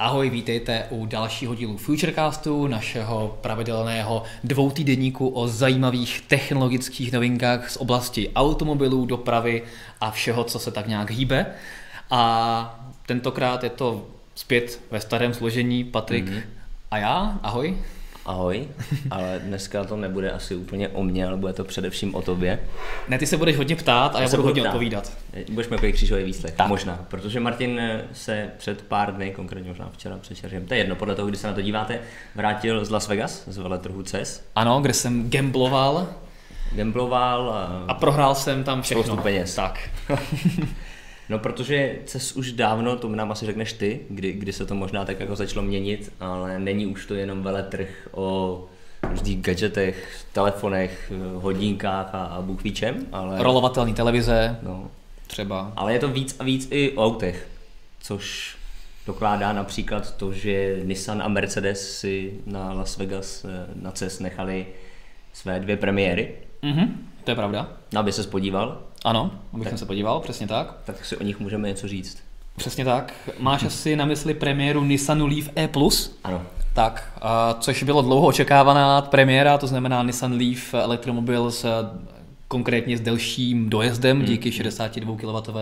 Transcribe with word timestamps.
Ahoj, 0.00 0.30
vítejte 0.30 0.86
u 0.90 1.06
dalšího 1.06 1.54
dílu 1.54 1.76
Futurecastu, 1.76 2.66
našeho 2.66 3.38
pravidelného 3.40 4.22
dvoutýdenníku 4.44 5.28
o 5.28 5.48
zajímavých 5.48 6.20
technologických 6.20 7.12
novinkách 7.12 7.70
z 7.70 7.76
oblasti 7.76 8.30
automobilů, 8.34 9.06
dopravy 9.06 9.62
a 10.00 10.10
všeho, 10.10 10.44
co 10.44 10.58
se 10.58 10.70
tak 10.70 10.86
nějak 10.86 11.10
hýbe. 11.10 11.46
A 12.10 12.92
tentokrát 13.06 13.64
je 13.64 13.70
to 13.70 14.06
zpět 14.34 14.80
ve 14.90 15.00
starém 15.00 15.34
složení 15.34 15.84
Patrik 15.84 16.26
mm-hmm. 16.26 16.42
a 16.90 16.98
já. 16.98 17.38
Ahoj. 17.42 17.78
Ahoj, 18.28 18.68
ale 19.10 19.40
dneska 19.44 19.84
to 19.84 19.96
nebude 19.96 20.30
asi 20.30 20.56
úplně 20.56 20.88
o 20.88 21.02
mně, 21.02 21.26
ale 21.26 21.36
bude 21.36 21.52
to 21.52 21.64
především 21.64 22.14
o 22.14 22.22
tobě. 22.22 22.58
Ne, 23.08 23.18
ty 23.18 23.26
se 23.26 23.36
budeš 23.36 23.56
hodně 23.56 23.76
ptát 23.76 24.16
a 24.16 24.18
já, 24.18 24.24
já 24.24 24.30
budu 24.30 24.42
hodně 24.42 24.62
ptát. 24.62 24.70
odpovídat. 24.70 25.12
Budeš 25.52 25.68
mi 25.68 25.92
křížový 25.92 26.24
výslech, 26.24 26.54
tak. 26.54 26.68
možná, 26.68 27.06
protože 27.08 27.40
Martin 27.40 27.80
se 28.12 28.50
před 28.58 28.82
pár 28.82 29.14
dny, 29.14 29.30
konkrétně 29.30 29.68
možná 29.68 29.90
včera 29.92 30.18
přečeržím, 30.18 30.66
to 30.66 30.74
je 30.74 30.80
jedno, 30.80 30.96
podle 30.96 31.14
toho, 31.14 31.28
kdy 31.28 31.36
se 31.36 31.46
na 31.46 31.52
to 31.52 31.60
díváte, 31.60 32.00
vrátil 32.34 32.84
z 32.84 32.90
Las 32.90 33.08
Vegas, 33.08 33.44
z 33.46 33.58
veletrhu 33.58 34.02
CES. 34.02 34.44
Ano, 34.54 34.80
kde 34.80 34.94
jsem 34.94 35.30
gambloval. 35.30 36.08
Gambloval. 36.72 37.50
A, 37.50 37.84
a 37.88 37.94
prohrál 37.94 38.34
jsem 38.34 38.64
tam 38.64 38.82
všechno. 38.82 39.02
Spoustu 39.02 39.22
peněz. 39.22 39.54
Tak. 39.54 39.90
No 41.28 41.38
protože 41.38 41.96
CES 42.04 42.32
už 42.32 42.52
dávno, 42.52 42.96
to 42.96 43.08
nám 43.08 43.32
asi 43.32 43.46
řekneš 43.46 43.72
ty, 43.72 44.00
kdy, 44.10 44.32
kdy 44.32 44.52
se 44.52 44.66
to 44.66 44.74
možná 44.74 45.04
tak 45.04 45.20
jako 45.20 45.36
začalo 45.36 45.66
měnit, 45.66 46.12
ale 46.20 46.58
není 46.58 46.86
už 46.86 47.06
to 47.06 47.14
jenom 47.14 47.42
veletrh 47.42 48.08
o 48.12 48.64
různých 49.02 49.42
gadgetech, 49.42 50.24
telefonech, 50.32 51.12
hodinkách 51.34 52.14
a, 52.14 52.24
a 52.24 52.42
bůh 52.42 52.64
ví 52.64 52.72
čem, 52.72 53.06
ale... 53.12 53.42
Rolovatelný 53.42 53.94
televize, 53.94 54.58
no. 54.62 54.90
třeba. 55.26 55.72
Ale 55.76 55.92
je 55.92 55.98
to 55.98 56.08
víc 56.08 56.36
a 56.38 56.44
víc 56.44 56.68
i 56.70 56.92
o 56.92 57.04
autech, 57.04 57.48
což 58.00 58.56
dokládá 59.06 59.52
například 59.52 60.16
to, 60.16 60.32
že 60.32 60.80
Nissan 60.84 61.22
a 61.22 61.28
Mercedes 61.28 61.98
si 61.98 62.40
na 62.46 62.72
Las 62.72 62.96
Vegas 62.96 63.44
eh, 63.44 63.66
na 63.74 63.92
CES 63.92 64.20
nechali 64.20 64.66
své 65.32 65.60
dvě 65.60 65.76
premiéry. 65.76 66.34
Mhm, 66.62 67.08
to 67.24 67.30
je 67.30 67.34
pravda. 67.34 67.72
Aby 67.96 68.12
se 68.12 68.22
spodíval. 68.22 68.82
Ano, 69.04 69.30
abych 69.52 69.68
tak, 69.68 69.78
se 69.78 69.86
podíval, 69.86 70.20
přesně 70.20 70.46
tak. 70.46 70.74
Tak 70.84 71.04
si 71.04 71.16
o 71.16 71.22
nich 71.22 71.40
můžeme 71.40 71.68
něco 71.68 71.88
říct. 71.88 72.18
Přesně 72.56 72.84
tak. 72.84 73.12
Máš 73.38 73.62
asi 73.62 73.96
na 73.96 74.04
mysli 74.04 74.34
premiéru 74.34 74.84
Nissanu 74.84 75.26
Leaf 75.26 75.48
E+. 75.56 75.68
Ano. 76.24 76.42
Tak, 76.74 77.20
což 77.60 77.82
bylo 77.82 78.02
dlouho 78.02 78.26
očekávaná 78.26 79.02
premiéra, 79.02 79.58
to 79.58 79.66
znamená 79.66 80.02
Nissan 80.02 80.32
Leaf 80.32 80.74
elektromobil 80.74 81.50
s 81.50 81.66
konkrétně 82.48 82.98
s 82.98 83.00
delším 83.00 83.70
dojezdem 83.70 84.16
hmm. 84.16 84.26
díky 84.26 84.52
62 84.52 85.16
kW, 85.16 85.58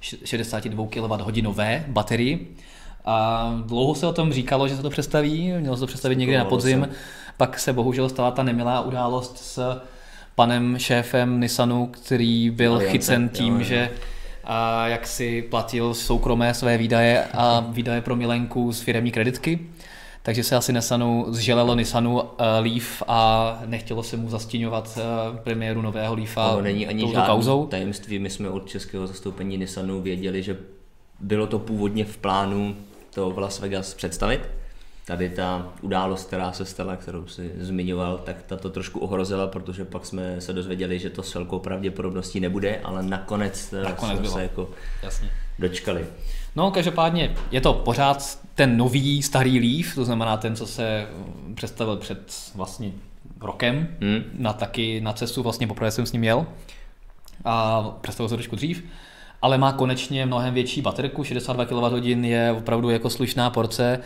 62 0.00 0.86
kWh 0.86 1.86
baterii. 1.88 2.56
A 3.04 3.50
dlouho 3.66 3.94
se 3.94 4.06
o 4.06 4.12
tom 4.12 4.32
říkalo, 4.32 4.68
že 4.68 4.76
se 4.76 4.82
to 4.82 4.90
představí, 4.90 5.52
mělo 5.52 5.76
se 5.76 5.80
to 5.80 5.86
představit 5.86 6.16
někdy 6.16 6.36
na 6.36 6.44
podzim, 6.44 6.88
pak 7.36 7.58
se 7.58 7.72
bohužel 7.72 8.08
stala 8.08 8.30
ta 8.30 8.42
nemilá 8.42 8.80
událost 8.80 9.38
s 9.38 9.80
panem 10.36 10.78
šéfem 10.78 11.40
Nissanu, 11.40 11.86
který 11.86 12.50
byl 12.50 12.74
Aliance, 12.74 12.92
chycen 12.92 13.28
tím, 13.28 13.54
jo, 13.54 13.58
jo. 13.58 13.64
že 13.64 13.90
a 14.44 14.88
jak 14.88 15.06
si 15.06 15.42
platil 15.42 15.94
soukromé 15.94 16.54
své 16.54 16.78
výdaje 16.78 17.24
a 17.32 17.66
výdaje 17.68 18.00
pro 18.00 18.16
milenku 18.16 18.72
z 18.72 18.80
firemní 18.80 19.12
kreditky. 19.12 19.58
Takže 20.22 20.44
se 20.44 20.56
asi 20.56 20.72
Nissanu 20.72 21.26
zželelo 21.28 21.74
Nissanu 21.74 22.14
uh, 22.20 22.26
Leaf 22.60 23.02
a 23.08 23.60
nechtělo 23.66 24.02
se 24.02 24.16
mu 24.16 24.28
zastíňovat 24.28 24.98
uh, 24.98 25.36
premiéru 25.36 25.82
nového 25.82 26.14
Leafa 26.14 26.54
To 26.54 26.60
není 26.62 26.86
ani 26.86 27.12
žádný 27.12 27.26
kauzou. 27.26 27.66
tajemství. 27.66 28.18
My 28.18 28.30
jsme 28.30 28.50
od 28.50 28.68
českého 28.68 29.06
zastoupení 29.06 29.56
Nissanu 29.56 30.00
věděli, 30.00 30.42
že 30.42 30.56
bylo 31.20 31.46
to 31.46 31.58
původně 31.58 32.04
v 32.04 32.16
plánu 32.16 32.76
to 33.14 33.30
v 33.30 33.38
Las 33.38 33.60
Vegas 33.60 33.94
představit 33.94 34.40
tady 35.06 35.30
ta 35.30 35.72
událost, 35.82 36.26
která 36.26 36.52
se 36.52 36.64
stala, 36.64 36.96
kterou 36.96 37.26
si 37.26 37.52
zmiňoval, 37.58 38.18
tak 38.18 38.42
ta 38.42 38.56
to 38.56 38.70
trošku 38.70 39.00
ohrozila, 39.00 39.46
protože 39.46 39.84
pak 39.84 40.06
jsme 40.06 40.40
se 40.40 40.52
dozvěděli, 40.52 40.98
že 40.98 41.10
to 41.10 41.22
s 41.22 41.34
velkou 41.34 41.58
pravděpodobností 41.58 42.40
nebude, 42.40 42.80
ale 42.84 43.02
nakonec, 43.02 43.74
nakonec 43.82 44.12
jsme 44.12 44.22
bylo. 44.22 44.34
se 44.34 44.42
jako 44.42 44.70
Jasně. 45.02 45.30
dočkali. 45.58 46.06
No, 46.56 46.70
každopádně 46.70 47.34
je 47.50 47.60
to 47.60 47.74
pořád 47.74 48.38
ten 48.54 48.76
nový 48.76 49.22
starý 49.22 49.60
Leaf, 49.60 49.94
to 49.94 50.04
znamená 50.04 50.36
ten, 50.36 50.56
co 50.56 50.66
se 50.66 51.06
představil 51.54 51.96
před 51.96 52.34
vlastně 52.54 52.92
rokem, 53.40 53.88
hmm. 54.00 54.22
na 54.38 54.52
taky 54.52 55.00
na 55.00 55.12
cestu, 55.12 55.42
vlastně 55.42 55.66
poprvé 55.66 55.90
jsem 55.90 56.06
s 56.06 56.12
ním 56.12 56.24
jel 56.24 56.46
a 57.44 57.82
představil 58.00 58.28
se 58.28 58.34
trošku 58.34 58.56
dřív 58.56 58.84
ale 59.42 59.58
má 59.58 59.72
konečně 59.72 60.26
mnohem 60.26 60.54
větší 60.54 60.82
baterku, 60.82 61.24
62 61.24 61.64
kWh 61.64 62.06
je 62.06 62.52
opravdu 62.58 62.90
jako 62.90 63.10
slušná 63.10 63.50
porce, 63.50 64.00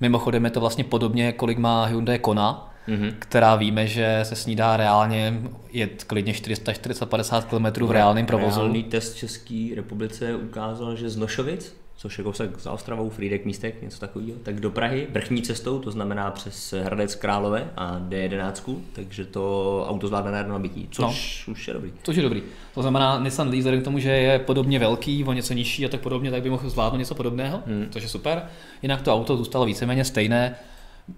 Mimochodem 0.00 0.44
je 0.44 0.50
to 0.50 0.60
vlastně 0.60 0.84
podobně, 0.84 1.32
kolik 1.32 1.58
má 1.58 1.84
Hyundai 1.84 2.18
Kona, 2.18 2.74
mm-hmm. 2.88 3.14
která 3.18 3.56
víme, 3.56 3.86
že 3.86 4.20
se 4.22 4.36
snídá 4.36 4.76
reálně 4.76 5.40
jet 5.72 6.04
klidně 6.04 6.32
400-450 6.32 7.42
km 7.42 7.86
v 7.86 7.90
reálném 7.90 8.26
provozu. 8.26 8.60
Reálný 8.60 8.82
test 8.82 9.14
České 9.14 9.68
republice 9.76 10.36
ukázal, 10.36 10.96
že 10.96 11.10
z 11.10 11.16
Nošovic 11.16 11.76
což 11.96 12.18
je 12.18 12.24
kousek 12.24 12.58
za 12.58 12.72
Ostravou, 12.72 13.10
Frýdek 13.10 13.44
místek, 13.44 13.82
něco 13.82 13.98
takového, 13.98 14.38
tak 14.42 14.60
do 14.60 14.70
Prahy 14.70 15.06
vrchní 15.10 15.42
cestou, 15.42 15.78
to 15.78 15.90
znamená 15.90 16.30
přes 16.30 16.74
Hradec 16.82 17.14
Králové 17.14 17.70
a 17.76 18.00
D11, 18.08 18.78
takže 18.92 19.24
to 19.24 19.84
auto 19.88 20.06
zvládne 20.06 20.30
na 20.32 20.38
jedno 20.38 20.52
nabití, 20.52 20.88
což 20.90 21.44
no, 21.46 21.52
už 21.52 21.68
je 21.68 21.74
dobrý. 21.74 21.92
Což 22.02 22.16
je 22.16 22.22
dobrý. 22.22 22.42
To 22.74 22.82
znamená 22.82 23.18
Nissan 23.18 23.48
Leaf, 23.48 23.80
k 23.80 23.84
tomu, 23.84 23.98
že 23.98 24.10
je 24.10 24.38
podobně 24.38 24.78
velký, 24.78 25.24
o 25.24 25.32
něco 25.32 25.54
nižší 25.54 25.86
a 25.86 25.88
tak 25.88 26.00
podobně, 26.00 26.30
tak 26.30 26.42
by 26.42 26.50
mohl 26.50 26.70
zvládnout 26.70 26.98
něco 26.98 27.14
podobného, 27.14 27.62
hmm. 27.66 27.86
což 27.90 28.02
je 28.02 28.08
super. 28.08 28.42
Jinak 28.82 29.02
to 29.02 29.14
auto 29.14 29.36
zůstalo 29.36 29.66
víceméně 29.66 30.04
stejné, 30.04 30.56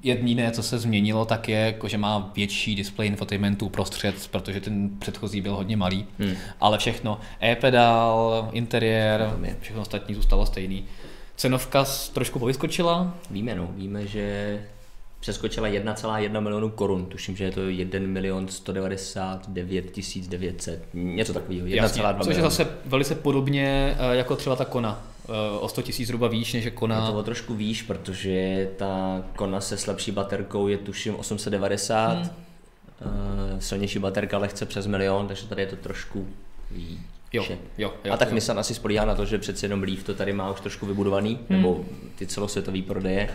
Jediné, 0.03 0.51
co 0.51 0.63
se 0.63 0.79
změnilo, 0.79 1.25
tak 1.25 1.49
je, 1.49 1.59
jako, 1.59 1.89
že 1.89 1.99
má 1.99 2.31
větší 2.35 2.75
display 2.75 3.09
infotainmentu 3.09 3.69
prostřed, 3.69 4.29
protože 4.31 4.61
ten 4.61 4.91
předchozí 4.99 5.41
byl 5.41 5.55
hodně 5.55 5.77
malý. 5.77 6.07
Hmm. 6.19 6.35
Ale 6.61 6.79
všechno, 6.79 7.21
e-pedál, 7.43 8.49
interiér, 8.53 9.39
všechno 9.61 9.83
ostatní 9.83 10.15
zůstalo 10.15 10.47
stejný. 10.47 10.85
Cenovka 11.37 11.85
trošku 12.13 12.39
povyskočila. 12.39 13.15
Víme, 13.31 13.55
no, 13.55 13.69
víme, 13.77 14.07
že 14.07 14.59
přeskočila 15.21 15.69
1,1 15.69 16.41
milionu 16.41 16.71
korun, 16.71 17.07
tuším, 17.07 17.37
že 17.37 17.45
je 17.45 17.51
to 17.51 17.61
1 17.61 18.01
milion 18.01 18.49
199 18.49 19.99
900, 20.29 20.89
něco 20.95 21.33
takového, 21.33 21.67
1,2 21.67 22.25
Což 22.25 22.37
je 22.37 22.43
zase 22.43 22.69
velice 22.85 23.15
podobně 23.15 23.97
eh, 23.99 24.17
jako 24.17 24.37
třeba 24.37 24.57
ta 24.57 24.65
Kona, 24.65 25.03
Eh, 25.29 25.59
o 25.59 25.69
100 25.69 25.83
tisíc 25.83 26.07
zhruba 26.07 26.29
výš 26.29 26.53
než 26.53 26.65
je 26.65 26.71
Kona. 26.71 27.07
Je 27.07 27.13
to 27.13 27.19
o 27.19 27.23
trošku 27.23 27.55
výš, 27.55 27.83
protože 27.83 28.69
ta 28.77 29.23
Kona 29.37 29.61
se 29.61 29.77
slabší 29.77 30.13
baterkou 30.13 30.69
je 30.69 30.79
tuším 30.79 31.17
890, 31.17 32.13
hmm. 32.13 32.23
uh, 32.25 33.59
silnější 33.59 33.99
baterka 33.99 34.39
lehce 34.39 34.67
přes 34.67 34.87
milion, 34.87 35.29
takže 35.29 35.47
tady 35.47 35.63
je 35.63 35.67
to 35.67 35.77
trošku 35.77 36.29
výš. 36.71 36.99
Jo, 37.33 37.45
jo, 37.79 37.93
jo, 38.05 38.13
a 38.13 38.17
tak 38.17 38.29
jo. 38.29 38.35
Nissan 38.35 38.59
asi 38.59 38.75
spolíhá 38.75 39.05
na 39.05 39.15
to, 39.15 39.25
že 39.25 39.39
přeci 39.39 39.65
jenom 39.65 39.83
Leaf 39.83 40.03
to 40.03 40.15
tady 40.15 40.33
má 40.33 40.51
už 40.51 40.61
trošku 40.61 40.87
vybudovaný, 40.87 41.35
hmm. 41.35 41.59
nebo 41.59 41.85
ty 42.17 42.27
celosvětové 42.27 42.83
prodeje 42.83 43.29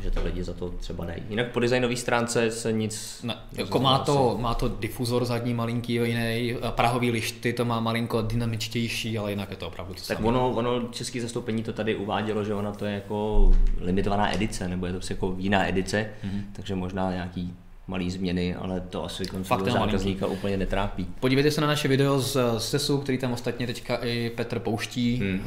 že 0.00 0.10
to 0.10 0.22
lidi 0.24 0.44
za 0.44 0.52
to 0.52 0.70
třeba 0.70 1.04
dají. 1.04 1.22
Jinak 1.30 1.50
po 1.50 1.60
designové 1.60 1.96
stránce 1.96 2.50
se 2.50 2.72
nic... 2.72 3.20
Ne, 3.22 3.36
jako 3.52 3.80
má 3.80 3.98
to, 3.98 4.36
má 4.40 4.54
to 4.54 4.68
difuzor 4.68 5.24
zadní 5.24 5.54
malinký 5.54 5.92
jiný, 5.92 6.56
prahový 6.70 7.10
lišty 7.10 7.52
to 7.52 7.64
má 7.64 7.80
malinko 7.80 8.22
dynamičtější, 8.22 9.18
ale 9.18 9.30
jinak 9.30 9.50
je 9.50 9.56
to 9.56 9.66
opravdu 9.66 9.94
to 9.94 10.00
Tak 10.08 10.24
ono, 10.24 10.50
ono 10.50 10.82
české 10.90 11.20
zastoupení 11.20 11.62
to 11.62 11.72
tady 11.72 11.96
uvádělo, 11.96 12.44
že 12.44 12.54
ona 12.54 12.72
to 12.72 12.84
je 12.84 12.94
jako 12.94 13.50
limitovaná 13.80 14.34
edice, 14.34 14.68
nebo 14.68 14.86
je 14.86 14.92
to 14.92 14.98
prostě 14.98 15.14
jako 15.14 15.34
jiná 15.38 15.68
edice, 15.68 16.10
mm-hmm. 16.24 16.42
takže 16.52 16.74
možná 16.74 17.12
nějaký 17.12 17.54
malý 17.86 18.10
změny, 18.10 18.54
ale 18.54 18.80
to 18.80 19.04
asi 19.04 19.26
koncového 19.26 19.70
zákazníka 19.70 20.20
malinký. 20.20 20.38
úplně 20.40 20.56
netrápí. 20.56 21.06
Podívejte 21.20 21.50
se 21.50 21.60
na 21.60 21.66
naše 21.66 21.88
video 21.88 22.20
z 22.20 22.36
SESu, 22.58 22.98
který 22.98 23.18
tam 23.18 23.32
ostatně 23.32 23.66
teďka 23.66 23.96
i 23.96 24.30
Petr 24.30 24.58
pouští. 24.58 25.16
Hmm. 25.16 25.42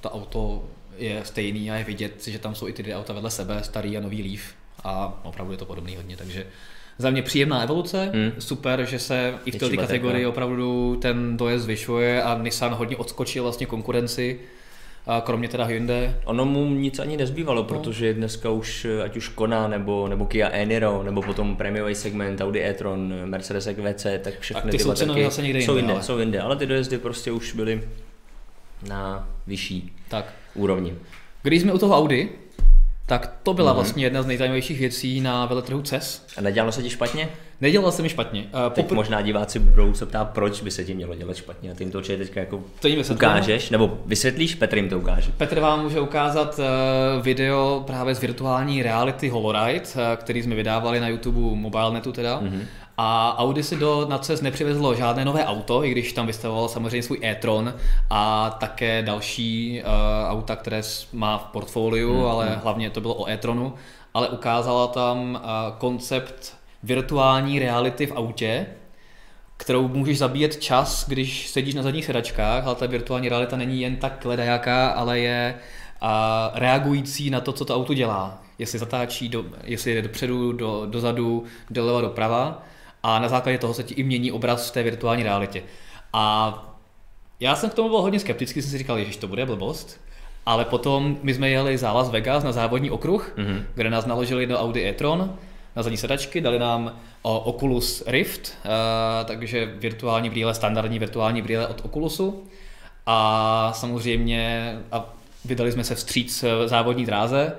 To 0.00 0.10
auto 0.10 0.62
je 0.98 1.20
stejný 1.24 1.70
a 1.70 1.76
je 1.76 1.84
vidět, 1.84 2.26
že 2.26 2.38
tam 2.38 2.54
jsou 2.54 2.68
i 2.68 2.72
ty 2.72 2.82
dvě 2.82 2.96
auta 2.96 3.12
vedle 3.12 3.30
sebe, 3.30 3.62
starý 3.62 3.96
a 3.96 4.00
nový 4.00 4.22
Leaf 4.22 4.54
a 4.84 5.20
opravdu 5.24 5.52
je 5.52 5.58
to 5.58 5.64
podobný 5.64 5.96
hodně, 5.96 6.16
takže 6.16 6.46
za 6.98 7.10
mě 7.10 7.22
příjemná 7.22 7.62
evoluce, 7.62 8.10
hmm. 8.14 8.32
super, 8.38 8.84
že 8.84 8.98
se 8.98 9.34
i 9.44 9.50
v 9.50 9.56
této 9.56 9.76
kategorii 9.76 10.26
opravdu 10.26 10.96
ten 11.02 11.36
dojezd 11.36 11.64
zvyšuje 11.64 12.22
a 12.22 12.38
Nissan 12.42 12.74
hodně 12.74 12.96
odskočil 12.96 13.42
vlastně 13.42 13.66
konkurenci, 13.66 14.40
a 15.06 15.20
kromě 15.20 15.48
teda 15.48 15.64
Hyundai. 15.64 16.10
Ono 16.24 16.44
mu 16.44 16.70
nic 16.70 16.98
ani 16.98 17.16
nezbývalo, 17.16 17.62
no. 17.62 17.68
protože 17.68 18.14
dneska 18.14 18.50
už, 18.50 18.86
ať 19.04 19.16
už 19.16 19.28
Kona, 19.28 19.68
nebo, 19.68 20.08
nebo 20.08 20.26
Kia 20.26 20.48
e-Niro, 20.48 21.02
nebo 21.02 21.22
potom 21.22 21.56
prémiový 21.56 21.94
segment 21.94 22.40
Audi 22.40 22.62
e-tron, 22.62 23.14
Mercedes 23.24 23.66
EQC, 23.66 24.06
tak 24.22 24.40
všechny 24.40 24.62
tak 24.62 24.70
ty, 24.70 24.76
ty 24.76 24.84
jsou 24.84 24.94
cenově 24.94 25.24
zase 25.24 25.42
někde 25.42 25.58
jsou 25.58 25.76
jinde, 25.76 25.92
ale... 25.92 26.02
jsou 26.02 26.18
jinde, 26.18 26.40
ale 26.40 26.56
ty 26.56 26.66
dojezdy 26.66 26.98
prostě 26.98 27.32
už 27.32 27.54
byly 27.54 27.82
na 28.88 29.28
vyšší 29.46 29.92
tak. 30.08 30.32
úrovni. 30.54 30.94
Když 31.42 31.62
jsme 31.62 31.72
u 31.72 31.78
toho 31.78 31.96
Audi, 31.96 32.28
tak 33.06 33.36
to 33.42 33.54
byla 33.54 33.70
mm-hmm. 33.70 33.74
vlastně 33.74 34.04
jedna 34.04 34.22
z 34.22 34.26
nejzajímavějších 34.26 34.78
věcí 34.78 35.20
na 35.20 35.46
veletrhu 35.46 35.82
CES. 35.82 36.26
A 36.36 36.40
nedělalo 36.40 36.72
se 36.72 36.82
ti 36.82 36.90
špatně? 36.90 37.28
Nedělalo 37.60 37.92
se 37.92 38.02
mi 38.02 38.08
špatně. 38.08 38.40
Uh, 38.40 38.72
Teď 38.72 38.86
popr- 38.86 38.94
možná 38.94 39.22
diváci 39.22 39.58
budou 39.58 39.94
se 39.94 40.06
ptát, 40.06 40.24
proč 40.30 40.62
by 40.62 40.70
se 40.70 40.84
ti 40.84 40.94
mělo 40.94 41.14
dělat 41.14 41.36
špatně. 41.36 41.70
A 41.70 41.74
ty 41.74 41.82
jim 41.84 41.90
to 41.90 41.98
určitě 41.98 42.18
teďka 42.18 42.40
jako 42.40 42.64
to 42.80 42.88
jim 42.88 43.02
ukážeš, 43.12 43.70
nebo 43.70 43.98
vysvětlíš, 44.06 44.54
Petr 44.54 44.76
jim 44.76 44.88
to 44.88 44.98
ukáže. 44.98 45.32
Petr 45.36 45.60
vám 45.60 45.82
může 45.82 46.00
ukázat 46.00 46.58
uh, 46.58 47.24
video 47.24 47.84
právě 47.86 48.14
z 48.14 48.20
virtuální 48.20 48.82
reality 48.82 49.28
Holoride, 49.28 49.80
uh, 49.80 50.00
který 50.16 50.42
jsme 50.42 50.54
vydávali 50.54 51.00
na 51.00 51.08
YouTube 51.08 51.40
MobileNetu 51.40 52.12
teda. 52.12 52.40
Mm-hmm. 52.40 52.62
A 52.96 53.38
Audi 53.38 53.62
si 53.62 53.76
do 53.76 54.06
na 54.08 54.18
CES 54.18 54.40
nepřivezlo 54.40 54.94
žádné 54.94 55.24
nové 55.24 55.44
auto, 55.44 55.84
i 55.84 55.90
když 55.90 56.12
tam 56.12 56.26
vystavoval 56.26 56.68
samozřejmě 56.68 57.02
svůj 57.02 57.18
e-tron 57.22 57.74
a 58.10 58.50
také 58.50 59.02
další 59.02 59.82
uh, 59.82 60.30
auta, 60.30 60.56
které 60.56 60.82
má 61.12 61.38
v 61.38 61.44
portfoliu, 61.44 62.14
mm, 62.14 62.26
ale 62.26 62.46
mm. 62.46 62.60
hlavně 62.62 62.90
to 62.90 63.00
bylo 63.00 63.14
o 63.14 63.28
e-tronu. 63.28 63.74
Ale 64.14 64.28
ukázala 64.28 64.86
tam 64.86 65.34
uh, 65.34 65.40
koncept 65.78 66.56
virtuální 66.82 67.58
reality 67.58 68.06
v 68.06 68.12
autě, 68.12 68.66
kterou 69.56 69.88
můžeš 69.88 70.18
zabíjet 70.18 70.62
čas, 70.62 71.08
když 71.08 71.48
sedíš 71.48 71.74
na 71.74 71.82
zadních 71.82 72.04
sedačkách, 72.04 72.66
ale 72.66 72.74
ta 72.74 72.86
virtuální 72.86 73.28
realita 73.28 73.56
není 73.56 73.80
jen 73.80 73.96
tak 73.96 74.24
ledajaká, 74.24 74.88
ale 74.88 75.18
je 75.18 75.54
a 76.00 76.50
reagující 76.54 77.30
na 77.30 77.40
to, 77.40 77.52
co 77.52 77.64
to 77.64 77.76
auto 77.76 77.94
dělá. 77.94 78.42
Jestli 78.58 78.78
zatáčí, 78.78 79.28
do, 79.28 79.44
jestli 79.64 79.94
jde 79.94 80.02
dopředu, 80.02 80.52
do, 80.52 80.86
dozadu, 80.86 81.44
doleva, 81.70 82.00
doprava 82.00 82.62
a 83.04 83.18
na 83.18 83.28
základě 83.28 83.58
toho 83.58 83.74
se 83.74 83.82
ti 83.82 83.94
i 83.94 84.02
mění 84.02 84.32
obraz 84.32 84.70
v 84.70 84.72
té 84.72 84.82
virtuální 84.82 85.22
realitě. 85.22 85.62
A 86.12 86.54
já 87.40 87.56
jsem 87.56 87.70
k 87.70 87.74
tomu 87.74 87.88
byl 87.88 88.00
hodně 88.00 88.20
skeptický, 88.20 88.62
jsem 88.62 88.70
si 88.70 88.78
říkal, 88.78 89.04
že 89.04 89.18
to 89.18 89.28
bude 89.28 89.46
blbost, 89.46 90.00
ale 90.46 90.64
potom 90.64 91.18
my 91.22 91.34
jsme 91.34 91.50
jeli 91.50 91.78
za 91.78 91.92
Las 91.92 92.10
Vegas 92.10 92.44
na 92.44 92.52
závodní 92.52 92.90
okruh, 92.90 93.34
mm-hmm. 93.36 93.62
kde 93.74 93.90
nás 93.90 94.06
naložili 94.06 94.46
do 94.46 94.58
Audi 94.58 94.84
e-tron 94.84 95.36
na 95.76 95.82
zadní 95.82 95.96
sedačky, 95.96 96.40
dali 96.40 96.58
nám 96.58 96.96
Oculus 97.22 98.02
Rift, 98.06 98.58
uh, 98.64 98.70
takže 99.24 99.74
virtuální 99.78 100.30
brýle, 100.30 100.54
standardní 100.54 100.98
virtuální 100.98 101.42
brýle 101.42 101.66
od 101.66 101.84
Oculusu 101.84 102.44
a 103.06 103.72
samozřejmě 103.74 104.74
a 104.92 105.04
vydali 105.44 105.72
jsme 105.72 105.84
se 105.84 105.94
vstříc 105.94 106.44
závodní 106.66 107.06
dráze 107.06 107.52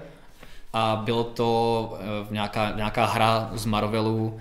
a 0.73 1.01
bylo 1.05 1.23
to 1.23 1.89
uh, 1.91 2.33
nějaká, 2.33 2.71
nějaká 2.75 3.05
hra 3.05 3.49
z 3.53 3.65
Marvelu, 3.65 4.39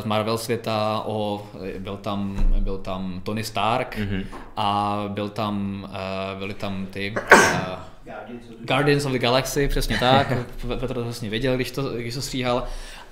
z 0.00 0.04
Marvel 0.04 0.38
světa, 0.38 1.02
o, 1.06 1.46
byl, 1.78 1.96
tam, 1.96 2.36
byl 2.58 2.78
tam 2.78 3.20
Tony 3.24 3.44
Stark 3.44 3.98
mm-hmm. 3.98 4.24
a 4.56 5.04
byl 5.08 5.28
tam, 5.28 5.86
uh, 5.88 6.38
byly 6.38 6.54
tam 6.54 6.86
ty 6.86 7.14
uh, 7.32 7.38
Guardians 8.64 9.04
of 9.04 9.12
the 9.12 9.18
Galaxy, 9.18 9.68
přesně 9.68 9.98
tak, 9.98 10.32
Petr 10.68 10.94
to 10.94 11.04
vlastně 11.04 11.30
věděl, 11.30 11.56
když 11.56 11.70
to, 11.70 11.90
když 11.90 12.14
to 12.14 12.22
stříhal 12.22 12.64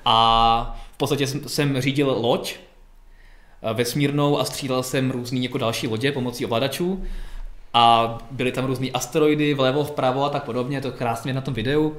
a 0.05 0.81
v 0.93 0.96
podstatě 0.96 1.26
jsem, 1.26 1.49
jsem 1.49 1.81
řídil 1.81 2.16
loď 2.20 2.56
vesmírnou 3.75 4.38
a 4.38 4.44
střílel 4.44 4.82
jsem 4.82 5.10
různý 5.10 5.43
jako 5.43 5.58
další 5.58 5.88
lodě 5.88 6.12
pomocí 6.12 6.44
ovladačů 6.44 7.05
a 7.75 8.19
byly 8.31 8.52
tam 8.52 8.64
různý 8.64 8.93
asteroidy 8.93 9.55
vlevo, 9.55 9.84
vpravo 9.84 10.25
a 10.25 10.28
tak 10.28 10.44
podobně, 10.44 10.81
to 10.81 10.93
krásně 10.93 11.32
na 11.32 11.40
tom 11.40 11.55
videu. 11.55 11.96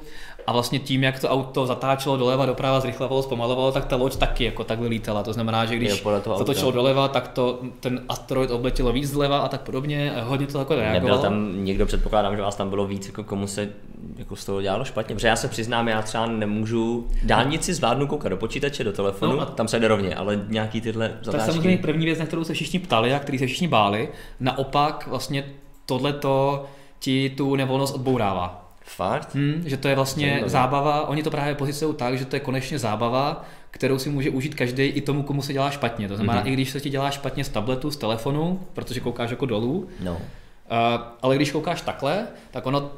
A 0.47 0.51
vlastně 0.51 0.79
tím, 0.79 1.03
jak 1.03 1.19
to 1.19 1.29
auto 1.29 1.65
zatáčelo 1.65 2.17
doleva, 2.17 2.45
doprava, 2.45 2.79
zrychlovalo, 2.79 3.23
zpomalovalo, 3.23 3.71
tak 3.71 3.85
ta 3.85 3.95
loď 3.95 4.15
taky 4.15 4.43
jako 4.43 4.63
takhle 4.63 4.87
lítala. 4.87 5.23
To 5.23 5.33
znamená, 5.33 5.65
že 5.65 5.75
když 5.75 6.03
zatočilo 6.37 6.71
doleva, 6.71 7.07
tak 7.07 7.27
to 7.27 7.59
ten 7.79 8.03
asteroid 8.09 8.51
obletělo 8.51 8.91
víc 8.91 9.09
zleva 9.09 9.39
a 9.39 9.47
tak 9.47 9.61
podobně. 9.61 10.15
A 10.15 10.23
hodně 10.23 10.47
to 10.47 10.59
jako 10.59 10.75
reagovalo. 10.75 11.15
Nebyl 11.15 11.17
tam 11.17 11.65
někdo, 11.65 11.85
předpokládám, 11.85 12.35
že 12.35 12.41
vás 12.41 12.55
tam 12.55 12.69
bylo 12.69 12.87
víc, 12.87 13.07
jako 13.07 13.23
komu 13.23 13.47
se 13.47 13.69
jako 14.17 14.35
z 14.35 14.45
toho 14.45 14.61
dělalo 14.61 14.85
špatně. 14.85 15.15
Protože 15.15 15.27
já 15.27 15.35
se 15.35 15.47
přiznám, 15.47 15.87
já 15.87 16.01
třeba 16.01 16.25
nemůžu 16.25 17.07
dálnici 17.23 17.73
zvládnu 17.73 18.07
koukat 18.07 18.29
do 18.29 18.37
počítače, 18.37 18.83
do 18.83 18.93
telefonu, 18.93 19.35
no 19.35 19.41
a 19.41 19.45
tam 19.45 19.67
se 19.67 19.79
jde 19.79 19.87
rovně, 19.87 20.15
ale 20.15 20.39
nějaký 20.47 20.81
tyhle 20.81 21.07
zatáčky. 21.07 21.31
To 21.31 21.37
je 21.37 21.53
samozřejmě 21.53 21.77
první 21.77 22.05
věc, 22.05 22.19
na 22.19 22.25
kterou 22.25 22.43
se 22.43 22.53
všichni 22.53 22.79
ptali 22.79 23.13
a 23.13 23.19
který 23.19 23.39
se 23.39 23.45
všichni 23.47 23.67
báli. 23.67 24.09
Naopak 24.39 25.07
vlastně 25.07 25.45
tohleto 25.85 26.65
ti 26.99 27.29
tu 27.29 27.55
nevolnost 27.55 27.95
odbourává. 27.95 28.64
Fakt? 28.85 29.35
Hmm, 29.35 29.63
že 29.65 29.77
to 29.77 29.87
je 29.87 29.95
vlastně 29.95 30.27
Zajímavé. 30.27 30.49
zábava, 30.49 31.07
oni 31.07 31.23
to 31.23 31.31
právě 31.31 31.55
poziciují 31.55 31.95
tak, 31.95 32.17
že 32.17 32.25
to 32.25 32.35
je 32.35 32.39
konečně 32.39 32.79
zábava, 32.79 33.45
kterou 33.71 33.99
si 33.99 34.09
může 34.09 34.29
užít 34.29 34.55
každý 34.55 34.83
i 34.83 35.01
tomu, 35.01 35.23
komu 35.23 35.41
se 35.41 35.53
dělá 35.53 35.71
špatně. 35.71 36.07
To 36.07 36.15
znamená, 36.15 36.43
mm-hmm. 36.43 36.47
i 36.47 36.53
když 36.53 36.69
se 36.69 36.79
ti 36.79 36.89
dělá 36.89 37.11
špatně 37.11 37.43
z 37.43 37.49
tabletu, 37.49 37.91
z 37.91 37.97
telefonu, 37.97 38.59
protože 38.73 38.99
koukáš 38.99 39.29
jako 39.29 39.45
dolů, 39.45 39.87
no. 40.03 40.11
uh, 40.11 40.17
ale 41.21 41.35
když 41.35 41.51
koukáš 41.51 41.81
takhle, 41.81 42.27
tak 42.51 42.65
ono 42.65 42.91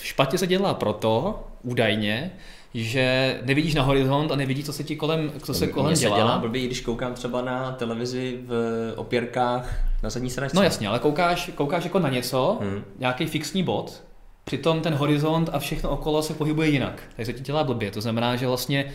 špatně 0.00 0.38
se 0.38 0.46
dělá 0.46 0.74
proto, 0.74 1.44
údajně, 1.62 2.30
že 2.74 3.38
nevidíš 3.42 3.74
na 3.74 3.82
horizont 3.82 4.32
a 4.32 4.36
nevidíš, 4.36 4.66
co 4.66 4.72
se 4.72 4.84
ti 4.84 4.96
kolem, 4.96 5.32
co 5.42 5.54
se 5.54 5.66
kolem 5.66 5.92
Mně 5.92 6.00
dělá. 6.00 6.16
se 6.16 6.20
dělá 6.20 6.38
blbý, 6.38 6.66
když 6.66 6.80
koukám 6.80 7.14
třeba 7.14 7.42
na 7.42 7.72
televizi 7.72 8.38
v 8.46 8.52
opěrkách 8.96 9.74
na 10.02 10.10
zadní 10.10 10.30
sedačce. 10.30 10.56
No 10.56 10.62
jasně, 10.62 10.88
ale 10.88 10.98
koukáš, 10.98 11.50
koukáš 11.54 11.84
jako 11.84 11.98
na 11.98 12.08
něco, 12.08 12.58
hmm. 12.60 12.84
nějaký 12.98 13.26
fixní 13.26 13.62
bod, 13.62 14.05
přitom 14.48 14.80
ten 14.80 14.94
horizont 14.94 15.50
a 15.52 15.58
všechno 15.58 15.90
okolo 15.90 16.22
se 16.22 16.34
pohybuje 16.34 16.68
jinak. 16.68 17.02
Takže 17.16 17.32
se 17.32 17.38
ti 17.38 17.44
dělá 17.44 17.64
blbě. 17.64 17.90
To 17.90 18.00
znamená, 18.00 18.36
že 18.36 18.46
vlastně 18.46 18.92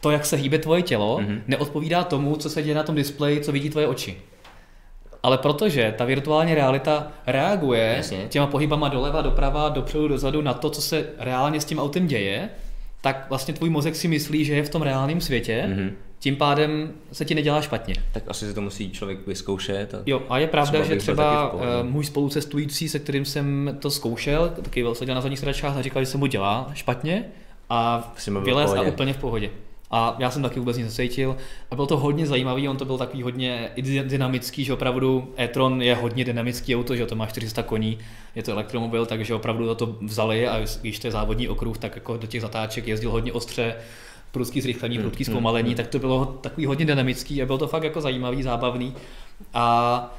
to, 0.00 0.10
jak 0.10 0.26
se 0.26 0.36
hýbe 0.36 0.58
tvoje 0.58 0.82
tělo, 0.82 1.16
hmm 1.16 1.42
neodpovídá 1.46 2.04
tomu, 2.04 2.36
co 2.36 2.50
se 2.50 2.62
děje 2.62 2.74
na 2.74 2.82
tom 2.82 2.94
displeji, 2.94 3.40
co 3.40 3.52
vidí 3.52 3.70
tvoje 3.70 3.86
oči. 3.86 4.16
Ale 5.22 5.38
protože 5.38 5.94
ta 5.98 6.04
virtuální 6.04 6.54
realita 6.54 7.12
reaguje 7.26 7.94
Jasně. 7.96 8.26
těma 8.28 8.46
pohybama 8.46 8.88
doleva, 8.88 9.22
doprava, 9.22 9.68
dopředu, 9.68 10.08
dozadu 10.08 10.42
na 10.42 10.54
to, 10.54 10.70
co 10.70 10.82
se 10.82 11.06
reálně 11.18 11.60
s 11.60 11.64
tím 11.64 11.78
autem 11.78 12.06
děje, 12.06 12.48
tak 13.00 13.26
vlastně 13.28 13.54
tvůj 13.54 13.70
mozek 13.70 13.96
si 13.96 14.08
myslí, 14.08 14.44
že 14.44 14.54
je 14.54 14.62
v 14.62 14.68
tom 14.68 14.82
reálném 14.82 15.20
světě, 15.20 15.64
mm-hmm. 15.68 15.90
Tím 16.18 16.36
pádem 16.36 16.92
se 17.12 17.24
ti 17.24 17.34
nedělá 17.34 17.60
špatně. 17.62 17.94
Tak 18.12 18.22
asi 18.28 18.46
se 18.46 18.54
to 18.54 18.60
musí 18.60 18.90
člověk 18.90 19.26
vyzkoušet. 19.26 19.94
A 19.94 19.98
jo, 20.06 20.22
a 20.28 20.38
je 20.38 20.46
pravda, 20.46 20.84
že 20.84 20.96
třeba 20.96 21.52
uh, 21.52 21.60
můj 21.82 22.04
spolucestující, 22.04 22.88
se 22.88 22.98
kterým 22.98 23.24
jsem 23.24 23.76
to 23.80 23.90
zkoušel, 23.90 24.52
taky 24.62 24.84
seděl 24.92 25.14
na 25.14 25.20
zadních 25.20 25.38
sedačkách 25.38 25.76
a 25.76 25.82
říkal, 25.82 26.02
že 26.02 26.06
se 26.06 26.18
mu 26.18 26.26
dělá 26.26 26.70
špatně 26.74 27.24
a 27.70 28.12
vylez 28.42 28.72
a 28.72 28.82
úplně 28.82 29.12
v 29.12 29.16
pohodě. 29.16 29.50
A 29.90 30.16
já 30.18 30.30
jsem 30.30 30.42
taky 30.42 30.58
vůbec 30.58 30.76
nic 30.76 30.86
necítil. 30.86 31.36
A 31.70 31.74
bylo 31.74 31.86
to 31.86 31.96
hodně 31.96 32.26
zajímavý, 32.26 32.68
on 32.68 32.76
to 32.76 32.84
byl 32.84 32.98
takový 32.98 33.22
hodně 33.22 33.70
dynamický, 34.02 34.64
že 34.64 34.72
opravdu 34.72 35.34
e-tron 35.38 35.82
je 35.82 35.94
hodně 35.94 36.24
dynamický 36.24 36.76
auto, 36.76 36.96
že 36.96 37.06
to 37.06 37.14
má 37.14 37.26
400 37.26 37.62
koní, 37.62 37.98
je 38.34 38.42
to 38.42 38.52
elektromobil, 38.52 39.06
takže 39.06 39.34
opravdu 39.34 39.74
to 39.74 39.96
vzali 40.02 40.48
a 40.48 40.60
když 40.80 40.98
to 40.98 41.06
je 41.06 41.10
závodní 41.10 41.48
okruh, 41.48 41.78
tak 41.78 41.94
jako 41.94 42.16
do 42.16 42.26
těch 42.26 42.40
zatáček 42.40 42.88
jezdil 42.88 43.10
hodně 43.10 43.32
ostře, 43.32 43.74
prudký 44.36 44.60
zrychlení, 44.60 44.98
prudký 44.98 45.24
hmm, 45.24 45.32
hmm, 45.32 45.36
zpomalení, 45.36 45.68
hmm. 45.68 45.76
tak 45.76 45.86
to 45.86 45.98
bylo 45.98 46.24
takový 46.24 46.66
hodně 46.66 46.86
dynamický 46.86 47.42
a 47.42 47.46
bylo 47.46 47.58
to 47.58 47.68
fakt 47.68 47.82
jako 47.82 48.00
zajímavý, 48.00 48.42
zábavný. 48.42 48.94
A 49.54 50.14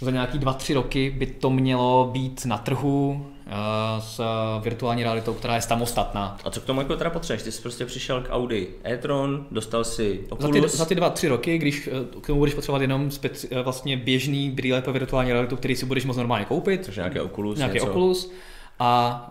za 0.00 0.10
nějaký 0.10 0.38
dva, 0.38 0.52
tři 0.52 0.74
roky 0.74 1.14
by 1.18 1.26
to 1.26 1.50
mělo 1.50 2.10
být 2.12 2.46
na 2.46 2.58
trhu 2.58 3.26
uh, 3.46 3.52
s 3.98 4.20
virtuální 4.62 5.02
realitou, 5.02 5.34
která 5.34 5.54
je 5.54 5.62
samostatná. 5.62 6.36
A 6.44 6.50
co 6.50 6.60
k 6.60 6.64
tomu 6.64 6.80
jako 6.80 6.96
teda 6.96 7.10
potřebuješ? 7.10 7.42
Ty 7.42 7.52
jsi 7.52 7.62
prostě 7.62 7.86
přišel 7.86 8.20
k 8.20 8.28
Audi 8.30 8.68
e-tron, 8.84 9.46
dostal 9.50 9.84
si 9.84 10.20
Oculus. 10.28 10.62
Za 10.62 10.68
ty, 10.68 10.76
za 10.76 10.84
ty 10.84 10.94
dva, 10.94 11.10
tři 11.10 11.28
roky, 11.28 11.58
když 11.58 11.88
eh, 11.88 12.20
k 12.20 12.26
tomu 12.26 12.38
budeš 12.38 12.54
potřebovat 12.54 12.82
jenom 12.82 13.10
speci, 13.10 13.48
eh, 13.50 13.62
vlastně 13.62 13.96
běžný 13.96 14.50
brýle 14.50 14.82
pro 14.82 14.92
virtuální 14.92 15.32
realitu, 15.32 15.56
který 15.56 15.76
si 15.76 15.86
budeš 15.86 16.04
moct 16.04 16.16
normálně 16.16 16.44
koupit. 16.44 16.84
Což 16.84 16.96
nějaký 16.96 17.20
Oculus. 17.20 17.58
Nějaký 17.58 17.74
něco. 17.74 17.86
Oculus. 17.86 18.32
A 18.78 19.22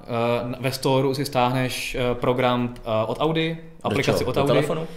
uh, 0.47 0.63
ve 0.63 0.71
store 0.71 1.15
si 1.15 1.25
stáhneš 1.25 1.95
uh, 1.95 2.17
program 2.17 2.63
uh, 2.63 3.09
od 3.09 3.17
Audi, 3.19 3.57
aplikaci 3.83 4.25
od 4.25 4.37
Audi. 4.37 4.47
Do 4.47 4.53
telefonu? 4.53 4.87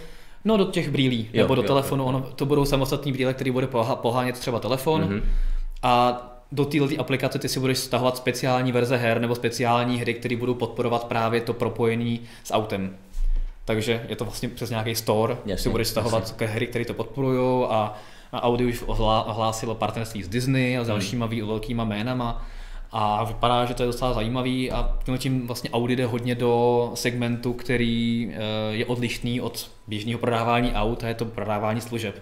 No 0.45 0.57
do 0.57 0.65
těch 0.65 0.89
brýlí, 0.89 1.29
jo, 1.33 1.43
nebo 1.43 1.55
do 1.55 1.61
jo, 1.61 1.67
telefonu, 1.67 2.03
jo, 2.03 2.11
jo. 2.11 2.17
Ono, 2.17 2.27
to 2.35 2.45
budou 2.45 2.65
samostatní 2.65 3.11
brýle, 3.11 3.33
které 3.33 3.51
bude 3.51 3.67
pohánět 4.01 4.39
třeba 4.39 4.59
telefon. 4.59 5.03
Mm-hmm 5.03 5.21
a 5.83 6.25
do 6.51 6.65
této 6.65 6.87
aplikace 6.97 7.39
ty 7.39 7.49
si 7.49 7.59
budeš 7.59 7.77
stahovat 7.77 8.17
speciální 8.17 8.71
verze 8.71 8.97
her 8.97 9.21
nebo 9.21 9.35
speciální 9.35 9.97
hry, 9.97 10.13
které 10.13 10.35
budou 10.35 10.53
podporovat 10.53 11.03
právě 11.03 11.41
to 11.41 11.53
propojení 11.53 12.21
s 12.43 12.53
autem. 12.53 12.95
Takže 13.65 14.05
je 14.09 14.15
to 14.15 14.25
vlastně 14.25 14.49
přes 14.49 14.69
nějaký 14.69 14.95
store, 14.95 15.37
jasně, 15.45 15.63
si 15.63 15.69
budeš 15.69 15.87
stahovat 15.87 16.21
jasně. 16.21 16.47
hry, 16.47 16.67
které 16.67 16.85
to 16.85 16.93
podporují 16.93 17.65
a, 17.69 17.93
a 18.31 18.43
Audi 18.43 18.65
už 18.65 18.83
ohlásilo 18.87 19.75
partnerství 19.75 20.23
s 20.23 20.27
Disney 20.27 20.77
a 20.77 20.83
s 20.83 20.87
hmm. 20.87 20.93
dalšíma 20.93 21.25
hmm. 21.25 21.47
velkýma 21.47 21.83
jménama 21.83 22.45
a 22.91 23.23
vypadá, 23.23 23.65
že 23.65 23.73
to 23.73 23.83
je 23.83 23.87
docela 23.87 24.13
zajímavý 24.13 24.71
a 24.71 24.97
tím 25.17 25.47
vlastně 25.47 25.69
Audi 25.69 25.95
jde 25.95 26.05
hodně 26.05 26.35
do 26.35 26.91
segmentu, 26.93 27.53
který 27.53 28.31
eh, 28.31 28.39
je 28.75 28.85
odlišný 28.85 29.41
od 29.41 29.71
běžného 29.87 30.19
prodávání 30.19 30.73
aut 30.73 31.03
a 31.03 31.07
je 31.07 31.13
to 31.13 31.25
prodávání 31.25 31.81
služeb. 31.81 32.21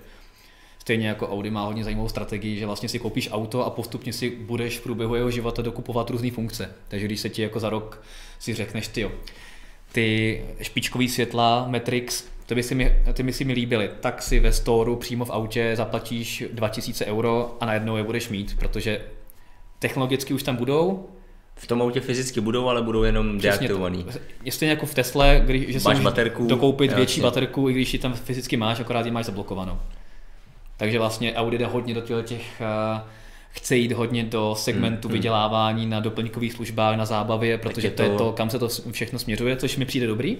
Stejně 0.79 1.07
jako 1.07 1.29
Audi 1.29 1.50
má 1.50 1.65
hodně 1.65 1.83
zajímavou 1.83 2.09
strategii, 2.09 2.59
že 2.59 2.65
vlastně 2.65 2.89
si 2.89 3.00
koupíš 3.00 3.29
auto 3.31 3.65
a 3.65 3.69
postupně 3.69 4.13
si 4.13 4.29
budeš 4.29 4.79
v 4.79 4.83
průběhu 4.83 5.15
jeho 5.15 5.31
života 5.31 5.62
dokupovat 5.62 6.09
různé 6.09 6.31
funkce. 6.31 6.74
Takže 6.88 7.05
když 7.05 7.19
se 7.19 7.29
ti 7.29 7.41
jako 7.41 7.59
za 7.59 7.69
rok 7.69 8.03
si 8.39 8.53
řekneš, 8.53 8.88
ty 8.88 9.01
jo, 9.01 9.12
ty 9.91 10.41
špičkový 10.62 11.09
světla 11.09 11.65
Matrix, 11.67 12.24
to 12.45 12.55
by 12.55 12.63
si 12.63 12.75
mi, 12.75 12.93
ty 13.13 13.24
by 13.24 13.33
si 13.33 13.45
mi 13.45 13.53
líbily, 13.53 13.89
tak 14.00 14.21
si 14.21 14.39
ve 14.39 14.53
storu 14.53 14.95
přímo 14.95 15.25
v 15.25 15.31
autě 15.31 15.74
zaplatíš 15.75 16.43
2000 16.53 17.05
euro 17.05 17.57
a 17.59 17.65
najednou 17.65 17.97
je 17.97 18.03
budeš 18.03 18.29
mít, 18.29 18.55
protože 18.59 19.01
technologicky 19.79 20.34
už 20.34 20.43
tam 20.43 20.55
budou, 20.55 21.10
v 21.55 21.67
tom 21.67 21.81
autě 21.81 22.00
fyzicky 22.00 22.41
budou, 22.41 22.67
ale 22.69 22.81
budou 22.81 23.03
jenom 23.03 23.38
deaktivovaný. 23.38 24.05
Jestli 24.43 24.67
jako 24.67 24.86
v 24.86 24.93
Tesle, 24.93 25.41
když, 25.46 25.67
že 25.67 25.79
máš 25.86 26.00
baterku, 26.00 26.48
dokoupit 26.48 26.93
větší 26.93 27.22
baterku, 27.22 27.69
i 27.69 27.74
když 27.74 27.93
ji 27.93 28.00
tam 28.00 28.13
fyzicky 28.13 28.57
máš, 28.57 28.79
akorát 28.79 29.05
ji 29.05 29.12
máš 29.12 29.25
zablokovanou. 29.25 29.79
Takže 30.77 31.00
vlastně 31.00 31.34
Audi 31.34 31.57
jde 31.57 31.65
hodně 31.65 31.93
do 31.93 32.22
těch, 32.22 32.62
uh, 32.62 33.01
chce 33.50 33.77
jít 33.77 33.91
hodně 33.91 34.24
do 34.24 34.55
segmentu 34.57 35.07
hmm, 35.07 35.12
hmm. 35.12 35.19
vydělávání 35.19 35.86
na 35.86 36.00
doplňkových 36.00 36.53
službách, 36.53 36.98
na 36.98 37.05
zábavě, 37.05 37.57
protože 37.57 37.88
je 37.88 37.91
to... 37.91 37.98
to 37.98 38.03
je 38.03 38.17
to, 38.17 38.31
kam 38.31 38.50
se 38.50 38.60
to 38.60 38.67
všechno 38.91 39.19
směřuje, 39.19 39.55
což 39.55 39.77
mi 39.77 39.86
přijde 39.86 40.07
dobrý 40.07 40.38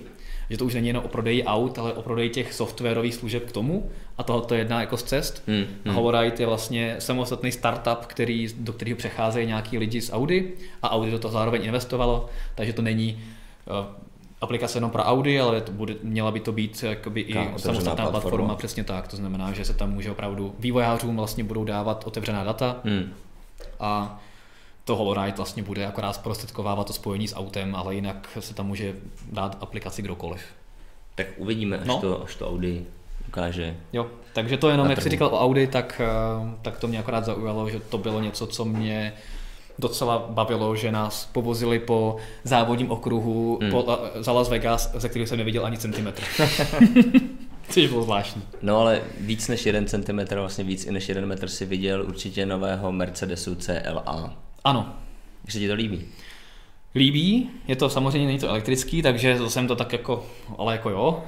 že 0.50 0.58
to 0.58 0.66
už 0.66 0.74
není 0.74 0.88
jenom 0.88 1.04
o 1.04 1.08
prodeji 1.08 1.44
aut, 1.44 1.80
ale 1.80 1.94
o 1.94 2.02
prodeji 2.02 2.30
těch 2.30 2.54
softwarových 2.54 3.16
služeb 3.16 3.46
k 3.46 3.52
tomu 3.52 3.90
a 4.18 4.24
tohle 4.24 4.44
je 4.52 4.58
jedna 4.58 4.82
jako 4.82 4.98
z 4.98 5.04
cest. 5.04 5.44
Hmm, 5.48 5.66
hmm. 5.86 5.96
Holoride 5.96 6.36
je 6.40 6.46
vlastně 6.46 6.96
samostatný 7.00 7.52
startup, 7.52 8.06
který, 8.06 8.48
do 8.58 8.74
kterého 8.74 8.98
přecházejí 8.98 9.48
nějaký 9.48 9.78
lidi 9.78 10.02
z 10.02 10.14
Audi 10.14 10.54
a 10.82 10.92
Audi 10.92 11.12
do 11.12 11.20
toho 11.20 11.32
zároveň 11.32 11.66
investovalo, 11.66 12.30
takže 12.56 12.74
to 12.74 12.82
není 12.82 13.24
uh, 13.66 13.86
aplikace 14.42 14.78
jenom 14.78 14.92
pro 14.92 15.04
Audi, 15.04 15.40
ale 15.40 15.62
to 15.62 15.72
bude, 15.72 15.96
měla 16.04 16.32
by 16.32 16.40
to 16.40 16.52
být 16.52 16.84
jakoby 16.84 17.22
i 17.22 17.34
samostatná 17.34 17.96
platforma. 17.96 18.12
platforma, 18.12 18.56
přesně 18.56 18.84
tak. 18.84 19.08
To 19.08 19.16
znamená, 19.16 19.54
že 19.54 19.66
se 19.66 19.74
tam 19.74 19.94
může 19.94 20.12
opravdu 20.12 20.56
vývojářům 20.60 21.18
vlastně 21.18 21.44
budou 21.44 21.64
dávat 21.64 22.04
otevřená 22.08 22.44
data 22.44 22.80
hmm. 22.84 23.14
a 23.80 24.20
to 24.88 24.96
HoloRide 24.96 25.38
vlastně 25.38 25.64
bude 25.64 25.86
akorát 25.86 26.14
zprostředkovávat 26.14 26.88
to 26.88 26.94
spojení 26.94 27.28
s 27.28 27.36
autem, 27.36 27.76
ale 27.76 27.96
jinak 27.96 28.38
se 28.40 28.54
tam 28.54 28.68
může 28.68 28.96
dát 29.32 29.58
aplikaci 29.62 30.02
kdokoliv. 30.02 30.42
Tak 31.16 31.28
uvidíme, 31.38 31.78
až, 31.78 31.88
no. 31.88 31.98
to, 32.02 32.24
až 32.24 32.36
to 32.36 32.50
Audi 32.50 32.86
ukáže. 33.28 33.76
Jo, 33.94 34.08
takže 34.34 34.58
to 34.58 34.70
jenom, 34.70 34.90
jak 34.90 35.02
jsi 35.02 35.10
říkal 35.10 35.28
o 35.28 35.40
Audi, 35.40 35.68
tak, 35.68 36.02
eh, 36.04 36.58
tak 36.62 36.80
to 36.80 36.88
mě 36.88 37.00
akorát 37.00 37.26
zaujalo, 37.26 37.70
že 37.70 37.80
to 37.80 37.98
bylo 37.98 38.22
něco, 38.22 38.48
co 38.48 38.66
mě 38.66 39.14
docela 39.80 40.26
bavilo, 40.30 40.76
že 40.76 40.92
nás 40.92 41.30
povozili 41.32 41.80
po 41.80 42.16
závodním 42.44 42.92
okruhu 42.92 43.60
hmm. 43.62 43.72
po, 43.72 44.00
za 44.16 44.32
Las 44.32 44.50
Vegas, 44.50 44.92
ze 44.96 45.10
kterého 45.10 45.28
jsem 45.28 45.38
neviděl 45.38 45.66
ani 45.66 45.78
centimetr. 45.78 46.24
Což 47.70 47.88
bylo 47.88 48.04
zvláštní. 48.04 48.42
No 48.62 48.80
ale 48.80 49.02
víc 49.20 49.48
než 49.48 49.66
jeden 49.66 49.88
centimetr, 49.88 50.40
vlastně 50.40 50.64
víc 50.64 50.86
i 50.86 50.92
než 50.92 51.10
jeden 51.10 51.26
metr 51.26 51.48
si 51.48 51.66
viděl 51.66 52.06
určitě 52.08 52.46
nového 52.46 52.92
Mercedesu 52.92 53.56
CLA. 53.56 54.47
Ano. 54.64 54.94
Jak 55.44 55.52
se 55.52 55.60
ti 55.60 55.68
to 55.68 55.74
líbí? 55.74 56.06
Líbí, 56.96 57.50
je 57.68 57.76
to 57.76 57.90
samozřejmě 57.90 58.28
není 58.28 58.40
to 58.40 58.50
elektrický, 58.50 59.02
takže 59.02 59.38
to 59.38 59.50
jsem 59.50 59.68
to 59.68 59.76
tak 59.76 59.94
jako, 59.94 60.26
ale 60.58 60.74
jako 60.74 60.90
jo. 60.90 61.24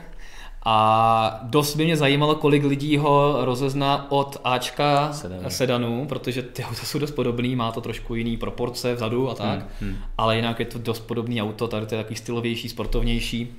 A 0.66 1.40
dost 1.44 1.76
by 1.76 1.86
mě 1.86 1.98
zajímalo, 1.98 2.36
kolik 2.36 2.64
lidí 2.64 2.98
ho 2.98 3.46
rozezná 3.46 4.12
od 4.12 4.42
Ačka 4.44 5.14
sedanu, 5.14 5.50
sedanu 5.50 6.06
protože 6.08 6.42
ty 6.42 6.64
auta 6.64 6.84
jsou 6.84 7.00
dost 7.00 7.12
podobný, 7.12 7.56
má 7.56 7.72
to 7.72 7.82
trošku 7.82 8.16
jiný 8.16 8.38
proporce 8.38 8.96
vzadu 8.96 9.30
a 9.30 9.36
tak, 9.36 9.60
hmm, 9.60 9.92
hmm. 9.92 9.98
ale 10.18 10.36
jinak 10.36 10.60
je 10.60 10.66
to 10.66 10.80
dost 10.80 11.00
podobný 11.00 11.42
auto, 11.42 11.68
tady 11.68 11.86
to 11.86 11.96
je 11.96 12.02
takový 12.02 12.16
stylovější, 12.16 12.70
sportovnější. 12.70 13.56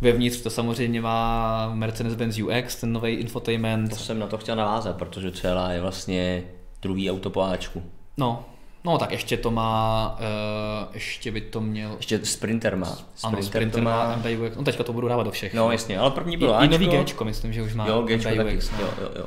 Vevnitř 0.00 0.40
to 0.40 0.50
samozřejmě 0.50 1.00
má 1.00 1.70
Mercedes-Benz 1.74 2.46
UX, 2.46 2.76
ten 2.76 2.92
nový 2.92 3.12
infotainment. 3.12 3.90
To 3.90 3.96
jsem 3.96 4.18
na 4.18 4.26
to 4.26 4.38
chtěl 4.38 4.56
navázat, 4.56 4.96
protože 4.96 5.32
celá 5.32 5.72
je 5.72 5.80
vlastně 5.80 6.44
druhý 6.82 7.10
auto 7.10 7.30
po 7.30 7.42
Ačku. 7.42 7.82
No, 8.16 8.44
No 8.84 8.98
tak 8.98 9.12
ještě 9.12 9.36
to 9.36 9.50
má, 9.50 10.16
uh, 10.20 10.94
ještě 10.94 11.32
by 11.32 11.40
to 11.40 11.60
měl... 11.60 11.94
Ještě 11.96 12.24
Sprinter 12.24 12.76
má. 12.76 12.86
Sprinter 12.86 13.38
ano, 13.38 13.42
Sprinter 13.42 13.82
má 13.82 14.16
MBUX, 14.16 14.56
no 14.56 14.64
teďka 14.64 14.84
to 14.84 14.92
budu 14.92 15.08
dávat 15.08 15.22
do 15.22 15.30
všech. 15.30 15.54
No 15.54 15.72
jasně, 15.72 15.98
ale 15.98 16.10
první 16.10 16.36
bylo 16.36 16.52
I, 16.52 16.56
Ačko. 16.56 16.74
I 16.74 16.86
nový 16.86 16.98
Gčko, 16.98 17.24
myslím, 17.24 17.52
že 17.52 17.62
už 17.62 17.74
má 17.74 17.86
jo, 17.86 18.02
Gčko 18.02 18.30
MBUX. 18.30 18.68
Taky. 18.68 18.82
No. 18.82 18.88
Jo, 18.88 18.94
jo, 19.00 19.10
jo. 19.16 19.26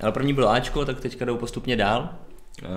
Ale 0.00 0.12
první 0.12 0.32
bylo 0.32 0.48
Ačko, 0.48 0.84
tak 0.84 1.00
teďka 1.00 1.24
jdou 1.24 1.36
postupně 1.36 1.76
dál. 1.76 2.08
Uh, 2.62 2.68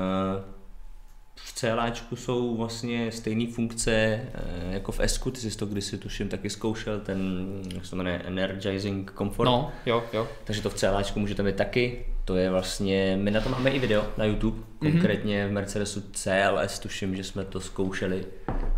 v 1.35 1.53
CLAčku 1.53 2.15
jsou 2.15 2.57
vlastně 2.57 3.11
stejné 3.11 3.51
funkce 3.51 3.91
eh, 3.91 4.29
jako 4.69 4.91
v 4.91 4.99
S, 4.99 5.17
ty 5.17 5.39
jsi 5.39 5.57
to 5.57 5.65
kdysi 5.65 5.97
tuším 5.97 6.29
taky 6.29 6.49
zkoušel, 6.49 6.99
ten, 6.99 7.45
jak 7.73 7.85
se 7.85 7.89
to 7.89 7.95
jmenuje, 7.95 8.21
Energizing 8.25 9.13
Comfort. 9.17 9.45
No, 9.45 9.71
jo, 9.85 10.03
jo. 10.13 10.27
Takže 10.43 10.61
to 10.61 10.69
v 10.69 10.73
CLAčku 10.73 11.19
můžete 11.19 11.43
mít 11.43 11.55
taky. 11.55 12.05
To 12.25 12.35
je 12.35 12.49
vlastně, 12.49 13.17
my 13.21 13.31
na 13.31 13.41
to 13.41 13.49
máme 13.49 13.69
i 13.69 13.79
video 13.79 14.03
na 14.17 14.25
YouTube, 14.25 14.57
mm-hmm. 14.57 14.91
konkrétně 14.91 15.47
v 15.47 15.51
Mercedesu 15.51 16.03
CLS, 16.11 16.79
tuším, 16.79 17.15
že 17.15 17.23
jsme 17.23 17.45
to 17.45 17.59
zkoušeli. 17.59 18.25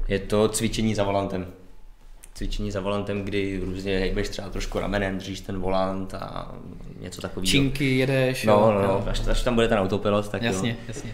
Je 0.07 0.19
to 0.19 0.49
cvičení 0.49 0.95
za 0.95 1.03
volantem. 1.03 1.47
Cvičení 2.33 2.71
za 2.71 2.79
volantem, 2.79 3.23
kdy 3.23 3.59
různě 3.63 3.99
hejbeš 3.99 4.29
třeba 4.29 4.49
trošku 4.49 4.79
ramenem, 4.79 5.17
držíš 5.17 5.41
ten 5.41 5.59
volant 5.59 6.13
a 6.13 6.55
něco 6.99 7.21
takového. 7.21 7.47
Činky 7.47 7.97
jedeš. 7.97 8.43
No, 8.43 8.71
no, 8.73 8.81
no, 8.81 9.07
až, 9.07 9.27
až 9.27 9.43
tam 9.43 9.55
bude 9.55 9.67
ten 9.67 9.77
autopilot, 9.77 10.29
tak 10.29 10.41
Jasně, 10.41 10.69
jo. 10.69 10.75
jasně. 10.87 11.13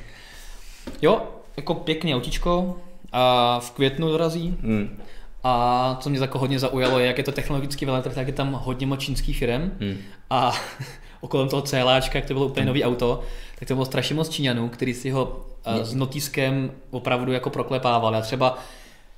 Jo, 1.02 1.22
jako 1.58 1.74
pěkný 1.74 2.16
autičko 2.16 2.78
a 3.12 3.60
v 3.60 3.72
květnu 3.72 4.08
dorazí. 4.08 4.58
Hmm. 4.62 5.00
A 5.44 5.98
co 6.02 6.10
mě 6.10 6.20
jako 6.20 6.40
hodně 6.40 6.60
zaujalo 6.60 7.00
je, 7.00 7.08
jak 7.08 7.18
je 7.18 7.24
to 7.24 7.32
technologický 7.32 7.86
veletrh, 7.86 8.16
tak 8.16 8.28
je 8.28 8.34
tam 8.34 8.54
hodně 8.64 8.88
moc 8.88 9.00
čínských 9.00 9.38
firm. 9.38 9.72
Hmm. 9.80 9.98
A 10.30 10.54
okolo 11.22 11.48
toho 11.48 11.62
CLáčka, 11.62 12.18
jak 12.20 12.26
to 12.26 12.34
bylo 12.34 12.46
úplně 12.46 12.66
nový 12.66 12.84
auto, 12.84 13.24
tak 13.60 13.68
to 13.68 13.74
bylo 13.74 13.86
strašně 13.86 14.16
moc 14.16 14.30
Číňanů, 14.30 14.70
který 14.70 14.94
si 14.94 15.10
ho 15.10 15.46
hmm. 15.66 15.86
s 15.86 15.94
notískem 15.94 16.72
opravdu 16.92 17.32
jako 17.32 17.50
proklepávali. 17.50 18.18
A 18.18 18.22
třeba 18.22 18.58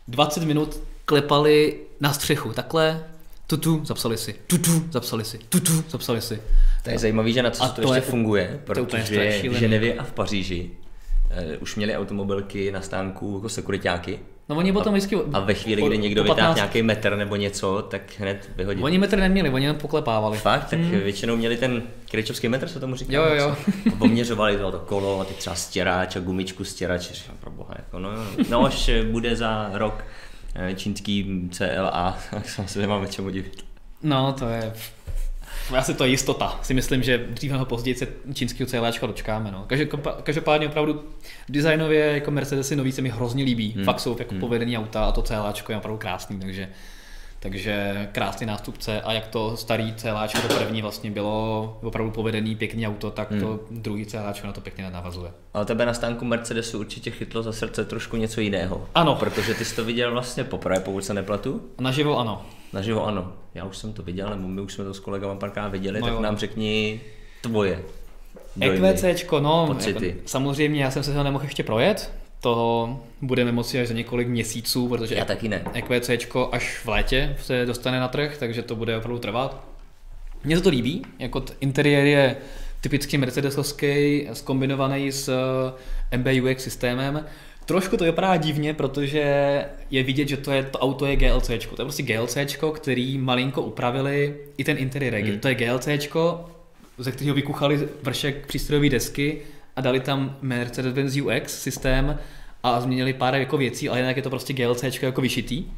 20 0.07 0.43
minut 0.43 0.79
klepali 1.05 1.79
na 1.99 2.13
střechu, 2.13 2.53
takhle, 2.53 3.03
tutu, 3.47 3.81
zapsali 3.85 4.17
si, 4.17 4.35
tutu, 4.47 4.83
zapsali 4.91 5.25
si, 5.25 5.37
tutu, 5.37 5.83
zapsali 5.89 6.21
si. 6.21 6.41
To 6.83 6.89
je 6.89 6.99
zajímavé, 6.99 7.31
že 7.31 7.43
na 7.43 7.49
co 7.49 7.67
to, 7.67 7.73
to 7.73 7.81
ještě 7.81 7.95
je, 7.95 8.01
funguje, 8.01 8.61
protože 8.63 9.41
v 9.49 9.53
Ženevě 9.53 9.93
a 9.93 10.03
v 10.03 10.11
Paříži 10.11 10.71
uh, 11.31 11.61
už 11.61 11.75
měli 11.75 11.97
automobilky 11.97 12.71
na 12.71 12.81
stánku 12.81 13.35
jako 13.35 13.49
sekuritáky. 13.49 14.19
No 14.49 14.55
oni 14.55 14.73
potom 14.73 14.93
vždycky... 14.93 15.17
A 15.33 15.39
ve 15.39 15.53
chvíli, 15.53 15.81
kdy 15.81 15.97
někdo 15.97 16.23
vytáhl 16.23 16.55
nějaký 16.55 16.81
metr 16.81 17.15
nebo 17.15 17.35
něco, 17.35 17.81
tak 17.81 18.01
hned 18.19 18.49
vyhodili. 18.55 18.83
Oni 18.83 18.97
metr 18.97 19.17
neměli, 19.17 19.49
oni 19.49 19.65
jen 19.65 19.75
poklepávali. 19.75 20.37
Fakt? 20.37 20.69
Tak 20.69 20.79
hmm. 20.79 20.99
většinou 20.99 21.35
měli 21.35 21.57
ten 21.57 21.83
kryčovský 22.11 22.47
metr, 22.47 22.67
se 22.67 22.79
tomu 22.79 22.95
říká. 22.95 23.13
Jo, 23.13 23.23
jo, 23.23 23.35
jo. 23.35 23.55
A 23.93 23.95
poměřovali 23.97 24.57
to, 24.57 24.71
to 24.71 24.79
kolo 24.79 25.19
a 25.19 25.25
ty 25.25 25.33
třeba 25.33 25.55
stěrač 25.55 26.15
a 26.15 26.19
gumičku 26.19 26.63
stěrač. 26.63 27.11
Říkám, 27.11 27.37
pro 27.37 27.51
boha, 27.51 27.73
jako 27.77 27.99
no, 27.99 28.09
no 28.49 28.65
až 28.65 28.89
bude 29.11 29.35
za 29.35 29.69
rok 29.73 30.03
eh, 30.55 30.73
čínský 30.73 31.49
CLA, 31.51 32.17
tak 32.31 32.49
se 32.49 32.61
asi 32.61 32.79
nemám 32.79 33.07
čemu 33.07 33.29
divit. 33.29 33.65
No, 34.03 34.33
to 34.33 34.49
je 34.49 34.73
asi 35.73 35.93
to 35.93 36.03
je 36.03 36.09
jistota. 36.09 36.59
Si 36.61 36.73
myslím, 36.73 37.03
že 37.03 37.17
dřív 37.17 37.51
nebo 37.51 37.65
později 37.65 37.95
se 37.95 38.07
čínského 38.33 38.67
CLčka 38.67 39.07
dočkáme. 39.07 39.51
No. 39.51 39.67
Každopádně 40.23 40.67
opravdu 40.67 41.03
designově 41.49 42.05
jako 42.05 42.31
Mercedesy 42.31 42.75
nový 42.75 42.91
se 42.91 43.01
mi 43.01 43.09
hrozně 43.09 43.43
líbí. 43.43 43.71
Hmm. 43.71 43.85
Fakt 43.85 43.99
jsou 43.99 44.15
jako 44.19 44.31
hmm. 44.31 44.39
povedený 44.39 44.77
auta 44.77 45.05
a 45.05 45.11
to 45.11 45.21
CLčko 45.21 45.71
je 45.71 45.77
opravdu 45.77 45.97
krásný, 45.97 46.39
takže 46.39 46.69
takže 47.45 48.07
krásný 48.11 48.47
nástupce 48.47 49.01
a 49.01 49.13
jak 49.13 49.27
to 49.27 49.57
starý 49.57 49.93
CLáčko, 49.93 50.47
to 50.47 50.53
první 50.53 50.81
vlastně 50.81 51.11
bylo 51.11 51.77
opravdu 51.83 52.11
povedený, 52.11 52.55
pěkný 52.55 52.87
auto, 52.87 53.11
tak 53.11 53.27
to 53.27 53.47
hmm. 53.47 53.59
druhý 53.71 54.05
CLáčko 54.05 54.47
na 54.47 54.53
to 54.53 54.61
pěkně 54.61 54.89
navazuje. 54.91 55.31
Ale 55.53 55.65
tebe 55.65 55.85
na 55.85 55.93
stánku 55.93 56.25
Mercedesu 56.25 56.79
určitě 56.79 57.11
chytlo 57.11 57.43
za 57.43 57.53
srdce 57.53 57.85
trošku 57.85 58.17
něco 58.17 58.41
jiného. 58.41 58.89
Ano. 58.95 59.15
Protože 59.15 59.53
ty 59.53 59.65
jsi 59.65 59.75
to 59.75 59.85
viděl 59.85 60.11
vlastně 60.11 60.43
poprvé, 60.43 60.79
pokud 60.79 61.05
se 61.05 61.13
neplatu? 61.13 61.61
Naživo 61.79 62.19
ano. 62.19 62.45
Naživo 62.73 63.05
ano. 63.05 63.33
Já 63.53 63.65
už 63.65 63.77
jsem 63.77 63.93
to 63.93 64.03
viděl, 64.03 64.29
nebo 64.29 64.47
my 64.47 64.61
už 64.61 64.73
jsme 64.73 64.83
to 64.83 64.93
s 64.93 64.99
kolegama 64.99 65.35
párkrát 65.35 65.67
viděli, 65.67 65.99
no 65.99 66.07
tak 66.07 66.15
jo. 66.15 66.21
nám 66.21 66.37
řekni 66.37 67.01
tvoje. 67.41 67.83
EQCčko, 68.61 69.39
no, 69.39 69.67
pocity. 69.67 70.07
Jako, 70.07 70.19
samozřejmě 70.25 70.83
já 70.83 70.91
jsem 70.91 71.03
se 71.03 71.17
ho 71.17 71.23
nemohl 71.23 71.43
ještě 71.43 71.63
projet, 71.63 72.11
toho 72.45 73.03
budeme 73.21 73.51
moci 73.51 73.79
až 73.79 73.87
za 73.87 73.93
několik 73.93 74.27
měsíců, 74.27 74.87
protože 74.87 75.15
Já 75.15 75.25
taky 75.25 75.49
ne. 75.49 75.63
EQCčko 75.73 76.49
až 76.51 76.77
v 76.77 76.87
létě 76.87 77.35
se 77.41 77.65
dostane 77.65 77.99
na 77.99 78.07
trh, 78.07 78.37
takže 78.39 78.61
to 78.61 78.75
bude 78.75 78.97
opravdu 78.97 79.19
trvat. 79.19 79.63
Mně 80.43 80.57
se 80.57 80.63
to 80.63 80.69
líbí, 80.69 81.01
jako 81.19 81.43
interiér 81.59 82.05
je 82.05 82.35
typicky 82.81 83.17
mercedesovský, 83.17 84.27
skombinovaný 84.33 85.11
s 85.11 85.29
eh, 86.11 86.17
MBUX 86.17 86.63
systémem. 86.63 87.25
Trošku 87.65 87.97
to 87.97 88.03
vypadá 88.03 88.37
divně, 88.37 88.73
protože 88.73 89.23
je 89.91 90.03
vidět, 90.03 90.27
že 90.27 90.37
to, 90.37 90.51
je, 90.51 90.63
to 90.63 90.79
auto 90.79 91.05
je 91.05 91.15
GLC. 91.15 91.47
To 91.47 91.53
je 91.53 91.59
prostě 91.75 92.03
GLC, 92.03 92.37
který 92.73 93.17
malinko 93.17 93.61
upravili 93.61 94.37
i 94.57 94.63
ten 94.63 94.77
interiér. 94.77 95.13
Hmm. 95.13 95.39
To 95.39 95.47
je 95.47 95.55
GLC, 95.55 95.87
ze 96.97 97.11
kterého 97.11 97.35
vykuchali 97.35 97.87
vršek 98.03 98.47
přístrojové 98.47 98.89
desky 98.89 99.41
a 99.75 99.81
dali 99.81 99.99
tam 99.99 100.37
Mercedes-Benz 100.41 101.25
UX 101.25 101.61
systém 101.61 102.19
a 102.63 102.81
změnili 102.81 103.13
pár 103.13 103.35
jako 103.35 103.57
věcí, 103.57 103.89
ale 103.89 103.99
jinak 103.99 104.15
je 104.17 104.23
to 104.23 104.29
prostě 104.29 104.53
GLC 104.53 104.83
jako 105.01 105.21
vyšitý. 105.21 105.63
Uh, 105.63 105.71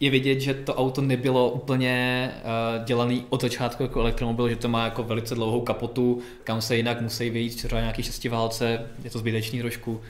je 0.00 0.10
vidět, 0.10 0.40
že 0.40 0.54
to 0.54 0.74
auto 0.74 1.00
nebylo 1.00 1.50
úplně 1.50 2.30
uh, 2.34 2.84
dělaný 2.84 3.26
od 3.28 3.42
začátku 3.42 3.82
jako 3.82 4.00
elektromobil, 4.00 4.48
že 4.48 4.56
to 4.56 4.68
má 4.68 4.84
jako 4.84 5.02
velice 5.02 5.34
dlouhou 5.34 5.60
kapotu, 5.60 6.20
kam 6.44 6.60
se 6.60 6.76
jinak 6.76 7.00
musí 7.00 7.30
vyjít 7.30 7.56
třeba 7.56 7.80
nějaký 7.80 8.02
šestiválce, 8.02 8.86
je 9.04 9.10
to 9.10 9.18
zbytečný 9.18 9.60
trošku. 9.60 9.92
Uh, 9.92 10.00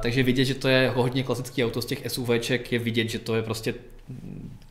takže 0.00 0.22
vidět, 0.22 0.44
že 0.44 0.54
to 0.54 0.68
je 0.68 0.92
hodně 0.94 1.22
klasický 1.22 1.64
auto 1.64 1.82
z 1.82 1.86
těch 1.86 2.02
SUVček, 2.08 2.72
je 2.72 2.78
vidět, 2.78 3.08
že 3.08 3.18
to 3.18 3.34
je 3.34 3.42
prostě 3.42 3.74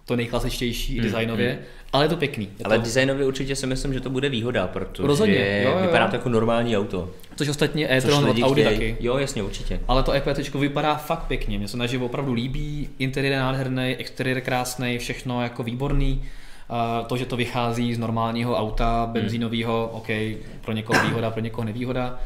to 0.05 0.15
nejklasičtější 0.15 0.93
Hmm, 0.99 1.03
designově, 1.03 1.59
ale 1.93 2.05
je 2.05 2.09
to 2.09 2.17
pěkný. 2.17 2.49
Je 2.59 2.65
Ale 2.65 2.77
to, 2.77 2.83
designově 2.83 3.25
určitě 3.25 3.55
si 3.55 3.67
myslím, 3.67 3.93
že 3.93 3.99
to 3.99 4.09
bude 4.09 4.29
výhoda, 4.29 4.67
protože 4.67 5.03
Rozhodně, 5.07 5.61
jo, 5.63 5.69
jo, 5.71 5.77
jo. 5.77 5.81
vypadá 5.85 6.07
to 6.07 6.15
jako 6.15 6.29
normální 6.29 6.77
auto. 6.77 7.09
což 7.35 7.49
ostatně 7.49 7.87
Což 7.87 7.95
e-tron 7.97 8.29
od 8.29 8.37
Audi 8.41 8.61
chtějí. 8.63 8.77
taky. 8.77 8.97
Jo, 8.99 9.17
jasně, 9.17 9.43
určitě. 9.43 9.79
Ale 9.87 10.03
to 10.03 10.11
EQT 10.11 10.53
vypadá 10.53 10.95
fakt 10.95 11.23
pěkně, 11.27 11.57
mně 11.57 11.67
se 11.67 11.77
naživo 11.77 12.05
opravdu 12.05 12.33
líbí, 12.33 12.89
interiér 12.99 13.33
je 13.33 13.39
nádherný, 13.39 13.95
exteriér 13.95 14.41
krásný, 14.41 14.97
všechno 14.97 15.43
jako 15.43 15.63
výborný. 15.63 16.23
To, 17.07 17.17
že 17.17 17.25
to 17.25 17.37
vychází 17.37 17.93
z 17.93 17.97
normálního 17.97 18.55
auta 18.57 19.09
benzínového, 19.11 19.89
OK, 19.93 20.07
pro 20.61 20.73
někoho 20.73 21.03
výhoda, 21.07 21.31
pro 21.31 21.41
někoho 21.41 21.65
nevýhoda. 21.65 22.19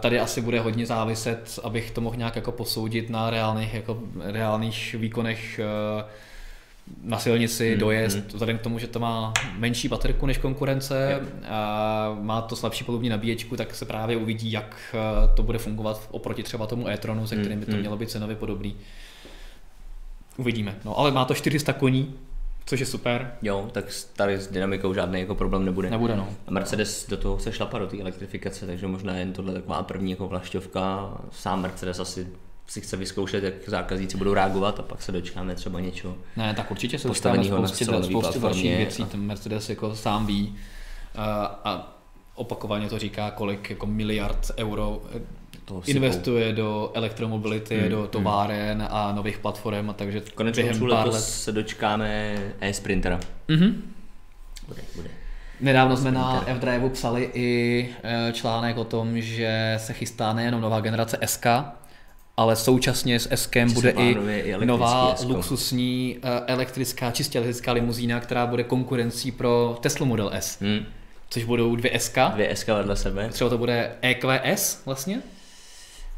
Tady 0.00 0.20
asi 0.20 0.40
bude 0.40 0.60
hodně 0.60 0.86
záviset, 0.86 1.58
abych 1.62 1.90
to 1.90 2.00
mohl 2.00 2.16
nějak 2.16 2.36
jako 2.36 2.52
posoudit 2.52 3.10
na 3.10 3.30
reálných, 3.30 3.74
jako 3.74 3.98
reálných 4.22 4.94
výkonech 4.98 5.60
na 7.02 7.18
silnici, 7.18 7.68
Hmm, 7.68 7.80
dojezd, 7.80 8.32
vzhledem 8.32 8.58
k 8.58 8.60
tomu, 8.60 8.78
že 8.78 8.86
to 8.86 8.98
má 8.98 9.32
menší 9.58 9.88
baterku 9.88 10.26
než 10.26 10.38
konkurence, 10.38 11.20
a 11.48 12.16
má 12.20 12.42
to 12.42 12.56
slabší 12.56 12.84
palubní 12.84 13.08
nabíječku, 13.08 13.56
tak 13.56 13.74
se 13.74 13.84
právě 13.84 14.16
uvidí, 14.16 14.52
jak 14.52 14.76
eh, 14.94 15.28
to 15.36 15.42
bude 15.42 15.58
fungovat 15.58 16.08
oproti 16.10 16.42
třeba 16.42 16.66
tomu 16.66 16.88
e-tronu, 16.88 17.26
se 17.26 17.36
kterým 17.36 17.60
by 17.60 17.66
to 17.66 17.72
hmm. 17.72 17.80
mělo 17.80 17.96
být 17.96 18.10
cenově 18.10 18.36
podobný. 18.36 18.76
Uvidíme. 20.36 20.74
No, 20.84 20.98
ale 20.98 21.10
má 21.10 21.24
to 21.24 21.34
400 21.34 21.72
koní, 21.72 22.14
což 22.66 22.80
je 22.80 22.86
super. 22.86 23.32
Jo, 23.42 23.68
tak 23.72 23.84
tady 24.16 24.34
s 24.34 24.46
dynamikou 24.46 24.94
žádný 24.94 25.20
jako 25.20 25.34
problém 25.34 25.64
nebude. 25.64 25.90
Nebude, 25.90 26.16
no. 26.16 26.28
A 26.46 26.50
Mercedes 26.50 27.06
do 27.08 27.16
toho 27.16 27.36
chce 27.36 27.52
šlapat 27.52 27.80
do 27.80 27.86
té 27.86 28.00
elektrifikace, 28.00 28.66
takže 28.66 28.86
možná 28.86 29.16
jen 29.16 29.32
tohle 29.32 29.52
taková 29.52 29.82
první 29.82 30.10
jako 30.10 30.28
vlašťovka. 30.28 31.14
Sám 31.30 31.62
Mercedes 31.62 32.00
asi 32.00 32.28
si 32.66 32.80
chce 32.80 32.96
vyzkoušet, 32.96 33.44
jak 33.44 33.54
zákazníci 33.66 34.16
budou 34.16 34.34
reagovat 34.34 34.80
a 34.80 34.82
pak 34.82 35.02
se 35.02 35.12
dočkáme 35.12 35.54
třeba 35.54 35.80
něčeho. 35.80 36.14
Ne, 36.36 36.54
tak 36.54 36.70
určitě 36.70 36.98
se 36.98 37.08
na 37.08 37.14
spoustě, 37.14 37.84
spoustě 37.84 38.38
dalších 38.38 38.76
věcí, 38.76 39.02
a- 39.02 39.06
ten 39.06 39.20
Mercedes 39.20 39.68
jako 39.70 39.96
sám 39.96 40.26
ví 40.26 40.56
a, 41.14 41.44
a 41.64 41.94
opakovaně 42.34 42.88
to 42.88 42.98
říká, 42.98 43.30
kolik 43.30 43.70
jako 43.70 43.86
miliard 43.86 44.50
euro 44.58 45.02
eh, 45.16 45.20
sypou. 45.66 45.82
investuje 45.86 46.52
do 46.52 46.90
elektromobility, 46.94 47.78
Hmm, 47.80 47.88
do 47.90 48.06
továren 48.06 48.88
a 48.90 49.12
nových 49.12 49.38
platform, 49.38 49.90
a 49.90 49.92
takže 49.92 50.22
Konec 50.34 50.56
během 50.56 50.88
pár 50.90 51.08
let. 51.08 51.20
se 51.20 51.52
dočkáme 51.52 52.36
e-sprintera. 52.60 53.20
Mhm. 53.48 53.82
Bude, 54.68 54.82
bude. 54.96 55.08
Nedávno 55.60 55.96
jsme 55.96 56.12
na 56.12 56.44
F-Drive 56.46 56.90
psali 56.90 57.30
i 57.34 57.88
eh, 58.02 58.32
článek 58.32 58.76
o 58.76 58.84
tom, 58.84 59.20
že 59.20 59.74
se 59.78 59.92
chystá 59.92 60.32
nejenom 60.32 60.60
nová 60.60 60.80
generace 60.80 61.18
SK, 61.26 61.46
ale 62.36 62.56
současně 62.56 63.20
s 63.20 63.28
SK 63.34 63.54
Že 63.56 63.68
se 63.68 63.74
bude 63.74 63.90
i 63.90 64.16
i 64.62 64.66
nová 64.66 65.14
S-ko. 65.14 65.28
luxusní 65.32 66.16
eh, 66.22 66.40
elektrická, 66.46 67.10
čistě 67.10 67.38
elektrická 67.38 67.72
limuzína, 67.72 68.20
která 68.20 68.46
bude 68.46 68.64
konkurencí 68.64 69.32
pro 69.32 69.78
Tesla 69.80 70.06
Model 70.06 70.30
S, 70.34 70.58
Hm. 70.60 70.84
což 71.30 71.44
budou 71.44 71.76
dvě 71.76 72.00
SK. 72.00 72.18
Dvě 72.34 72.56
SK 72.56 72.68
vedle 72.68 72.96
sebe. 72.96 73.28
Třeba 73.28 73.50
to 73.50 73.58
bude 73.58 73.92
EQS 74.02 74.82
vlastně? 74.86 75.20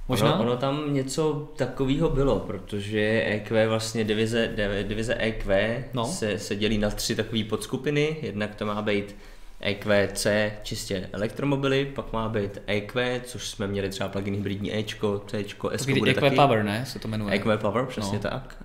Možná? 0.09 0.35
Ono, 0.35 0.43
ono 0.43 0.57
tam 0.57 0.95
něco 0.95 1.49
takového 1.57 2.09
bylo, 2.11 2.39
protože 2.41 3.23
EQ 3.27 3.67
vlastně 3.69 4.05
divize, 4.05 4.51
div- 4.57 4.89
divize 4.89 5.15
EQ 5.19 5.85
No. 5.95 6.05
se, 6.07 6.39
se 6.39 6.57
dělí 6.57 6.79
na 6.79 6.91
tři 6.91 7.15
takové 7.17 7.45
podskupiny. 7.45 8.17
Jednak 8.23 8.55
to 8.55 8.67
má 8.67 8.83
být 8.83 9.17
EQC 9.61 10.27
čistě 10.63 11.09
elektromobily, 11.13 11.85
pak 11.95 12.13
má 12.13 12.29
být 12.29 12.59
EQ, 12.67 13.21
což 13.25 13.49
jsme 13.49 13.67
měli 13.67 13.89
třeba 13.89 14.09
plug-in 14.09 14.35
hybridní 14.35 14.77
Ečko, 14.79 15.23
Cčko, 15.27 15.71
S 15.71 15.87
bude 15.87 16.11
EQ 16.11 16.21
taky. 16.21 16.37
Power, 16.37 16.65
ne? 16.65 16.87
Se 16.87 16.99
to 16.99 17.09
jmenuje. 17.09 17.35
EQ 17.35 17.57
Power, 17.59 17.87
přesně 17.87 18.19
No. 18.25 18.31
tak. 18.31 18.65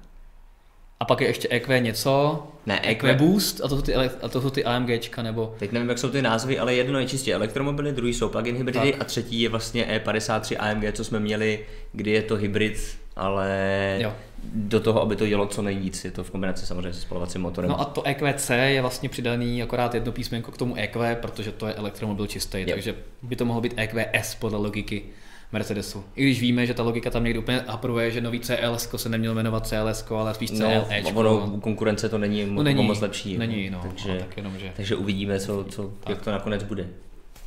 A 0.99 1.05
pak 1.05 1.21
je 1.21 1.27
ještě 1.27 1.47
EQ 1.51 1.79
něco, 1.79 2.47
Ne, 2.65 2.81
EQ 2.89 3.13
Boost, 3.15 3.61
a 3.63 3.67
to 3.67 3.75
jsou 3.75 3.81
ty, 3.81 3.95
a 3.95 4.27
to 4.29 4.41
jsou 4.41 4.49
ty 4.49 4.65
AMGčka, 4.65 5.23
nebo... 5.23 5.55
Teď 5.59 5.71
nevím, 5.71 5.89
jak 5.89 5.97
jsou 5.97 6.09
ty 6.09 6.21
názvy, 6.21 6.59
ale 6.59 6.73
jedno 6.75 6.99
je 6.99 7.05
čistě 7.05 7.33
elektromobily, 7.33 7.91
druhý 7.91 8.13
jsou 8.13 8.29
plug-in 8.29 8.55
hybridy 8.55 8.91
Tak. 8.91 9.01
a 9.01 9.03
třetí 9.03 9.41
je 9.41 9.49
vlastně 9.49 10.01
E53 10.05 10.55
AMG, 10.59 10.93
co 10.93 11.03
jsme 11.03 11.19
měli, 11.19 11.65
kdy 11.93 12.11
je 12.11 12.21
to 12.21 12.35
hybrid, 12.35 12.97
ale 13.15 13.97
Jo. 14.01 14.13
Do 14.43 14.79
toho, 14.79 15.01
aby 15.01 15.15
to 15.15 15.25
jelo 15.25 15.47
co 15.47 15.61
nejvíc. 15.61 16.05
Je 16.05 16.11
to 16.11 16.23
v 16.23 16.31
kombinaci 16.31 16.65
samozřejmě 16.65 16.93
se 16.93 17.01
spalovacím 17.01 17.41
motorem. 17.41 17.69
No 17.69 17.81
a 17.81 17.85
to 17.85 18.03
EQC 18.07 18.49
je 18.49 18.81
vlastně 18.81 19.09
přidaný 19.09 19.63
akorát 19.63 19.93
jedno 19.95 20.11
písmenko 20.11 20.51
k 20.51 20.57
tomu 20.57 20.75
EQ, 20.77 21.15
protože 21.21 21.51
to 21.51 21.67
je 21.67 21.73
elektromobil 21.73 22.27
čistý, 22.27 22.59
Jo. 22.59 22.65
takže 22.69 22.95
by 23.21 23.35
to 23.35 23.45
mohlo 23.45 23.61
být 23.61 23.73
EQS 23.77 24.35
podle 24.35 24.57
logiky 24.59 25.03
Mercedesu. 25.51 26.03
I 26.15 26.23
když 26.23 26.41
víme, 26.41 26.65
že 26.65 26.73
ta 26.73 26.83
logika 26.83 27.09
tam 27.09 27.23
někdy 27.23 27.39
úplně 27.39 27.61
apruje, 27.61 28.11
že 28.11 28.21
nový 28.21 28.39
CLS 28.39 28.89
se 28.95 29.09
neměl 29.09 29.33
jmenovat 29.35 29.67
CLS, 29.67 30.05
ale 30.09 30.33
spíš 30.33 30.51
no, 30.51 30.57
CLE. 30.57 30.85
ono, 31.13 31.45
u 31.45 31.59
konkurence 31.59 32.09
to 32.09 32.17
není, 32.17 32.45
No 32.45 32.53
no, 32.53 32.63
není, 32.63 32.83
moc 32.83 33.01
lepší. 33.01 33.37
není, 33.37 33.69
no, 33.69 33.79
takže, 33.81 34.09
ale 34.09 34.19
tak 34.19 34.37
jenom, 34.37 34.57
že- 34.59 34.71
takže 34.75 34.95
uvidíme, 34.95 35.39
co, 35.39 35.63
co, 35.69 35.91
jak 36.09 36.21
to 36.21 36.31
nakonec 36.31 36.63
bude. 36.63 36.87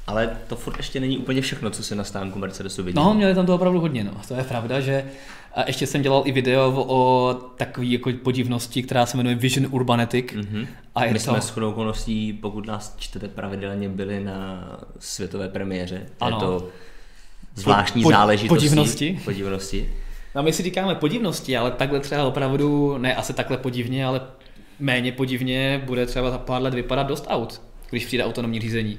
Ale 0.07 0.37
to 0.47 0.57
furt 0.57 0.77
ještě 0.77 1.01
není 1.01 1.19
úplně 1.19 1.41
všechno, 1.41 1.71
co 1.71 1.83
se 1.83 1.95
na 1.95 2.05
stánku 2.05 2.39
Mercedesu 2.39 2.83
vidí. 2.83 2.97
No, 2.97 3.15
měli 3.15 3.35
tam 3.35 3.47
to 3.47 3.55
opravdu 3.55 3.81
hodně, 3.81 4.05
no. 4.05 4.13
To 4.29 4.35
je 4.35 4.45
pravda, 4.45 4.81
že 4.81 5.05
a 5.55 5.65
ještě 5.67 5.87
jsem 5.87 6.03
dělal 6.03 6.23
i 6.27 6.33
video 6.33 6.85
o, 6.89 7.35
takové 7.57 7.87
jako 7.87 8.11
podivnosti, 8.23 8.83
která 8.83 9.07
se 9.07 9.17
jmenuje 9.17 9.35
Vision 9.35 9.67
Urbanetic. 9.71 10.27
Mm-hmm. 10.27 10.67
A 10.95 11.05
je 11.05 11.13
My 11.13 11.19
to... 11.19 11.25
jsme 11.25 11.41
s 11.41 11.51
chodou 11.51 11.71
okolností, 11.71 12.33
pokud 12.33 12.67
nás 12.67 12.97
čtete 12.99 13.29
pravidelně, 13.29 13.89
byli 13.89 14.25
na 14.25 14.69
světové 14.99 15.49
premiéře. 15.49 16.07
Ano. 16.21 16.37
Je 16.37 16.41
to 16.41 16.69
zvláštní 17.55 18.03
Po- 18.03 18.09
po- 18.09 18.13
záležitosti. 18.13 18.69
podivnosti. 18.69 19.21
Podivnosti. 19.25 19.91
No 20.35 20.43
my 20.43 20.53
si 20.53 20.63
říkáme 20.63 20.95
podivnosti, 20.95 21.57
ale 21.57 21.71
takhle 21.71 22.01
třeba 22.01 22.25
opravdu, 22.25 22.99
ne 22.99 23.15
asi 23.15 23.33
takhle 23.33 23.57
podivně, 23.57 24.07
ale 24.07 24.21
méně 24.79 25.13
podivně 25.13 25.83
bude 25.87 26.07
třeba 26.07 26.31
za 26.31 26.39
pár 26.39 26.63
let 26.63 26.75
vypadat 26.75 27.03
dost 27.07 27.27
aut, 27.29 27.63
když 27.91 28.07
přijde 28.07 28.25
autonomní 28.25 28.61
řízení. 28.61 28.99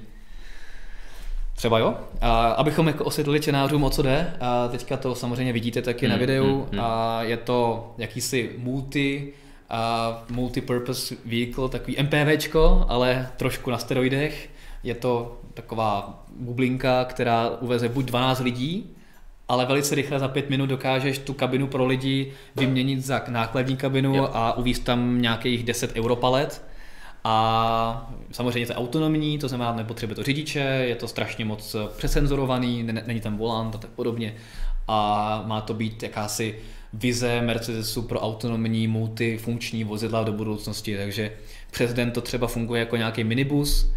Třeba 1.56 1.80
jo. 1.80 1.96
A 2.22 2.48
abychom 2.48 2.88
jako 2.88 3.04
osvětlili 3.06 3.40
čenářům, 3.40 3.84
o 3.84 3.90
co 3.90 4.02
jde, 4.02 4.34
a 4.40 4.68
teďka 4.68 4.98
to 4.98 5.16
samozřejmě 5.16 5.54
vidíte 5.54 5.82
taky 5.82 6.08
na 6.08 6.14
Hmm, 6.14 6.20
videu, 6.20 6.56
hmm, 6.56 6.68
hmm. 6.72 6.80
a 6.80 7.24
je 7.24 7.38
to 7.38 7.92
jakýsi 7.98 8.52
multi, 8.58 9.34
a 9.70 10.24
multipurpose 10.30 11.16
vehicle, 11.26 11.70
takový 11.70 11.98
MPVčko, 12.04 12.86
ale 12.90 13.30
trošku 13.38 13.72
na 13.72 13.78
steroidech. 13.78 14.50
Je 14.84 14.96
to 14.96 15.38
taková 15.54 16.24
bublinka, 16.40 17.06
která 17.06 17.50
uveze 17.50 17.90
buď 17.90 18.06
12 18.06 18.40
lidí, 18.40 18.90
ale 19.48 19.66
velice 19.66 19.96
rychle 19.96 20.20
za 20.20 20.28
pět 20.28 20.50
minut 20.50 20.66
dokážeš 20.66 21.20
tu 21.20 21.34
kabinu 21.34 21.68
pro 21.68 21.86
lidi 21.86 22.34
vyměnit 22.56 23.06
za 23.06 23.22
nákladní 23.28 23.78
kabinu 23.78 24.16
Jo. 24.16 24.30
a 24.34 24.58
uvízt 24.58 24.84
tam 24.84 25.22
nějakých 25.22 25.64
10 25.64 25.96
europalet. 25.96 26.66
A 27.28 28.12
samozřejmě 28.32 28.60
je 28.60 28.66
to 28.66 28.74
autonomní, 28.74 29.40
to 29.40 29.48
znamená, 29.48 29.74
nepotřebuje 29.74 30.16
to 30.16 30.24
řidiče, 30.24 30.60
je 30.60 30.96
to 30.96 31.08
strašně 31.08 31.46
moc 31.46 31.76
přesenzorovaný, 31.98 32.84
ne- 32.84 33.04
není 33.08 33.22
tam 33.22 33.38
volant 33.38 33.76
a 33.76 33.78
tak 33.78 33.90
podobně. 33.90 34.36
A 34.88 35.44
má 35.46 35.62
to 35.62 35.74
být 35.74 36.04
jakási 36.04 36.56
vize 36.94 37.42
Mercedesu 37.42 38.02
pro 38.02 38.20
autonomní 38.20 38.88
multifunkční 38.88 39.84
vozidla 39.84 40.24
do 40.24 40.32
budoucnosti, 40.34 40.98
takže 40.98 41.32
přes 41.72 41.94
den 41.94 42.12
to 42.12 42.22
třeba 42.22 42.48
funguje 42.48 42.80
jako 42.80 42.98
nějaký 42.98 43.24
minibus 43.24 43.92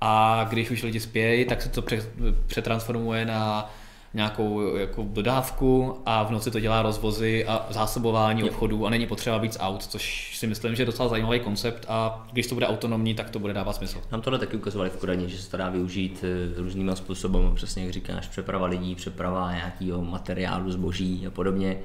a 0.00 0.44
když 0.50 0.70
už 0.70 0.82
lidi 0.82 1.00
spějí, 1.00 1.44
tak 1.44 1.62
se 1.62 1.68
to 1.68 1.82
pře- 1.82 2.02
přetransformuje 2.46 3.24
na 3.24 3.70
nějakou 4.14 4.76
jako 4.76 5.06
dodávku 5.08 5.98
a 6.06 6.22
v 6.24 6.30
noci 6.30 6.50
to 6.50 6.60
dělá 6.60 6.82
rozvozy 6.82 7.46
a 7.46 7.66
zásobování 7.70 8.40
Jo. 8.40 8.46
obchodů 8.46 8.86
a 8.86 8.90
není 8.90 9.06
potřeba 9.06 9.38
víc 9.38 9.56
aut, 9.60 9.84
což 9.84 10.36
si 10.38 10.46
myslím, 10.46 10.74
že 10.74 10.82
je 10.82 10.86
docela 10.86 11.08
zajímavý 11.08 11.40
koncept 11.40 11.86
a 11.88 12.26
když 12.32 12.46
to 12.46 12.54
bude 12.54 12.66
autonomní, 12.66 13.14
tak 13.14 13.30
to 13.30 13.38
bude 13.38 13.52
dávat 13.52 13.72
smysl. 13.72 14.02
Nám 14.12 14.20
tohle 14.20 14.38
taky 14.38 14.56
ukazovali 14.56 14.90
v 14.90 14.96
Kodani, 14.96 15.28
že 15.28 15.38
se 15.38 15.50
to 15.50 15.56
dá 15.56 15.70
využít 15.70 16.24
eh, 16.24 16.62
různýma 16.62 16.96
způsoby, 16.96 17.38
přesně 17.54 17.82
jak 17.82 17.92
říkáš, 17.92 18.28
přeprava 18.28 18.66
lidí, 18.66 18.94
přeprava 18.94 19.52
nějakého 19.52 20.02
materiálu, 20.02 20.72
zboží 20.72 21.26
a 21.26 21.30
podobně. 21.30 21.78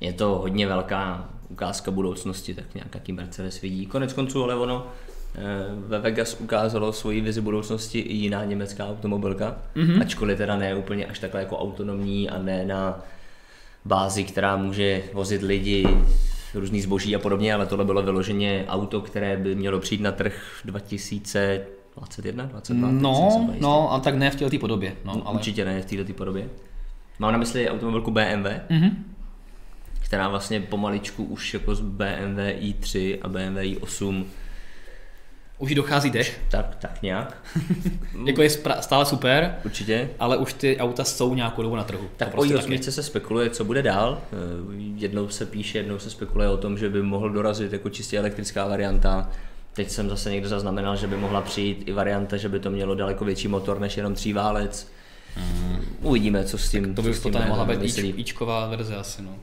Je 0.00 0.12
to 0.12 0.28
hodně 0.28 0.66
velká 0.66 1.28
ukázka 1.48 1.90
budoucnosti, 1.90 2.54
tak 2.54 2.74
nějak 2.74 2.94
jaký 2.94 3.12
Mercedes 3.12 3.60
vidí. 3.60 3.86
Konec 3.86 4.12
konců, 4.12 4.44
ale 4.44 4.54
ono 4.54 4.86
ve 5.86 5.98
Vegas 5.98 6.36
ukázalo 6.40 6.92
svoji 6.92 7.20
vizi 7.20 7.40
budoucnosti 7.40 7.98
i 7.98 8.14
jiná 8.14 8.44
německá 8.44 8.88
automobilka, 8.88 9.56
mm-hmm. 9.76 10.00
ačkoliv 10.00 10.38
teda 10.38 10.56
ne 10.56 10.74
úplně 10.74 11.06
až 11.06 11.18
takhle 11.18 11.40
jako 11.40 11.58
autonomní 11.58 12.30
a 12.30 12.38
ne 12.38 12.66
na 12.66 13.00
bázi, 13.84 14.24
která 14.24 14.56
může 14.56 15.02
vozit 15.12 15.42
lidi, 15.42 15.86
různý 16.54 16.80
zboží 16.80 17.16
a 17.16 17.18
podobně, 17.18 17.54
ale 17.54 17.66
tohle 17.66 17.84
bylo 17.84 18.02
vyloženě 18.02 18.64
auto, 18.68 19.00
které 19.00 19.36
by 19.36 19.54
mělo 19.54 19.80
přijít 19.80 20.00
na 20.00 20.12
trh 20.12 20.60
2021, 20.64 22.44
22. 22.44 22.88
teď 22.88 23.00
No, 23.00 23.50
no 23.60 23.92
a 23.92 24.00
tak 24.00 24.14
ne 24.14 24.30
v 24.30 24.36
této 24.36 24.58
podobě. 24.58 24.92
No, 25.04 25.22
ale... 25.24 25.34
Určitě 25.34 25.64
ne 25.64 25.82
v 25.82 25.84
této 25.84 26.12
podobě. 26.12 26.48
Mám 27.18 27.32
na 27.32 27.38
mysli 27.38 27.70
automobilku 27.70 28.10
BMW, 28.10 28.46
Mhm. 28.70 29.04
která 30.00 30.28
vlastně 30.28 30.60
pomaličku 30.60 31.24
už 31.24 31.54
jako 31.54 31.74
z 31.74 31.80
BMW 31.80 32.38
i3 32.38 33.18
a 33.22 33.28
BMW 33.28 33.58
i8 33.58 34.24
Už 35.60 35.74
dochází 35.74 36.10
dech. 36.10 36.40
Tak, 36.50 36.76
tak 36.76 37.02
nějak. 37.02 37.36
jako 38.26 38.42
je 38.42 38.50
stále 38.80 39.06
super, 39.06 39.54
Určitě. 39.64 40.10
ale 40.18 40.36
už 40.36 40.52
ty 40.52 40.76
auta 40.78 41.04
jsou 41.04 41.34
nějakou 41.34 41.62
dobu 41.62 41.76
na 41.76 41.84
trhu. 41.84 42.08
Tak 42.16 42.28
To 42.28 42.34
o 42.36 42.40
prostě 42.40 42.54
i8 42.54 42.90
se 42.90 43.02
spekuluje, 43.02 43.50
co 43.50 43.64
bude 43.64 43.82
dál. 43.82 44.18
Eh, 44.32 44.36
Jednou 44.96 45.28
se 45.28 45.46
píše, 45.46 45.78
jednou 45.78 45.98
se 45.98 46.10
spekuluje 46.10 46.48
o 46.48 46.56
tom, 46.56 46.78
že 46.78 46.88
by 46.88 47.02
mohl 47.02 47.30
dorazit 47.30 47.72
jako 47.72 47.90
čistě 47.90 48.18
elektrická 48.18 48.66
varianta. 48.66 49.30
Teď 49.72 49.90
jsem 49.90 50.08
zase 50.08 50.30
někde 50.30 50.48
zaznamenal, 50.48 50.96
že 50.96 51.06
by 51.06 51.16
mohla 51.16 51.40
přijít 51.40 51.82
i 51.86 51.92
varianta, 51.92 52.36
že 52.36 52.48
by 52.48 52.60
to 52.60 52.70
mělo 52.70 52.94
daleko 52.94 53.24
větší 53.24 53.48
motor 53.48 53.80
než 53.80 53.96
jenom 53.96 54.14
tříválec. 54.14 54.88
Uvidíme, 56.02 56.44
co 56.44 56.58
s 56.58 56.70
tím 56.70 56.94
To 56.94 57.02
co 57.02 57.08
by 57.08 57.14
potom 57.14 57.48
mohla 57.48 57.64
být 57.64 57.82
ič, 57.82 57.98
ičková 58.16 58.66
verze 58.68 58.96
asi, 58.96 59.22
no. 59.22 59.36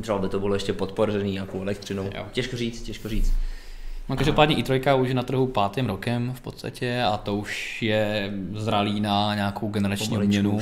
Třeba 0.00 0.18
by 0.18 0.28
to 0.28 0.40
bylo 0.40 0.54
ještě 0.54 0.72
podpořený 0.72 1.32
nějakou 1.32 1.62
elektřinou. 1.62 2.10
Jo. 2.14 2.26
Těžko 2.32 2.56
říct, 2.56 2.82
těžko 2.82 3.08
říct. 3.08 3.32
No 4.08 4.16
každopádně 4.16 4.56
i3 4.56 5.00
už 5.00 5.08
je 5.08 5.14
na 5.14 5.22
trhu 5.22 5.46
pátým 5.46 5.86
rokem 5.86 6.32
v 6.36 6.40
podstatě 6.40 7.02
a 7.02 7.16
to 7.16 7.36
už 7.36 7.82
je 7.82 8.32
zralý 8.54 9.00
na 9.00 9.34
nějakou 9.34 9.68
generační 9.68 10.16
obměnu. 10.18 10.60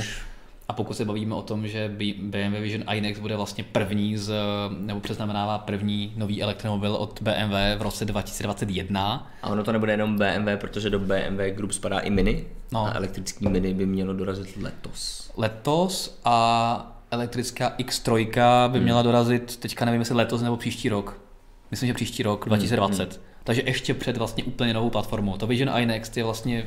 A 0.67 0.73
pokud 0.73 0.93
se 0.97 1.05
bavíme 1.05 1.35
o 1.35 1.41
tom, 1.41 1.67
že 1.67 1.91
BMW 2.21 2.59
Vision 2.61 2.83
iNext 2.93 3.21
bude 3.21 3.35
vlastně 3.35 3.63
první 3.63 4.17
z, 4.17 4.33
nebo 4.79 4.99
přeznamenává 4.99 5.57
první 5.57 6.13
nový 6.15 6.43
elektromobil 6.43 6.95
od 6.95 7.21
BMW 7.21 7.53
v 7.77 7.81
roce 7.81 8.05
2021, 8.05 9.31
A 9.41 9.49
ono 9.49 9.63
to 9.63 9.71
nebude 9.71 9.93
jenom 9.93 10.17
BMW, 10.17 10.57
protože 10.57 10.89
do 10.89 10.99
BMW 10.99 11.49
Group 11.55 11.71
spadá 11.71 11.99
i 11.99 12.09
Mini. 12.09 12.45
No. 12.71 12.85
A 12.85 12.91
elektrický 12.93 13.47
Mini 13.47 13.73
by 13.73 13.85
mělo 13.85 14.13
dorazit 14.13 14.57
letos. 14.57 15.31
letos 15.37 16.19
a 16.25 16.97
elektrická 17.11 17.73
X3 17.77 18.27
by 18.67 18.77
Hmm. 18.77 18.83
měla 18.83 19.01
dorazit, 19.01 19.57
teďka 19.57 19.85
nevím, 19.85 20.01
jestli 20.01 20.15
letos 20.15 20.41
nebo 20.41 20.57
příští 20.57 20.89
rok. 20.89 21.21
Myslím, 21.71 21.87
že 21.87 21.93
příští 21.93 22.23
rok, 22.23 22.45
2020. 22.45 23.21
Takže 23.43 23.61
ještě 23.65 23.93
před 23.93 24.17
vlastně 24.17 24.43
úplně 24.43 24.73
novou 24.73 24.89
platformou. 24.89 25.37
To 25.37 25.47
Vision 25.47 25.77
iNext 25.77 26.17
je 26.17 26.23
vlastně 26.23 26.65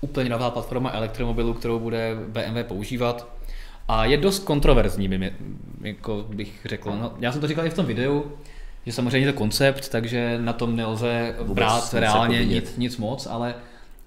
úplně 0.00 0.30
nová 0.30 0.50
platforma 0.50 0.90
elektromobilu, 0.90 1.54
kterou 1.54 1.78
bude 1.78 2.14
BMW 2.28 2.62
používat. 2.62 3.28
A 3.88 4.04
je 4.04 4.16
dost 4.16 4.44
kontroverzní, 4.44 5.08
by 5.08 5.32
jako 5.82 6.24
bych 6.28 6.60
řekl. 6.64 6.90
No, 6.90 7.12
já 7.20 7.32
jsem 7.32 7.40
to 7.40 7.46
říkal 7.46 7.66
i 7.66 7.70
v 7.70 7.74
tom 7.74 7.86
videu, 7.86 8.32
že 8.86 8.92
samozřejmě 8.92 9.26
je 9.26 9.32
to 9.32 9.38
koncept, 9.38 9.88
takže 9.88 10.38
na 10.40 10.52
tom 10.52 10.76
nelze 10.76 11.34
Vůbec 11.38 11.54
brát 11.54 11.94
reálně 11.94 12.36
jako 12.36 12.48
vidět. 12.48 12.64
nic, 12.64 12.76
nic 12.76 12.96
moc, 12.96 13.26
ale, 13.26 13.54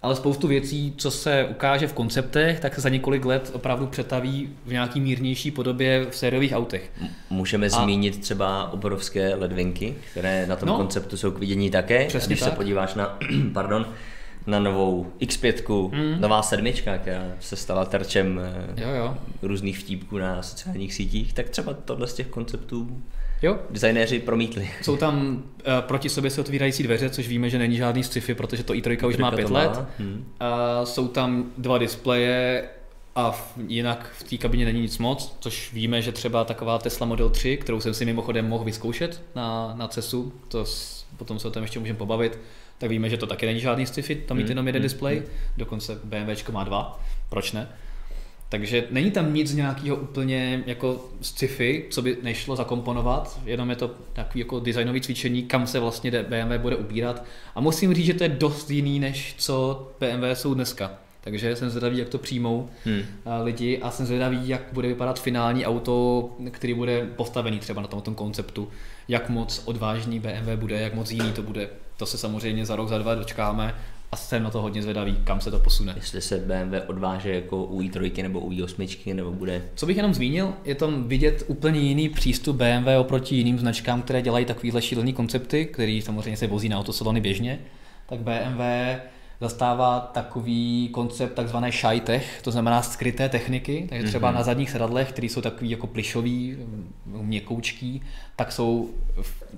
ale 0.05 0.15
spoustu 0.15 0.47
věcí, 0.47 0.93
co 0.97 1.11
se 1.11 1.47
ukáže 1.51 1.87
v 1.87 1.93
konceptech, 1.93 2.59
tak 2.59 2.75
se 2.75 2.81
za 2.81 2.89
několik 2.89 3.25
let 3.25 3.51
opravdu 3.53 3.87
přetaví 3.87 4.49
v 4.65 4.71
nějaký 4.71 4.99
mírnější 4.99 5.51
podobě 5.51 6.05
v 6.09 6.15
sériových 6.17 6.51
autech. 6.53 6.91
Můžeme 7.29 7.65
A- 7.67 7.69
zmínit 7.69 8.21
třeba 8.21 8.71
obrovské 8.73 9.35
ledvinky, 9.35 9.95
které 10.11 10.47
na 10.47 10.55
tom 10.55 10.69
No. 10.69 10.77
konceptu 10.77 11.17
jsou 11.17 11.31
k 11.31 11.39
vidění 11.39 11.69
také. 11.71 12.05
Přesně 12.05 12.27
když 12.27 12.39
tak. 12.39 12.49
se 12.49 12.55
podíváš 12.55 12.93
na, 12.93 13.19
pardon, 13.53 13.85
na 14.47 14.59
novou 14.59 15.11
X5, 15.21 15.91
mm. 15.91 16.21
nová 16.21 16.41
sedmička, 16.41 16.97
která 16.97 17.23
se 17.39 17.55
stala 17.55 17.85
terčem 17.85 18.41
eh, 18.77 18.81
Jo, 18.81 18.89
jo. 18.89 19.17
různých 19.41 19.77
vtípků 19.79 20.17
na 20.17 20.41
sociálních 20.43 20.93
sítích, 20.93 21.33
tak 21.33 21.49
třeba 21.49 21.73
tohle 21.73 22.07
z 22.07 22.13
těch 22.13 22.27
konceptů 22.27 23.01
Jo, 23.41 23.57
designéři 23.69 24.19
promítli. 24.19 24.69
jsou 24.81 24.97
tam 24.97 25.27
uh, 25.27 25.41
proti 25.81 26.09
sobě 26.09 26.31
se 26.31 26.41
otvírající 26.41 26.83
dveře, 26.83 27.09
což 27.09 27.27
víme, 27.27 27.49
že 27.49 27.57
není 27.57 27.77
žádný 27.77 28.03
sci-fi, 28.03 28.35
protože 28.35 28.63
to 28.63 28.73
i3 28.73 29.07
už 29.07 29.17
má 29.17 29.31
pět 29.31 29.49
má, 29.49 29.59
let. 29.59 29.83
hm. 29.99 30.25
A 30.39 30.85
jsou 30.85 31.07
tam 31.07 31.51
dva 31.57 31.77
displeje 31.77 32.63
a 33.15 33.31
v, 33.31 33.57
jinak 33.67 34.11
v 34.17 34.23
té 34.23 34.37
kabině 34.37 34.65
není 34.65 34.81
nic 34.81 34.97
moc, 34.97 35.37
což 35.39 35.73
víme, 35.73 36.01
že 36.01 36.11
třeba 36.11 36.43
taková 36.43 36.77
Tesla 36.77 37.07
Model 37.07 37.29
3, 37.29 37.57
kterou 37.57 37.79
jsem 37.79 37.93
si 37.93 38.05
mimochodem 38.05 38.47
mohl 38.47 38.63
vyzkoušet 38.63 39.21
na, 39.35 39.73
na 39.77 39.87
CESu, 39.87 40.33
to 40.47 40.65
s, 40.65 41.05
potom 41.17 41.39
se 41.39 41.47
o 41.47 41.51
tom 41.51 41.61
ještě 41.63 41.79
můžeme 41.79 41.97
pobavit, 41.97 42.39
tak 42.77 42.89
víme, 42.89 43.09
že 43.09 43.17
to 43.17 43.27
taky 43.27 43.45
není 43.45 43.59
žádný 43.59 43.85
sci-fi, 43.85 44.15
tam 44.15 44.37
mít 44.37 44.43
Hmm, 44.43 44.49
jenom 44.49 44.67
jeden 44.67 44.79
hmm, 44.79 44.85
displej, 44.85 45.23
dokonce 45.57 45.99
BMWčko 46.03 46.51
má 46.51 46.63
dva, 46.63 46.99
proč 47.29 47.51
ne? 47.51 47.67
Takže 48.49 48.83
není 48.91 49.11
tam 49.11 49.33
nic 49.33 49.53
nějakého 49.53 49.95
úplně 49.95 50.63
jako 50.65 51.05
sci-fi, 51.21 51.85
co 51.89 52.01
by 52.01 52.17
nešlo 52.21 52.55
zakomponovat, 52.55 53.39
jenom 53.45 53.69
je 53.69 53.75
to 53.75 53.91
takový 54.13 54.39
jako 54.39 54.59
designový 54.59 55.01
cvičení, 55.01 55.43
kam 55.43 55.67
se 55.67 55.79
vlastně 55.79 56.11
BMW 56.11 56.57
bude 56.57 56.75
ubírat. 56.75 57.25
A 57.55 57.61
musím 57.61 57.93
říct, 57.93 58.05
že 58.05 58.13
to 58.13 58.23
je 58.23 58.29
dost 58.29 58.71
jiný, 58.71 58.99
než 58.99 59.35
co 59.37 59.87
BMW 59.99 60.23
jsou 60.33 60.53
dneska. 60.53 60.91
Takže 61.21 61.55
jsem 61.55 61.69
zvědavý, 61.69 61.97
jak 61.97 62.09
to 62.09 62.17
přijmou 62.17 62.69
Hmm. 62.85 63.01
a, 63.25 63.41
lidi 63.41 63.79
a 63.81 63.91
jsem 63.91 64.05
zvědavý, 64.05 64.47
jak 64.47 64.61
bude 64.71 64.87
vypadat 64.87 65.19
finální 65.19 65.65
auto, 65.65 66.29
který 66.51 66.73
bude 66.73 67.07
postavený 67.15 67.59
třeba 67.59 67.81
na 67.81 67.87
tom, 67.87 68.01
tom 68.01 68.15
konceptu, 68.15 68.69
jak 69.07 69.29
moc 69.29 69.61
odvážný 69.65 70.19
BMW 70.19 70.55
bude, 70.55 70.79
jak 70.79 70.93
moc 70.93 71.11
jiný 71.11 71.31
to 71.31 71.41
bude. 71.41 71.69
To 71.97 72.05
se 72.05 72.17
samozřejmě 72.17 72.65
za 72.65 72.75
rok, 72.75 72.89
za 72.89 72.97
dva 72.97 73.15
dočkáme 73.15 73.75
a 74.11 74.15
jsem 74.15 74.43
na 74.43 74.49
to 74.49 74.61
hodně 74.61 74.81
zvědavý, 74.81 75.17
kam 75.23 75.41
se 75.41 75.51
to 75.51 75.59
posune. 75.59 75.93
Jestli 75.95 76.21
se 76.21 76.37
BMW 76.37 76.75
odváže 76.87 77.35
jako 77.35 77.63
u 77.63 77.81
i3 77.81 78.23
nebo 78.23 78.39
u 78.39 78.51
i8, 78.51 79.15
nebo 79.15 79.31
bude 79.31 79.63
Co 79.75 79.85
bych 79.85 79.97
jenom 79.97 80.13
zmínil, 80.13 80.53
je 80.63 80.75
tam 80.75 81.03
vidět 81.03 81.43
úplně 81.47 81.79
jiný 81.79 82.09
přístup 82.09 82.55
BMW 82.55 82.87
oproti 82.99 83.35
jiným 83.35 83.59
značkám, 83.59 84.01
které 84.01 84.21
dělají 84.21 84.45
takovýhle 84.45 84.81
šílený 84.81 85.13
koncepty, 85.13 85.65
který 85.65 86.01
samozřejmě 86.01 86.37
se 86.37 86.47
vozí 86.47 86.69
na 86.69 86.79
autosalony 86.79 87.21
běžně. 87.21 87.59
Tak 88.05 88.19
BMW 88.19 88.61
zastává 89.41 89.99
takový 90.13 90.89
koncept 90.91 91.33
takzvané 91.33 91.71
shy 91.71 91.99
tech, 91.99 92.41
to 92.41 92.51
znamená 92.51 92.81
skryté 92.81 93.29
techniky, 93.29 93.85
takže 93.89 94.07
třeba 94.07 94.29
Mhm. 94.29 94.37
na 94.37 94.43
zadních 94.43 94.69
sedadlech, 94.69 95.09
které 95.11 95.27
jsou 95.29 95.41
takový 95.41 95.69
jako 95.69 95.87
plišový, 95.87 96.57
měkoučký, 97.05 98.01
tak 98.35 98.51
jsou 98.51 98.89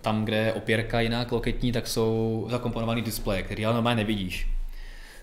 tam, 0.01 0.25
kde 0.25 0.37
je 0.37 0.53
opěrka 0.53 1.01
jinak 1.01 1.31
loketní, 1.31 1.71
tak 1.71 1.87
jsou 1.87 2.47
zakomponovaný 2.49 3.01
displeje, 3.01 3.43
který 3.43 3.65
ale 3.65 3.73
normálně 3.75 3.97
nevidíš. 4.03 4.47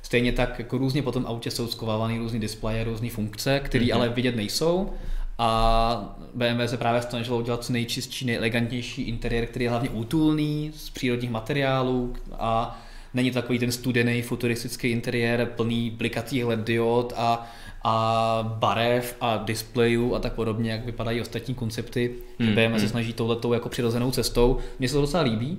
Stejně 0.02 0.32
tak 0.32 0.58
jako 0.58 0.78
různě 0.78 1.02
po 1.02 1.12
tom 1.12 1.26
autě 1.26 1.50
jsou 1.50 1.66
skovávány 1.66 2.18
různý 2.18 2.40
displeje, 2.40 2.84
různé 2.84 3.10
funkce, 3.10 3.60
které 3.60 3.84
Mhm. 3.84 3.94
ale 3.94 4.08
vidět 4.08 4.36
nejsou. 4.36 4.90
A 5.38 6.16
BMW 6.34 6.62
se 6.68 6.76
právě 6.76 7.02
snažilo 7.02 7.38
udělat 7.38 7.64
co 7.64 7.72
nejčistší, 7.72 8.26
nejelegantnější 8.26 9.02
interiér, 9.02 9.46
který 9.46 9.64
je 9.64 9.70
hlavně 9.70 9.90
útulný, 9.90 10.70
z 10.76 10.90
přírodních 10.90 11.30
materiálů 11.30 12.14
a 12.32 12.80
není 13.14 13.30
to 13.30 13.34
takový 13.42 13.58
ten 13.58 13.72
studený 13.72 14.22
futuristický 14.22 14.88
interiér 14.88 15.46
plný 15.56 15.90
blikacích 15.90 16.44
LED 16.44 16.60
diod 16.60 17.12
a, 17.16 17.46
a 17.84 18.56
barev 18.58 19.16
a 19.20 19.36
displejů 19.36 20.14
a 20.14 20.18
tak 20.18 20.32
podobně, 20.32 20.70
jak 20.70 20.84
vypadají 20.84 21.20
ostatní 21.20 21.54
koncepty. 21.54 22.14
Hmm, 22.38 22.48
Hmm, 22.48 22.54
BMW 22.56 22.74
se 22.74 22.80
hmm. 22.80 22.88
snaží 22.88 23.12
touhletou 23.12 23.52
jako 23.52 23.68
přirozenou 23.68 24.10
cestou. 24.10 24.58
Mně 24.78 24.88
se 24.88 24.94
to 24.94 25.00
docela 25.00 25.22
líbí. 25.22 25.58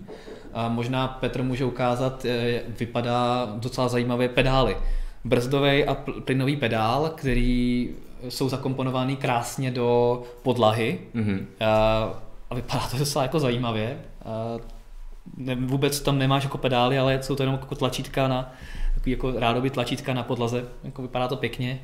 A 0.54 0.70
možná 0.70 1.08
Petr 1.08 1.44
může 1.44 1.65
ukázat, 1.65 2.26
eh, 2.26 2.62
vypadá 2.80 3.46
docela 3.60 3.88
zajímavé 3.88 4.28
pedály. 4.30 4.78
Brzdový 5.26 5.84
a 5.86 5.96
pl- 5.96 6.22
plynový 6.22 6.56
pedál, 6.56 7.12
který 7.15 7.89
jsou 8.30 8.50
zakomponovány 8.50 9.15
krásně 9.15 9.72
do 9.72 10.22
podlahy 10.44 11.00
Mhm. 11.13 11.48
a, 11.60 12.10
a 12.50 12.56
vypadá 12.56 12.88
to 12.91 12.98
docela 12.98 13.24
jako 13.24 13.39
zajímavě. 13.39 13.98
A 14.26 14.58
ne, 15.38 15.56
vůbec 15.56 16.00
tam 16.00 16.17
nemáš 16.17 16.43
jako 16.43 16.58
pedály, 16.58 17.00
ale 17.00 17.24
jsou 17.24 17.36
to 17.36 17.43
jenom 17.43 17.56
jako 17.62 17.76
tlačítka 17.76 18.28
na, 18.28 18.54
takový 18.93 19.12
jako 19.12 19.32
rádoby 19.39 19.69
tlačítka 19.69 20.13
na 20.13 20.24
podlaze, 20.24 20.65
jako 20.84 21.02
vypadá 21.02 21.28
to 21.28 21.36
pěkně 21.36 21.80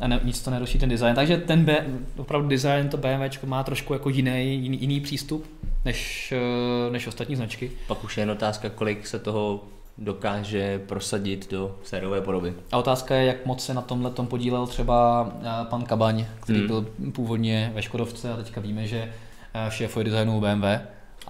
a 0.00 0.08
ne, 0.08 0.20
nic 0.24 0.42
to 0.42 0.50
neruší 0.50 0.78
ten 0.78 0.88
design. 0.88 1.14
Takže 1.14 1.36
ten 1.36 1.64
B, 1.64 1.86
opravdu 2.16 2.48
design, 2.48 2.88
to 2.88 2.96
BMW 2.96 3.46
má 3.46 3.62
trošku 3.62 3.92
jako 3.92 4.08
jiný, 4.08 4.62
jiný, 4.62 4.80
jiný 4.80 5.00
přístup 5.00 5.46
než, 5.84 6.32
eh, 6.36 6.90
než 6.90 7.06
ostatní 7.06 7.36
značky. 7.36 7.70
Pak 7.86 8.04
už 8.04 8.16
je 8.16 8.22
jen 8.22 8.30
otázka, 8.30 8.68
kolik 8.68 9.06
se 9.06 9.18
toho 9.18 9.64
dokáže 9.98 10.78
prosadit 10.78 11.50
do 11.50 11.76
sériové 11.84 12.20
podoby. 12.20 12.54
A 12.72 12.78
otázka 12.78 13.14
je, 13.14 13.26
jak 13.26 13.46
moc 13.46 13.64
se 13.64 13.74
na 13.74 13.82
tomhle 13.82 14.10
tom 14.10 14.26
podílel 14.26 14.66
třeba 14.66 15.28
eh, 15.42 15.64
pan 15.70 15.82
Kabaň, 15.82 16.26
který 16.40 16.58
Hmm. 16.58 16.68
byl 16.68 16.86
původně 17.12 17.72
ve 17.74 17.82
Škodovce 17.82 18.32
a 18.32 18.36
teďka 18.36 18.60
víme, 18.60 18.86
že 18.86 19.12
eh, 19.54 19.70
šéfuje 19.70 20.04
designu 20.04 20.40
BMW. 20.40 20.64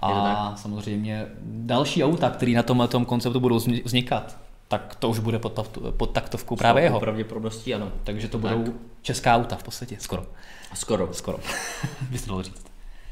A 0.05 0.55
samozřejmě 0.55 1.25
další 1.43 2.03
auta, 2.03 2.29
které 2.29 2.51
na 2.51 2.63
tomhle 2.63 2.87
tom 2.87 3.05
konceptu 3.05 3.39
budou 3.39 3.57
vzni- 3.57 3.81
vznikat, 3.85 4.37
tak 4.67 4.95
to 4.95 5.09
už 5.09 5.19
bude 5.19 5.39
pod, 5.39 5.77
pod 5.97 6.05
taktovkou 6.11 6.55
právě 6.55 6.83
jeho. 6.83 6.99
pravděpodobností 6.99 7.73
ano. 7.73 7.91
Takže 8.03 8.27
to 8.27 8.39
Tak. 8.39 8.57
budou 8.57 8.73
česká 9.01 9.35
auta 9.35 9.55
v 9.55 9.63
podstatě, 9.63 9.95
skoro. 9.99 10.25
Skoro. 10.73 11.09
Skoro, 11.13 11.39
byste 12.11 12.27
dalo 12.29 12.43
říct. 12.43 12.65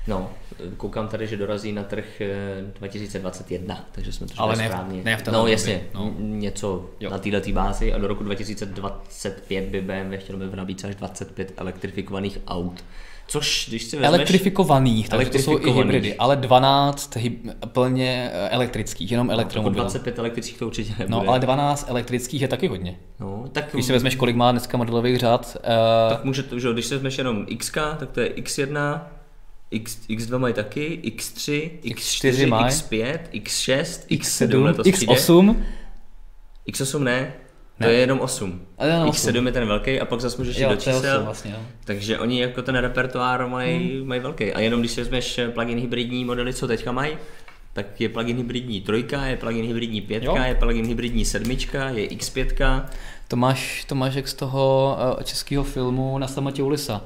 No, 0.08 0.30
koukám 0.78 1.08
tady, 1.08 1.28
že 1.28 1.38
dorazí 1.38 1.72
na 1.72 1.84
trh 1.84 2.22
eh, 2.22 2.62
2021, 2.80 3.86
takže 3.92 4.12
jsme 4.14 4.28
to 4.28 4.34
Ale 4.38 4.56
ne 4.56 4.66
správně. 4.68 5.04
ne 5.04 5.18
v 5.18 5.28
no 5.28 5.34
době, 5.34 5.52
jasně, 5.52 5.84
no. 5.94 6.14
něco 6.20 6.90
Jo. 7.00 7.10
na 7.10 7.18
této 7.20 7.52
bázi 7.52 7.94
a 7.94 7.98
do 7.98 8.08
roku 8.08 8.24
2025 8.24 9.66
by 9.70 9.82
BMW 9.82 10.18
chtělo 10.18 10.40
by 10.40 10.48
v 10.48 10.56
nabídce 10.56 10.88
až 10.88 10.96
25 10.96 11.54
elektrifikovaných 11.58 12.40
aut. 12.48 12.84
Což, 13.32 13.66
když 13.70 13.84
si 13.84 13.98
vezmeš... 13.98 14.08
Elektrifikovaných, 14.08 15.10
takže 15.10 15.30
to 15.30 15.38
jsou 15.38 15.60
i 15.60 15.72
hybridy, 15.72 16.16
ale 16.16 16.36
12 16.36 17.16
hyb- 17.16 17.54
plně 17.68 18.32
eh, 18.34 18.50
elektrických, 18.50 19.12
jenom 19.12 19.28
Jako 19.28 19.34
elektromobil. 19.34 19.82
25 19.82 20.20
elektrických 20.20 20.58
to 20.58 20.68
určitě 20.68 20.94
nebude. 21.00 21.10
No, 21.10 21.30
ale 21.30 21.40
12 21.40 21.86
elektrických 21.90 22.42
je 22.42 22.48
taky 22.48 22.68
hodně. 22.68 23.00
no, 23.20 23.46
tak, 23.52 23.70
Když 23.74 23.86
si 23.86 23.92
vezmeš, 23.92 24.16
kolik 24.16 24.36
má 24.36 24.52
dneska 24.52 24.78
modelových 24.78 25.20
řad, 25.20 25.58
uh, 25.60 26.14
tak 26.14 26.24
může 26.24 26.44
to, 26.44 26.60
že 26.60 26.74
když 26.74 26.86
si 26.86 26.94
vezmeš 26.94 27.18
jenom 27.18 27.46
X, 27.48 27.72
tak 27.72 28.12
to 28.12 28.20
je 28.20 28.30
X1, 28.30 29.02
X, 29.72 29.98
X2 30.10 30.40
mají 30.40 30.54
taky, 30.54 31.02
X3, 31.04 31.70
X4 31.84 32.32
X4, 32.32 32.48
mají. 32.48 32.66
X5, 32.66 33.20
X6, 33.34 34.08
X7, 34.10 34.48
X7, 34.48 34.64
letos 34.64 34.88
přijde. 34.92 35.14
X8, 35.14 35.56
X8 36.68 37.28
ne, 37.82 37.88
to 37.88 37.94
je 37.94 38.00
jenom 38.00 38.20
8. 38.20 38.62
A 38.78 38.86
jenom 38.86 39.10
X7 39.10 39.46
je 39.46 39.52
ten 39.52 39.68
velký 39.68 40.00
a 40.00 40.06
pak 40.06 40.22
zase 40.22 40.38
můžeš 40.38 40.58
jít 40.58 40.70
do 40.70 40.76
čísel. 40.76 41.16
osm 41.16 41.26
vlastně, 41.26 41.52
no. 41.52 41.66
Takže 41.86 42.20
oni 42.20 42.42
jako 42.42 42.62
ten 42.62 42.76
repertoár 42.76 43.48
mají, 43.48 43.98
Hmm. 44.00 44.08
mají 44.08 44.22
velký. 44.22 44.54
A 44.54 44.60
jenom 44.60 44.80
když 44.80 44.92
si 44.92 45.02
vezmeš 45.02 45.40
plug-in 45.54 45.80
hybridní 45.80 46.26
modely, 46.26 46.54
co 46.54 46.68
teďka 46.68 46.92
mají, 46.92 47.18
tak 47.74 48.02
je 48.02 48.10
plug-in 48.10 48.38
hybridní 48.38 48.82
trojka, 48.82 49.26
je 49.26 49.38
plug-in 49.38 49.66
hybridní 49.66 50.02
pětka, 50.02 50.36
Jo. 50.36 50.44
je 50.44 50.56
plug-in 50.56 50.86
hybridní 50.88 51.26
sedmička, 51.26 51.90
je 51.90 52.08
X5, 52.08 52.84
To 53.28 53.36
máš, 53.36 53.86
to 53.86 53.96
máš 53.96 54.14
jak 54.16 54.28
z 54.28 54.34
toho 54.34 54.98
eh, 55.20 55.24
českého 55.24 55.64
filmu 55.64 56.18
Na 56.18 56.28
samotě 56.28 56.64
u 56.64 56.70
lisa. 56.70 57.02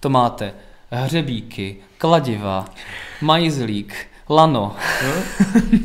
To 0.00 0.08
máte 0.08 0.52
hřebíky, 0.90 1.76
kladiva, 1.98 2.64
majzlík, 3.20 3.94
lano 4.30 4.76
no? 5.04 5.12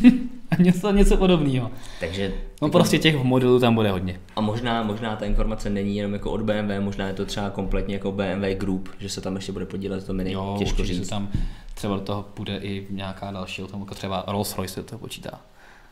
něco, 0.64 0.92
něco 0.92 1.18
podobného. 1.18 1.72
Takže 2.00 2.34
No 2.62 2.70
prostě 2.70 3.00
těch 3.00 3.24
modelů 3.24 3.60
tam 3.60 3.76
bude 3.76 3.92
hodně. 3.92 4.20
A 4.36 4.42
možná, 4.42 4.84
možná 4.84 5.16
ta 5.16 5.26
informace 5.26 5.70
není 5.70 5.98
jenom 5.98 6.14
jako 6.14 6.32
od 6.32 6.42
BMW, 6.42 6.80
možná 6.80 7.08
je 7.08 7.14
to 7.14 7.26
třeba 7.26 7.50
kompletně 7.50 7.94
jako 7.96 8.12
BMW 8.12 8.46
Group, 8.58 8.90
že 9.00 9.10
se 9.10 9.22
tam 9.22 9.36
ještě 9.36 9.52
bude 9.52 9.66
podílet, 9.66 10.06
to 10.06 10.14
mi 10.14 10.24
není 10.24 10.34
Jo, 10.34 10.56
těžko 10.60 10.84
říct. 10.84 11.10
tam 11.10 11.30
třeba 11.74 11.96
do 11.96 12.02
toho 12.02 12.24
půjde 12.34 12.58
i 12.58 12.88
nějaká 12.90 13.32
další 13.32 13.64
automobilka, 13.64 13.96
třeba 13.96 14.24
Rolls 14.28 14.58
Royce 14.58 14.74
se 14.74 14.84
to 14.84 14.98
počítá. 14.98 15.40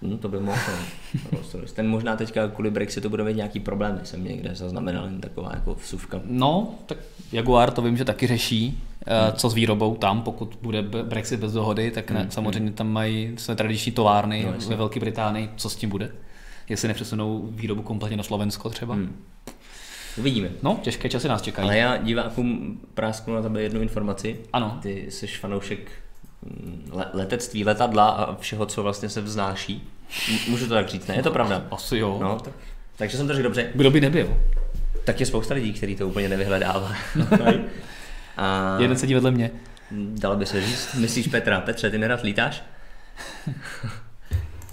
No, 0.02 0.18
to 0.18 0.28
by 0.30 0.40
mohlo. 0.40 0.74
Royce. 1.32 1.74
Ten 1.76 1.88
možná 1.90 2.16
teďka 2.16 2.48
kvůli 2.48 2.72
Brexitu 2.72 3.10
bude 3.10 3.24
mít 3.24 3.36
nějaký 3.36 3.60
problém, 3.60 4.00
jsem 4.04 4.24
někde 4.24 4.56
zaznamenal 4.56 5.06
jen 5.06 5.22
taková 5.22 5.52
jako 5.54 5.74
vsuvka. 5.74 6.22
No, 6.26 6.76
tak 6.86 6.98
Jaguar 7.32 7.72
to 7.72 7.82
vím, 7.82 7.98
že 7.98 8.06
taky 8.06 8.28
řeší, 8.28 8.84
hmm. 9.08 9.34
co 9.34 9.50
s 9.50 9.54
výrobou 9.54 9.96
tam, 9.96 10.22
pokud 10.22 10.58
bude 10.62 10.82
Brexit 10.82 11.40
bez 11.40 11.54
dohody, 11.54 11.92
tak 11.92 12.12
ne, 12.12 12.20
Hmm, 12.20 12.32
samozřejmě 12.32 12.72
tam 12.72 12.90
mají 12.92 13.34
své 13.38 13.56
tradiční 13.56 13.92
továrny 13.92 14.44
No, 14.46 14.52
no, 14.52 14.68
ve 14.68 14.76
Velké 14.76 15.00
Británii, 15.00 15.50
co 15.56 15.70
s 15.70 15.76
tím 15.76 15.90
bude? 15.90 16.12
Jestli 16.70 16.88
nepřesunou 16.88 17.50
výrobu 17.52 17.82
kompletně 17.82 18.18
na 18.18 18.24
Slovensko 18.24 18.70
třeba? 18.70 18.94
Hmm. 18.94 19.04
Hmm. 19.04 19.16
Uvidíme. 20.18 20.50
No, 20.64 20.80
těžké 20.82 21.10
časy 21.10 21.28
nás 21.28 21.42
čekají. 21.42 21.68
Ale 21.68 21.78
já 21.78 21.98
divákům 21.98 22.80
prásknu 22.94 23.36
na 23.36 23.42
tebe 23.42 23.62
jednu 23.62 23.82
informaci. 23.82 24.40
Ano. 24.54 24.80
Ty 24.82 25.06
jsi 25.10 25.28
fanoušek 25.28 25.92
letectví, 27.14 27.64
letadla 27.66 28.10
a 28.10 28.36
všeho, 28.36 28.66
co 28.66 28.84
vlastně 28.84 29.10
se 29.10 29.22
vznáší. 29.22 29.90
Můžu 30.50 30.68
to 30.68 30.74
tak 30.74 30.90
říct, 30.90 31.08
ne? 31.08 31.16
Je 31.16 31.24
to 31.24 31.32
pravda? 31.32 31.64
Asi 31.72 31.98
jo. 31.98 32.18
No. 32.22 32.28
No, 32.28 32.40
tak, 32.40 32.54
takže 32.98 33.18
jsem 33.18 33.28
to 33.28 33.34
řekl 33.34 33.44
dobře. 33.44 33.70
Kdo 33.76 33.92
by 33.92 34.02
nebyl? 34.02 34.38
Tak 35.06 35.20
je 35.20 35.26
spousta 35.26 35.54
lidí, 35.54 35.74
který 35.74 35.96
to 35.96 36.08
úplně 36.08 36.30
nevyhledává. 36.30 36.92
a 38.38 38.78
Jeden 38.80 38.98
sedí 38.98 39.14
vedle 39.14 39.32
mě. 39.32 39.52
dalo 39.92 40.36
by 40.36 40.46
se 40.46 40.62
říct. 40.62 40.94
Myslíš 40.96 41.28
Petra? 41.28 41.62
Petře, 41.62 41.90
ty 41.90 41.98
nerad 41.98 42.24
lítáš? 42.24 42.64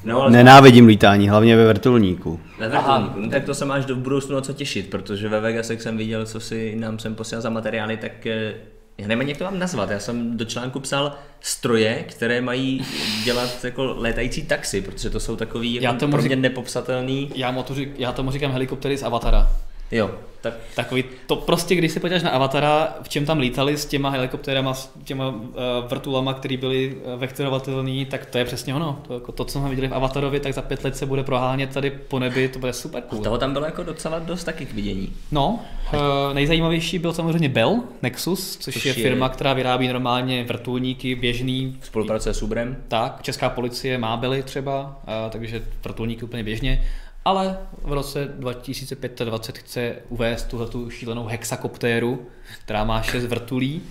No, 0.04 0.22
ale 0.22 0.30
Nenávidím 0.30 0.86
lítání, 0.86 1.28
hlavně 1.28 1.56
ve 1.56 1.66
vrtulníku. 1.68 2.40
Ve 2.58 2.68
vrtulníku. 2.68 3.20
No, 3.20 3.30
tak 3.30 3.44
to 3.44 3.54
se 3.54 3.64
máš 3.64 3.84
do 3.84 3.96
budoucnu 3.96 4.40
co 4.40 4.52
těšit, 4.52 4.90
protože 4.90 5.28
ve 5.28 5.40
Vegasech 5.40 5.82
jsem 5.82 5.96
viděl, 5.96 6.26
co 6.26 6.40
si 6.40 6.76
nám 6.76 6.98
sem 6.98 7.14
posílal 7.14 7.42
za 7.42 7.50
materiály, 7.50 7.96
tak 7.96 8.26
eh, 8.26 8.54
já 8.98 9.08
nevím, 9.08 9.28
jak 9.28 9.38
to 9.38 9.44
mám 9.44 9.58
nazvat. 9.58 9.90
Já 9.90 9.98
jsem 10.00 10.36
do 10.36 10.44
článku 10.44 10.80
psal 10.80 11.12
stroje, 11.40 12.02
které 12.08 12.40
mají 12.40 12.86
dělat 13.24 13.64
jako 13.64 13.84
létající 13.98 14.42
taxi, 14.42 14.80
protože 14.80 15.10
to 15.10 15.20
jsou 15.20 15.36
takový 15.36 15.74
Já 15.74 15.82
jako 15.82 15.98
tomu 16.00 16.10
pro 16.12 16.22
řík- 16.22 16.26
mě 16.26 16.36
nepopsatelný. 16.36 17.30
Já, 17.34 17.50
mu 17.50 17.62
to 17.62 17.74
řík, 17.74 17.88
já 17.98 18.12
tomu 18.12 18.30
říkám 18.30 18.52
helikoptery 18.52 18.96
z 18.96 19.02
Avatara. 19.02 19.50
Jo, 19.92 20.10
tak 20.40 20.54
Takový, 20.74 21.04
to 21.26 21.36
prostě, 21.36 21.74
když 21.74 21.92
se 21.92 22.00
podíváš 22.00 22.22
na 22.22 22.30
Avatara, 22.30 22.94
v 23.02 23.08
čem 23.08 23.26
tam 23.26 23.38
lítali 23.38 23.76
s 23.76 23.86
těma 23.86 24.10
helikoptérama, 24.10 24.74
s 24.74 24.90
těma 25.04 25.28
uh, 25.28 25.42
vrtulama, 25.88 26.34
které 26.34 26.56
byly 26.56 26.94
uh, 26.94 27.20
vektorovatelné, 27.20 28.04
tak 28.04 28.26
to 28.26 28.38
je 28.38 28.44
přesně 28.44 28.74
ono. 28.74 28.98
To, 29.08 29.14
jako 29.14 29.32
to, 29.32 29.44
co 29.44 29.58
jsme 29.58 29.68
viděli 29.68 29.88
v 29.88 29.94
Avatarovi, 29.94 30.40
tak 30.40 30.52
za 30.54 30.62
pět 30.62 30.84
let 30.84 30.96
se 30.96 31.06
bude 31.06 31.22
prohánět 31.22 31.70
tady 31.74 31.90
po 31.90 32.18
nebi, 32.18 32.48
to 32.48 32.58
bude 32.58 32.72
super 32.72 33.02
cool. 33.02 33.22
toho 33.22 33.38
tam 33.38 33.52
bylo 33.52 33.64
jako 33.64 33.82
docela 33.82 34.18
dost 34.18 34.44
taky 34.44 34.66
k 34.66 34.72
vidění. 34.74 35.12
No, 35.32 35.60
uh, 35.94 36.00
nejzajímavější 36.34 36.98
byl 36.98 37.12
samozřejmě 37.12 37.48
Bell 37.48 37.80
Nexus, 38.02 38.56
což, 38.56 38.74
Což 38.74 38.84
je 38.84 38.90
je- 38.96 39.02
firma, 39.02 39.28
která 39.28 39.54
vyrábí 39.54 39.88
normálně 39.88 40.44
vrtulníky 40.44 41.14
běžný. 41.14 41.76
Spolupracuje 41.82 42.34
s 42.34 42.42
Uberem. 42.42 42.76
Tak, 42.88 43.22
česká 43.22 43.48
policie 43.48 43.98
má 43.98 44.16
Belly 44.16 44.42
třeba, 44.42 45.00
uh, 45.24 45.30
takže 45.30 45.62
vrtulníky 45.84 46.24
úplně 46.24 46.42
běžně. 46.42 46.82
Ale 47.26 47.58
v 47.82 47.92
roce 47.92 48.24
2025 48.38 49.58
chce 49.58 49.96
uvést 50.08 50.48
tuhle 50.48 50.66
tu 50.66 50.90
šílenou 50.90 51.24
hexakoptéru, 51.24 52.26
která 52.64 52.84
má 52.84 53.02
6 53.02 53.24
vrtulí 53.24 53.82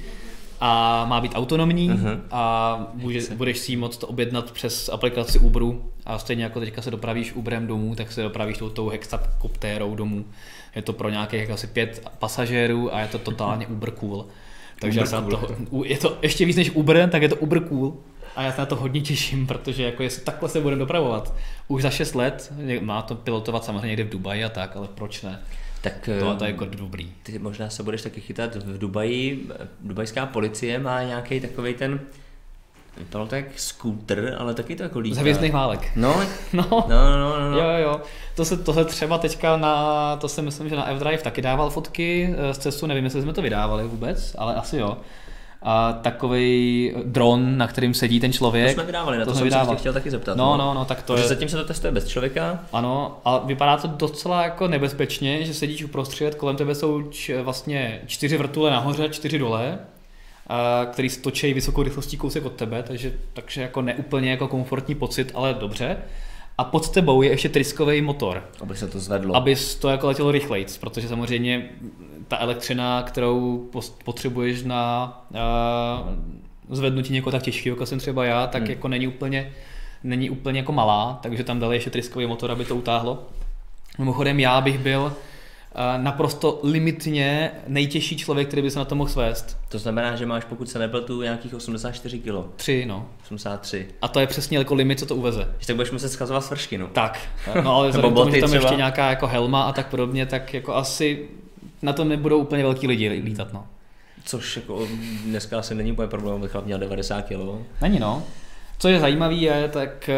a 0.59 1.05
má 1.05 1.21
být 1.21 1.31
autonomní 1.35 1.89
uh-huh. 1.89 2.19
a 2.31 2.87
může, 2.93 3.19
budeš 3.35 3.57
si 3.57 3.71
ji 3.71 3.77
moct 3.77 4.03
objednat 4.03 4.51
přes 4.51 4.89
aplikaci 4.89 5.39
Uberu 5.39 5.91
a 6.05 6.19
stejně 6.19 6.43
jako 6.43 6.59
teďka 6.59 6.81
se 6.81 6.91
dopravíš 6.91 7.33
Uberem 7.33 7.67
domů, 7.67 7.95
tak 7.95 8.11
se 8.11 8.23
dopravíš 8.23 8.57
tou, 8.57 8.69
tou 8.69 8.89
hexakoptérou 8.89 9.95
domů. 9.95 10.25
Je 10.75 10.81
to 10.81 10.93
pro 10.93 11.09
nějakých 11.09 11.49
asi 11.49 11.67
pět 11.67 12.11
pasažérů 12.19 12.95
a 12.95 12.99
je 12.99 13.07
to 13.07 13.19
totálně 13.19 13.67
Uber 13.67 13.91
cool. 13.91 14.25
Takže 14.79 15.01
Uber 15.01 15.39
cool. 15.39 15.55
to, 15.69 15.85
je 15.85 15.97
to 15.97 16.17
ještě 16.21 16.45
víc 16.45 16.57
než 16.57 16.71
Uber, 16.71 17.09
tak 17.09 17.21
je 17.21 17.29
to 17.29 17.35
Uber 17.35 17.59
cool. 17.59 17.97
A 18.35 18.41
já 18.43 18.51
se 18.51 18.61
na 18.61 18.65
to 18.65 18.75
hodně 18.75 19.01
těším, 19.01 19.47
protože 19.47 19.83
jako 19.83 20.03
jestli 20.03 20.21
takhle 20.23 20.49
se 20.49 20.61
budeme 20.61 20.79
dopravovat. 20.79 21.33
Už 21.67 21.81
za 21.81 21.89
6 21.89 22.15
let, 22.15 22.53
má 22.81 23.01
to 23.01 23.15
pilotovat 23.15 23.63
samozřejmě 23.65 23.87
někde 23.87 24.03
v 24.03 24.09
Dubaji 24.09 24.43
a 24.43 24.49
tak, 24.49 24.75
ale 24.75 24.87
proč 24.95 25.21
ne? 25.21 25.39
Tak 25.81 26.09
To, 26.19 26.31
eh, 26.31 26.35
to 26.35 26.43
je 26.45 26.51
jako 26.51 26.65
dobrý. 26.65 27.11
ty 27.23 27.39
možná 27.39 27.69
se 27.69 27.83
budeš 27.83 28.01
taky 28.01 28.21
chytat 28.21 28.55
v 28.55 28.77
Dubaji. 28.77 29.47
Dubajská 29.81 30.25
policie 30.25 30.79
má 30.79 31.03
nějaký 31.03 31.39
takový 31.39 31.73
ten 31.73 31.99
Vypadalo 32.97 33.27
to 33.29 33.35
jak 33.35 33.45
skútr, 33.55 34.35
ale 34.39 34.53
taky 34.53 34.75
to 34.75 34.83
jako 34.83 34.99
lítá. 34.99 35.21
Z 35.23 35.51
válek. 35.51 35.91
No, 35.95 36.21
No, 36.53 36.67
no, 36.71 36.87
no, 36.89 37.39
no, 37.39 37.51
no. 37.51 37.57
jo, 37.57 37.63
jo, 37.69 37.77
jo. 37.77 38.01
To 38.35 38.45
se, 38.45 38.57
to 38.57 38.73
se 38.73 38.85
třeba 38.85 39.17
teďka 39.17 39.57
na, 39.57 40.15
to 40.15 40.29
si 40.29 40.41
myslím, 40.41 40.69
že 40.69 40.75
na 40.75 40.89
F-Drive 40.89 41.21
taky 41.23 41.41
dával 41.41 41.69
fotky 41.69 42.35
eh, 42.37 42.53
z 42.53 42.57
cestu, 42.57 42.85
nevím, 42.87 43.03
jestli 43.03 43.21
jsme 43.21 43.33
to 43.33 43.41
vydávali 43.41 43.83
vůbec, 43.87 44.35
ale 44.37 44.55
asi 44.55 44.77
jo. 44.77 44.97
A 45.67 45.93
takový 45.93 46.93
dron, 47.05 47.57
na 47.57 47.67
kterým 47.67 47.93
sedí 47.93 48.19
ten 48.19 48.31
To 48.31 48.37
člověk. 48.37 48.73
jsme 48.73 48.83
vydávali, 48.83 49.17
na 49.17 49.25
to, 49.25 49.35
jsme 49.35 49.51
jsem 49.51 49.65
se 49.65 49.75
chtěl 49.75 49.93
taky 49.93 50.11
zeptat. 50.11 50.37
No, 50.37 50.57
no, 50.57 50.73
no, 50.73 50.85
tak 50.85 51.03
to 51.03 51.13
Protože 51.13 51.23
je... 51.25 51.29
zatím 51.29 51.49
se 51.49 51.57
to 51.57 51.65
testuje 51.65 51.91
bez 51.93 52.07
člověka. 52.07 52.59
Ano, 52.73 53.17
a 53.25 53.37
vypadá 53.37 53.77
to 53.77 53.87
docela 53.87 54.43
jako 54.43 54.67
nebezpečně, 54.67 55.45
že 55.45 55.53
sedíš 55.53 55.83
uprostřed, 55.83 56.35
kolem 56.35 56.55
tebe 56.55 56.75
jsou 56.75 57.01
č, 57.03 57.41
vlastně 57.41 58.01
čtyři 58.05 58.37
vrtule 58.37 58.71
nahoře, 58.71 59.09
čtyři 59.09 59.39
dole, 59.39 59.79
a, 60.47 60.85
který 60.91 61.09
se 61.09 61.21
točí 61.21 61.53
vysokou 61.53 61.83
rychlostí 61.83 62.17
kousek 62.17 62.45
od 62.45 62.53
tebe, 62.53 62.83
takže, 62.83 63.13
takže 63.33 63.61
jako 63.61 63.81
neúplně 63.81 64.31
jako 64.31 64.47
komfortní 64.47 64.95
pocit, 64.95 65.31
ale 65.35 65.53
dobře. 65.53 65.97
A 66.57 66.63
pod 66.63 66.89
tebou 66.89 67.21
je 67.21 67.29
ještě 67.29 67.49
tryskový 67.49 68.01
motor, 68.01 68.43
Aby 68.61 68.75
se 68.75 68.87
to 68.87 68.99
zvedlo. 68.99 69.35
aby 69.35 69.55
to 69.81 69.89
jako 69.89 70.07
letělo 70.07 70.31
rychleji, 70.31 70.65
protože 70.79 71.07
samozřejmě 71.07 71.69
ta 72.27 72.37
elektřina, 72.37 73.03
kterou 73.03 73.69
potřebuješ 74.05 74.63
na 74.63 75.13
uh, 76.69 76.75
zvednutí 76.75 77.13
někoho 77.13 77.31
tak 77.31 77.43
těžkého, 77.43 77.75
jako 77.75 77.85
jsem 77.85 77.99
třeba 77.99 78.25
já, 78.25 78.47
tak 78.47 78.61
Hmm. 78.61 78.71
jako 78.71 78.87
není 78.87 79.07
úplně, 79.07 79.51
není 80.03 80.29
úplně 80.29 80.59
jako 80.59 80.71
malá, 80.71 81.19
takže 81.23 81.43
tam 81.43 81.59
dali 81.59 81.75
ještě 81.75 81.89
tryskový 81.89 82.25
motor, 82.25 82.51
aby 82.51 82.65
to 82.65 82.75
utáhlo. 82.75 83.23
Mimochodem 83.97 84.39
já 84.39 84.61
bych 84.61 84.79
byl 84.79 85.01
uh, 85.01 86.03
naprosto 86.03 86.59
limitně 86.63 87.51
nejtěžší 87.67 88.17
člověk, 88.17 88.47
který 88.47 88.61
by 88.61 88.71
se 88.71 88.79
na 88.79 88.85
to 88.85 88.95
mohl 88.95 89.09
svést. 89.09 89.57
To 89.69 89.79
znamená, 89.79 90.15
že 90.15 90.25
máš, 90.25 90.43
pokud 90.45 90.69
se 90.69 90.79
nepletu, 90.79 91.21
nějakých 91.21 91.53
84 91.53 92.19
kg. 92.19 92.55
Tři, 92.55 92.85
no. 92.87 93.05
83. 93.23 93.87
A 94.01 94.07
to 94.07 94.19
je 94.19 94.27
přesně 94.27 94.57
jako 94.57 94.75
limit, 94.75 94.99
co 94.99 95.05
to 95.05 95.15
uveze. 95.15 95.47
Že 95.59 95.67
tak 95.67 95.75
budeš 95.75 95.91
muset 95.91 96.09
schazovat 96.09 96.45
svršky, 96.45 96.77
no. 96.77 96.87
Tak, 96.87 97.19
no 97.63 97.75
ale 97.75 97.89
vzhledem 97.89 98.13
tomu, 98.13 98.31
že 98.31 98.39
tam 98.39 98.49
třeba. 98.49 98.63
ještě 98.63 98.75
nějaká 98.75 99.09
jako 99.09 99.27
helma 99.27 99.63
a 99.63 99.71
tak 99.71 99.87
podobně, 99.87 100.25
tak 100.25 100.53
jako 100.53 100.75
asi 100.75 101.29
na 101.85 101.93
tom 101.93 102.09
nebudou 102.09 102.39
úplně 102.39 102.63
velký 102.63 102.87
lidi 102.87 103.09
lítat, 103.09 103.53
no. 103.53 103.67
Což 104.25 104.55
jako 104.55 104.87
dneska 105.25 105.59
asi 105.59 105.75
není 105.75 105.91
úplně 105.91 106.07
problém, 106.07 106.35
abych 106.35 106.55
měl 106.65 106.79
90 106.79 107.21
kg. 107.21 107.65
Není 107.81 107.99
no. 107.99 108.23
Co 108.77 108.87
je 108.87 108.99
zajímavé 108.99 109.33
je, 109.33 109.67
tak 109.67 110.09
eh, 110.09 110.15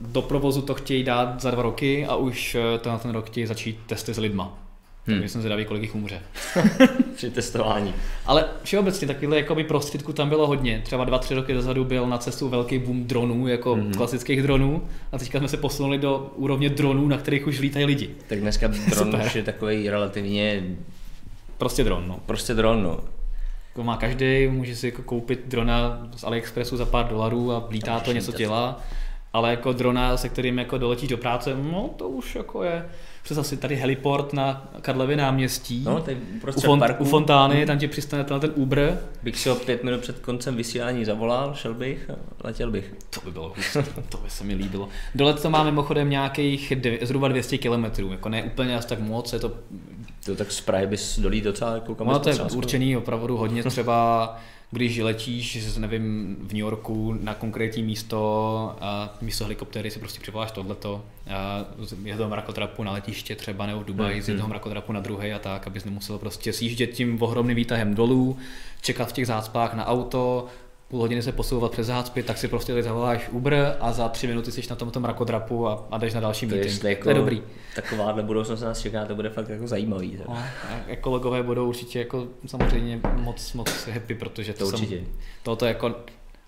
do 0.00 0.22
provozu 0.22 0.62
to 0.62 0.74
chtějí 0.74 1.04
dát 1.04 1.40
za 1.40 1.50
dva 1.50 1.62
roky 1.62 2.06
a 2.06 2.16
už 2.16 2.54
eh, 2.54 2.78
ten, 2.78 2.98
ten 2.98 3.10
rok 3.10 3.26
chtějí 3.26 3.46
začít 3.46 3.78
testy 3.86 4.14
s 4.14 4.18
lidma. 4.18 4.58
Hmm. 5.08 5.18
Takže 5.18 5.28
jsem 5.28 5.40
zvědavý, 5.40 5.64
kolik 5.64 5.82
jich 5.82 5.94
umře. 5.94 6.20
Při 7.16 7.30
testování. 7.30 7.94
Ale 8.26 8.44
všeobecně 8.62 9.06
takovýhle 9.06 9.36
jakoby 9.36 9.64
prostředků 9.64 10.12
tam 10.12 10.28
bylo 10.28 10.46
hodně. 10.46 10.82
Třeba 10.84 11.04
dva, 11.04 11.18
tři 11.18 11.34
roky 11.34 11.54
dozadu 11.54 11.84
byl 11.84 12.06
na 12.06 12.18
cestu 12.18 12.48
velký 12.48 12.78
boom 12.78 13.04
dronů, 13.04 13.48
jako 13.48 13.76
mm-hmm. 13.76 13.96
klasických 13.96 14.42
dronů. 14.42 14.82
A 15.12 15.18
teďka 15.18 15.38
jsme 15.38 15.48
se 15.48 15.56
posunuli 15.56 15.98
do 15.98 16.32
úrovně 16.36 16.68
dronů, 16.68 17.08
na 17.08 17.16
kterých 17.18 17.46
už 17.46 17.60
lítají 17.60 17.84
lidi. 17.84 18.10
Tak 18.26 18.40
dneska 18.40 18.66
dron 18.90 19.22
už 19.26 19.34
je 19.34 19.42
takový 19.42 19.90
relativně 19.90 20.62
Prostě 21.58 21.84
dron, 21.84 22.08
no. 22.08 22.20
prostě 22.26 22.54
dron, 22.54 22.82
no. 22.82 23.00
Jako 23.68 23.84
má 23.84 23.96
každý, 23.96 24.48
může 24.48 24.76
si 24.76 24.86
jako 24.86 25.02
koupit 25.02 25.40
drona 25.46 26.08
z 26.16 26.24
AliExpressu 26.24 26.76
za 26.76 26.84
pár 26.84 27.08
dolarů 27.08 27.52
a 27.52 27.66
lítá 27.70 28.00
to, 28.00 28.12
něco 28.12 28.32
dělá. 28.32 28.80
ale 29.32 29.50
jako 29.50 29.72
drona, 29.72 30.16
se 30.16 30.28
kterým 30.28 30.58
jako 30.58 30.78
doletíš 30.78 31.08
do 31.08 31.16
práce, 31.16 31.56
no 31.72 31.90
to 31.96 32.08
už 32.08 32.34
jako 32.34 32.62
je 32.62 32.84
přes 33.28 33.38
asi 33.38 33.56
tady 33.56 33.76
heliport 33.76 34.32
na 34.32 34.70
Karlově 34.80 35.16
náměstí. 35.16 35.82
No, 35.84 36.00
tady 36.00 36.16
u, 36.56 36.60
font, 36.60 36.82
u 36.98 37.04
Fontány, 37.04 37.66
tam 37.66 37.78
ti 37.78 37.88
přistane 37.88 38.24
na 38.30 38.38
ten 38.38 38.52
Uber. 38.54 39.00
Bych 39.22 39.38
si 39.38 39.48
ho 39.48 39.54
pět 39.54 39.84
minut 39.84 40.00
před 40.00 40.18
koncem 40.18 40.56
vysílání 40.56 41.04
zavolal, 41.04 41.54
šel 41.54 41.74
bych 41.74 42.10
a 42.10 42.14
letěl 42.44 42.70
bych. 42.70 42.94
To 43.10 43.20
by 43.24 43.30
bylo 43.30 43.48
hustý, 43.56 43.78
to 44.08 44.18
by 44.18 44.30
se 44.30 44.44
mi 44.44 44.54
líbilo. 44.54 44.88
Dole 45.14 45.34
to 45.34 45.50
má 45.50 45.64
mimochodem 45.64 46.10
nějakých 46.10 46.72
dvě, 46.76 46.98
zhruba 47.02 47.28
200 47.28 47.58
km, 47.58 48.10
jako 48.10 48.28
ne 48.28 48.42
úplně 48.42 48.76
asi 48.76 48.88
tak 48.88 49.00
moc, 49.00 49.32
je 49.32 49.38
to... 49.38 49.52
To 50.28 50.36
tak 50.36 50.52
z 50.52 50.60
Prahy 50.60 50.86
bys 50.86 51.18
dolí 51.18 51.40
docela 51.40 51.74
jako 51.74 51.94
kam 51.94 52.06
No 52.06 52.18
to 52.18 52.28
je 52.28 52.36
určený 52.54 52.96
opravdu 52.96 53.36
hodně. 53.36 53.64
Třeba 53.64 54.38
když 54.70 54.98
letíš, 54.98 55.76
nevím, 55.78 56.36
v 56.40 56.52
New 56.52 56.60
Yorku 56.60 57.18
na 57.20 57.34
konkrétní 57.34 57.82
místo, 57.82 58.76
a 58.80 59.16
místo 59.20 59.44
helikoptéry 59.44 59.90
si 59.90 59.98
prostě 59.98 60.20
přivoláš 60.20 60.50
tohleto, 60.50 61.04
a 61.30 61.64
z 61.78 61.94
jednoho 62.04 62.30
mrakotrapu 62.30 62.82
na 62.82 62.92
letiště 62.92 63.36
třeba 63.36 63.66
nebo 63.66 63.80
v 63.80 63.84
Dubaji, 63.84 64.16
mm, 64.16 64.22
z 64.22 64.28
jednoho 64.28 64.48
mrakotrapu 64.48 64.92
na 64.92 65.00
druhý 65.00 65.32
a 65.32 65.38
tak, 65.38 65.66
abys 65.66 65.84
nemusel 65.84 66.18
prostě 66.18 66.52
sjíždět 66.52 66.90
tím 66.90 67.22
ohromným 67.22 67.56
výtahem 67.56 67.94
dolů, 67.94 68.36
čekat 68.80 69.08
v 69.08 69.12
těch 69.12 69.26
zácpách 69.26 69.74
na 69.74 69.86
auto, 69.86 70.46
půl 70.88 71.00
hodiny 71.00 71.22
se 71.22 71.32
posouvat 71.32 71.72
přes 71.72 71.86
zácpy, 71.86 72.22
tak 72.22 72.38
si 72.38 72.48
prostě 72.48 72.72
tady 72.72 72.82
zavoláš 72.82 73.28
Uber 73.28 73.76
a 73.80 73.92
za 73.92 74.08
tři 74.08 74.26
minuty 74.26 74.52
jsi 74.52 74.62
na 74.70 74.76
tomto 74.76 75.00
mrakodrapu 75.00 75.68
a, 75.68 75.86
a 75.90 75.98
jdeš 75.98 76.14
na 76.14 76.20
další 76.20 76.46
meeting. 76.46 76.84
Jako 76.84 77.02
to 77.02 77.08
je 77.08 77.14
dobrý. 77.14 77.42
Takováhle 77.74 78.22
budoucnost 78.22 78.60
nás 78.60 78.80
čeká, 78.80 79.04
to 79.04 79.14
bude 79.14 79.30
fakt 79.30 79.48
jako 79.48 79.66
zajímavý. 79.66 80.18
No, 80.28 80.38
ekologové 80.86 81.42
budou 81.42 81.68
určitě 81.68 81.98
jako 81.98 82.26
samozřejmě 82.46 83.00
moc, 83.14 83.52
moc 83.52 83.86
happy, 83.86 84.14
protože 84.14 84.52
to, 84.52 84.58
to 84.58 84.66
určitě. 84.66 85.04
tohoto 85.42 85.66
jako 85.66 85.94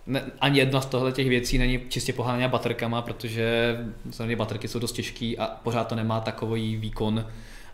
ne, 0.07 0.31
ani 0.41 0.59
jedna 0.59 0.81
z 0.81 0.87
tohle 0.87 1.13
těch 1.13 1.29
věcí 1.29 1.59
není 1.59 1.81
čistě 1.89 2.13
poháněna 2.13 2.49
baterkama, 2.49 3.03
protože 3.03 3.77
samozřejmě 4.11 4.37
baterky 4.37 4.69
jsou 4.69 4.79
dost 4.79 4.93
těžké 4.93 5.35
a 5.39 5.47
pořád 5.47 5.85
to 5.85 5.95
nemá 5.95 6.21
takový 6.21 6.77
výkon 6.77 7.27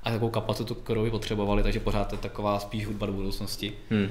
a 0.03 0.11
takovou 0.11 0.31
kapacitu, 0.31 0.75
kterou 0.75 1.03
by 1.05 1.11
potřebovali, 1.11 1.63
takže 1.63 1.81
pořád 1.81 2.09
to 2.09 2.15
je 2.15 2.19
taková 2.19 2.59
spíš 2.59 2.87
hudba 2.87 3.07
do 3.07 3.13
budoucnosti. 3.13 3.73
Hmm. 3.91 4.09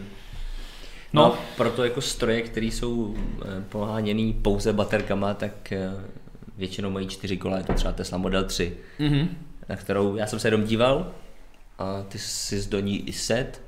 No, 1.13 1.21
no 1.21 1.37
proto 1.57 1.83
jako 1.83 2.01
stroje, 2.01 2.41
které 2.41 2.65
jsou 2.65 3.15
eh, 3.17 3.63
poháněný 3.69 4.33
pouze 4.33 4.73
baterkama, 4.73 5.33
tak 5.33 5.71
eh, 5.71 5.91
většinou 6.57 6.89
mají 6.89 7.07
čtyři 7.07 7.37
kola, 7.37 7.57
je 7.57 7.63
to 7.63 7.73
třeba 7.73 7.93
Tesla 7.93 8.17
Model 8.17 8.43
3, 8.43 8.77
mm-hmm. 8.99 9.27
na 9.69 9.75
kterou 9.75 10.15
já 10.15 10.27
jsem 10.27 10.39
se 10.39 10.47
jenom 10.47 10.63
díval 10.63 11.11
a 11.79 12.03
ty 12.07 12.19
jsi 12.19 12.69
do 12.69 12.79
ní 12.79 13.09
i 13.09 13.13
set. 13.13 13.61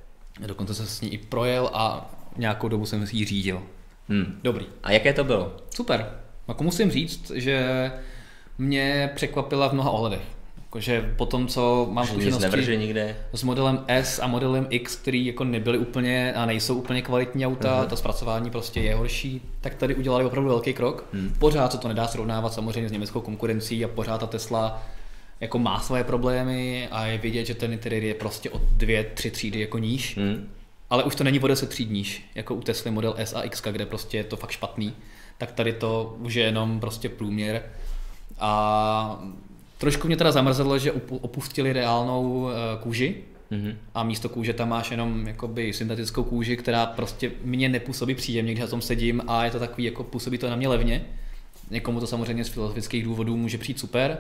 Dokonce 0.48 0.76
jsem 0.76 0.86
s 0.86 1.02
ní 1.02 1.14
i 1.14 1.18
projel 1.18 1.70
a 1.74 2.14
nějakou 2.38 2.68
dobu 2.68 2.86
jsem 2.86 3.08
si 3.08 3.18
ji 3.18 3.26
řídil. 3.26 3.64
Hmm. 4.10 4.40
Dobrý. 4.44 4.66
A 4.84 4.92
jaké 4.92 5.14
to 5.14 5.24
bylo? 5.24 5.58
Super. 5.76 6.12
Jako 6.48 6.64
musím 6.64 6.92
říct, 6.92 7.32
že 7.36 7.92
mě 8.58 9.12
překvapila 9.16 9.70
v 9.70 9.74
mnoha 9.74 9.92
ohledech. 9.92 10.37
Jakože 10.68 11.14
po 11.18 11.26
tom, 11.26 11.48
co 11.48 11.88
mám 11.92 12.08
zkušenosti 12.08 12.78
nikde. 12.78 13.16
s 13.34 13.44
modelem 13.44 13.86
S 13.88 14.20
a 14.22 14.28
modelem 14.28 14.68
X, 14.70 14.96
který 14.96 15.26
jako 15.26 15.44
nebyly 15.44 15.78
úplně 15.78 16.34
a 16.34 16.46
nejsou 16.46 16.76
úplně 16.76 17.02
kvalitní 17.02 17.46
auta, 17.46 17.84
uh-huh. 17.84 17.88
to 17.88 17.98
zpracování 17.98 18.52
prostě 18.52 18.80
je 18.80 18.96
horší, 18.96 19.42
tak 19.62 19.76
tady 19.76 19.96
udělali 19.96 20.26
opravdu 20.26 20.50
velký 20.50 20.74
krok. 20.74 21.06
Hmm. 21.14 21.34
Pořád 21.40 21.72
se 21.72 21.78
to 21.78 21.88
nedá 21.88 22.08
srovnávat 22.08 22.54
samozřejmě 22.54 22.90
s 22.90 22.92
německou 22.92 23.22
konkurencí 23.22 23.86
a 23.86 23.88
pořád 23.88 24.18
ta 24.18 24.28
Tesla 24.28 24.84
jako 25.40 25.60
má 25.60 25.80
své 25.80 26.04
problémy 26.04 26.88
a 26.92 27.06
je 27.06 27.18
vidět, 27.18 27.46
že 27.46 27.56
ten 27.56 27.74
interiér 27.74 28.04
je 28.04 28.14
prostě 28.14 28.50
o 28.50 28.62
dvě, 28.72 29.04
tři 29.04 29.32
třídy 29.32 29.60
jako 29.60 29.78
níž. 29.78 30.18
Hmm. 30.18 30.50
Ale 30.90 31.04
už 31.04 31.16
to 31.16 31.24
není 31.24 31.40
o 31.40 31.48
10 31.48 31.70
tříd 31.70 31.92
níž, 31.92 32.30
jako 32.36 32.56
u 32.56 32.62
Tesly 32.62 32.92
Model 32.92 33.14
S 33.18 33.34
a 33.34 33.42
X, 33.42 33.62
kde 33.72 33.86
prostě 33.86 34.18
je 34.18 34.24
to 34.24 34.38
fakt 34.38 34.52
špatný. 34.52 34.94
Tak 35.38 35.52
tady 35.52 35.74
to 35.74 36.16
už 36.20 36.34
je 36.34 36.44
jenom 36.44 36.80
prostě 36.80 37.10
průměr. 37.10 37.64
A 38.40 39.20
Trošku 39.78 40.08
mě 40.08 40.18
teda 40.18 40.32
zamrzelo, 40.32 40.80
že 40.80 40.92
opustili 41.10 41.74
reálnou 41.74 42.50
eh, 42.50 42.54
kůži 42.84 43.16
mm-hmm. 43.52 43.76
a 43.96 44.04
místo 44.04 44.30
kůže 44.30 44.54
tam 44.54 44.70
máš 44.70 44.92
jenom 44.92 45.28
jakoby 45.28 45.74
syntetickou 45.74 46.24
kůži, 46.24 46.58
která 46.58 46.86
prostě 46.86 47.32
mě 47.44 47.70
nepůsobí 47.70 48.16
příjemně, 48.16 48.52
když 48.52 48.62
na 48.62 48.68
tom 48.68 48.82
sedím 48.82 49.22
a 49.28 49.46
je 49.46 49.52
to 49.52 49.60
takový, 49.60 49.84
jako 49.84 50.04
působí 50.04 50.38
to 50.38 50.50
na 50.50 50.56
mě 50.56 50.68
levně. 50.68 51.06
Někomu 51.72 52.00
to 52.00 52.08
samozřejmě 52.08 52.46
z 52.46 52.50
filozofických 52.50 53.04
důvodů 53.04 53.38
může 53.38 53.58
přijít 53.58 53.80
super, 53.80 54.18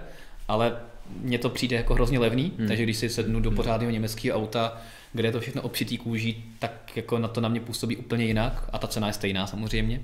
ale 0.48 0.78
mně 1.22 1.40
to 1.40 1.50
přijde 1.50 1.76
jako 1.76 1.94
hrozně 1.94 2.20
levný, 2.20 2.52
mm. 2.58 2.68
takže 2.68 2.84
když 2.84 2.98
si 2.98 3.10
sednu 3.10 3.40
do 3.40 3.52
pořádného 3.52 3.92
německého 3.92 4.40
auta, 4.40 4.82
kde 5.14 5.28
je 5.28 5.32
to 5.32 5.40
všechno 5.40 5.62
obšitý 5.62 5.98
kůží, 5.98 6.44
tak 6.60 6.98
jako 6.98 7.20
na 7.20 7.28
to 7.28 7.42
na 7.42 7.50
mě 7.50 7.60
působí 7.60 7.98
úplně 7.98 8.26
jinak 8.26 8.70
a 8.74 8.78
ta 8.78 8.88
cena 8.88 9.08
je 9.08 9.14
stejná 9.14 9.48
samozřejmě. 9.48 10.02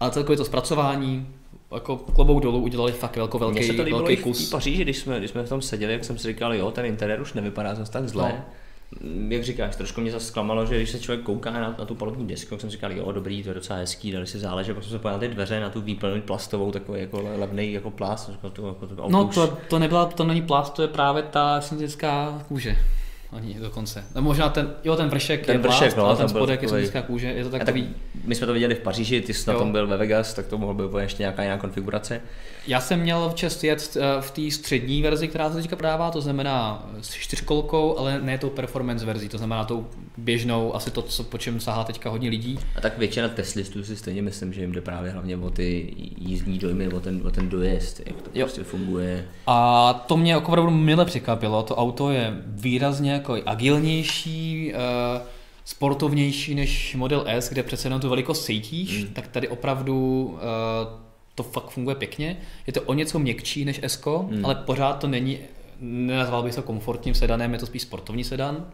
Ale 0.00 0.10
celkově 0.10 0.36
to 0.36 0.44
zpracování, 0.44 1.26
jako 1.74 1.96
klobou 1.96 2.40
dolů 2.40 2.62
udělali 2.62 2.92
fakt 2.92 3.16
velko, 3.16 3.38
velký, 3.38 3.58
Mně 3.58 3.66
se 3.66 3.72
to 3.72 3.84
velký 3.84 4.16
kus. 4.16 4.48
v 4.48 4.50
Paříži, 4.50 4.82
když 4.82 4.98
jsme, 4.98 5.18
když 5.18 5.30
jsme 5.30 5.42
v 5.42 5.48
tom 5.48 5.62
seděli, 5.62 5.92
jak 5.92 6.04
jsem 6.04 6.18
si 6.18 6.28
říkal, 6.28 6.54
jo, 6.54 6.70
ten 6.70 6.84
interiér 6.84 7.20
už 7.20 7.32
nevypadá 7.32 7.74
zase 7.74 7.92
tak 7.92 8.08
zle. 8.08 8.32
No 8.32 8.44
jak 9.28 9.44
říkáš, 9.44 9.76
trošku 9.76 10.00
mě 10.00 10.10
zase 10.10 10.26
zklamalo, 10.26 10.66
že 10.66 10.76
když 10.76 10.90
se 10.90 11.00
člověk 11.00 11.24
kouká 11.24 11.50
na, 11.50 11.74
na 11.78 11.84
tu 11.84 11.94
palubní 11.94 12.26
desku, 12.26 12.54
jak 12.54 12.60
jsem 12.60 12.70
říkal, 12.70 12.92
jo, 12.92 13.12
dobrý, 13.12 13.42
to 13.42 13.48
je 13.48 13.54
docela 13.54 13.78
hezký, 13.78 14.12
dali 14.12 14.26
si 14.26 14.38
záležet, 14.38 14.74
pak 14.74 14.82
jsem 14.82 14.92
se 14.92 14.98
pojel 14.98 15.16
na 15.16 15.20
ty 15.20 15.28
dveře, 15.28 15.60
na 15.60 15.70
tu 15.70 15.80
výplň 15.80 16.20
plastovou, 16.22 16.72
takový 16.72 17.00
jako 17.00 17.22
levný 17.36 17.72
jako 17.72 17.90
plast. 17.90 18.28
Jako 18.28 18.50
to, 18.50 18.68
jako 18.68 18.86
to, 18.86 19.08
no 19.08 19.24
to, 19.24 19.58
to, 19.68 19.78
nebyla, 19.78 20.06
to 20.06 20.24
není 20.24 20.42
plast, 20.42 20.74
to 20.74 20.82
je 20.82 20.88
právě 20.88 21.22
ta 21.22 21.60
syntetická 21.60 22.44
kůže. 22.48 22.76
Ani 23.32 23.54
dokonce. 23.54 24.04
No 24.14 24.22
možná 24.22 24.48
ten, 24.48 24.74
jo, 24.84 24.96
ten 24.96 25.08
vršek 25.08 25.46
ten 25.46 25.56
je 25.56 25.62
vršek, 25.62 25.96
no, 25.96 26.16
ten 26.16 26.28
spodek 26.28 26.62
je 26.62 26.68
syntetická 26.68 27.02
kůže, 27.02 27.26
je 27.26 27.44
to 27.44 27.50
takový... 27.50 27.82
Tak, 27.82 27.96
my 28.24 28.34
jsme 28.34 28.46
to 28.46 28.52
viděli 28.52 28.74
v 28.74 28.80
Paříži, 28.80 29.20
ty 29.20 29.34
jsi 29.34 29.50
jo. 29.50 29.52
na 29.52 29.58
tom 29.58 29.72
byl 29.72 29.86
ve 29.86 29.96
Vegas, 29.96 30.34
tak 30.34 30.46
to 30.46 30.58
mohl 30.58 30.74
být 30.74 30.98
ještě 31.00 31.22
nějaká 31.22 31.42
jiná 31.42 31.58
konfigurace. 31.58 32.20
Já 32.66 32.80
jsem 32.80 33.00
měl 33.00 33.28
v 33.28 33.34
čest 33.34 33.64
jet 33.64 33.96
eh, 33.96 34.20
v 34.20 34.30
té 34.30 34.50
střední 34.50 35.02
verzi, 35.02 35.28
která 35.28 35.50
se 35.50 35.56
teďka 35.56 35.76
prodává, 35.76 36.10
to 36.10 36.20
znamená 36.20 36.88
s 37.00 37.14
čtyřkolkou, 37.14 37.98
ale 37.98 38.20
ne 38.22 38.38
tou 38.38 38.50
performance 38.50 39.06
verzí, 39.06 39.28
to 39.28 39.38
znamená 39.38 39.64
tou 39.64 39.86
běžnou, 40.16 40.74
asi 40.74 40.90
to, 40.90 41.02
co, 41.02 41.24
po 41.24 41.38
čem 41.38 41.60
sahá 41.60 41.84
teďka 41.84 42.10
hodně 42.10 42.30
lidí. 42.30 42.58
A 42.76 42.80
tak 42.80 42.98
většina 42.98 43.28
teslistů 43.28 43.84
si 43.84 43.96
stejně 43.96 44.22
myslím, 44.22 44.52
že 44.52 44.60
jim 44.60 44.72
jde 44.72 44.80
právě 44.80 45.10
hlavně 45.10 45.36
o 45.36 45.50
ty 45.50 45.94
jízdní 46.18 46.58
dojmy, 46.58 46.88
o 46.88 47.00
ten, 47.00 47.20
o 47.26 47.30
ten 47.30 47.48
dojezd, 47.48 48.00
jak 48.06 48.22
to 48.22 48.30
jo. 48.34 48.46
prostě 48.46 48.64
funguje. 48.64 49.24
A 49.46 49.92
to 49.92 50.16
mě 50.16 50.36
opravdu 50.36 50.70
mile 50.70 51.04
překvapilo, 51.04 51.62
to 51.62 51.76
auto 51.76 52.10
je 52.10 52.34
výrazně 52.46 53.19
jako 53.20 53.42
agilnější, 53.46 54.72
uh, 54.74 55.22
sportovnější 55.64 56.54
než 56.54 56.94
Model 56.94 57.24
S, 57.26 57.48
kde 57.48 57.62
přece 57.62 57.86
jenom 57.86 58.00
tu 58.00 58.08
velikost 58.08 58.44
cítíš, 58.44 59.04
mm. 59.04 59.14
tak 59.14 59.28
tady 59.28 59.48
opravdu 59.48 60.24
uh, 60.24 60.40
to 61.34 61.42
fakt 61.42 61.70
funguje 61.70 61.96
pěkně. 61.96 62.36
Je 62.66 62.72
to 62.72 62.82
o 62.82 62.94
něco 62.94 63.18
měkčí 63.18 63.64
než 63.64 63.80
S, 63.82 64.04
mm. 64.06 64.44
ale 64.44 64.54
pořád 64.54 64.98
to 64.98 65.08
není, 65.08 65.38
nenazval 65.80 66.42
bych 66.42 66.54
to 66.54 66.62
komfortním 66.62 67.14
sedanem, 67.14 67.52
je 67.52 67.58
to 67.58 67.66
spíš 67.66 67.82
sportovní 67.82 68.24
sedan. 68.24 68.66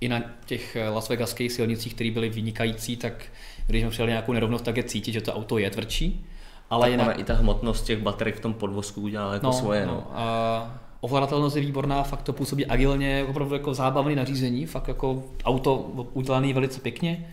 I 0.00 0.08
na 0.08 0.22
těch 0.46 0.76
eh, 0.76 0.88
Las 0.88 1.08
Vegaských 1.08 1.52
silnicích, 1.52 1.94
které 1.94 2.10
byly 2.10 2.28
vynikající, 2.28 2.96
tak 2.96 3.24
když 3.66 3.82
jsme 3.82 3.90
přijeli 3.90 4.10
nějakou 4.10 4.32
nerovnost, 4.32 4.64
tak 4.64 4.76
je 4.76 4.82
cítit, 4.82 5.12
že 5.12 5.20
to 5.20 5.34
auto 5.34 5.58
je 5.58 5.70
tvrdší. 5.70 6.26
Ale 6.70 6.90
tak 6.90 6.90
jinak... 6.90 7.18
i 7.18 7.24
ta 7.24 7.34
hmotnost 7.34 7.84
těch 7.84 7.98
baterek 7.98 8.36
v 8.36 8.40
tom 8.40 8.54
podvozku 8.54 9.00
udělala 9.00 9.34
jako 9.34 9.46
no, 9.46 9.52
svoje. 9.52 9.86
No. 9.86 9.92
no. 9.92 10.10
A 10.14 10.83
ovladatelnost 11.04 11.56
je 11.56 11.62
výborná, 11.62 12.02
fakt 12.02 12.22
to 12.22 12.32
působí 12.32 12.66
agilně, 12.66 13.24
opravdu 13.28 13.54
jako 13.54 13.74
zábavný 13.74 14.14
nařízení, 14.14 14.66
fakt 14.66 14.88
jako 14.88 15.22
auto 15.44 15.76
udělané 16.12 16.52
velice 16.52 16.80
pěkně. 16.80 17.26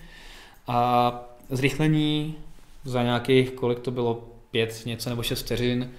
A 0.67 1.13
zrychlení 1.49 2.35
za 2.83 3.03
nějakých, 3.03 3.51
kolik 3.51 3.79
to 3.79 3.91
bylo, 3.91 4.23
pět 4.51 4.85
něco 4.85 5.09
nebo 5.09 5.23
šest 5.23 5.41
vteřin, 5.41 5.91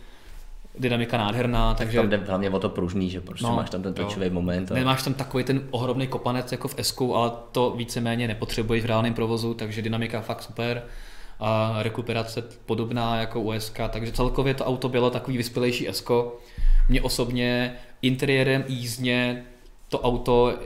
dynamika 0.78 1.18
nádherná. 1.18 1.74
Takže... 1.74 1.98
Tam 1.98 2.08
jde 2.08 2.16
hlavně 2.16 2.50
o 2.50 2.58
to 2.58 2.68
pružný, 2.68 3.10
že 3.10 3.20
prostě 3.20 3.46
no, 3.46 3.56
máš 3.56 3.70
tam 3.70 3.82
ten 3.82 3.94
točivý 3.94 4.30
moment. 4.30 4.72
A... 4.72 4.74
Nemáš 4.74 5.02
tam 5.02 5.14
takový 5.14 5.44
ten 5.44 5.62
ohromný 5.70 6.06
kopanec 6.06 6.52
jako 6.52 6.68
v 6.68 6.74
S, 6.78 7.00
ale 7.14 7.32
to 7.52 7.70
víceméně 7.70 8.28
nepotřebuješ 8.28 8.82
v 8.82 8.86
reálném 8.86 9.14
provozu, 9.14 9.54
takže 9.54 9.82
dynamika 9.82 10.20
fakt 10.20 10.42
super 10.42 10.82
a 11.44 11.82
rekuperace 11.82 12.42
podobná 12.66 13.20
jako 13.20 13.40
u 13.40 13.52
SK, 13.58 13.80
takže 13.90 14.12
celkově 14.12 14.54
to 14.54 14.64
auto 14.64 14.88
bylo 14.88 15.10
takový 15.10 15.36
vyspělejší 15.36 15.88
S. 15.88 16.04
Mě 16.88 17.02
osobně 17.02 17.74
interiérem 18.02 18.64
jízdně 18.68 19.44
to 19.88 20.00
auto 20.00 20.58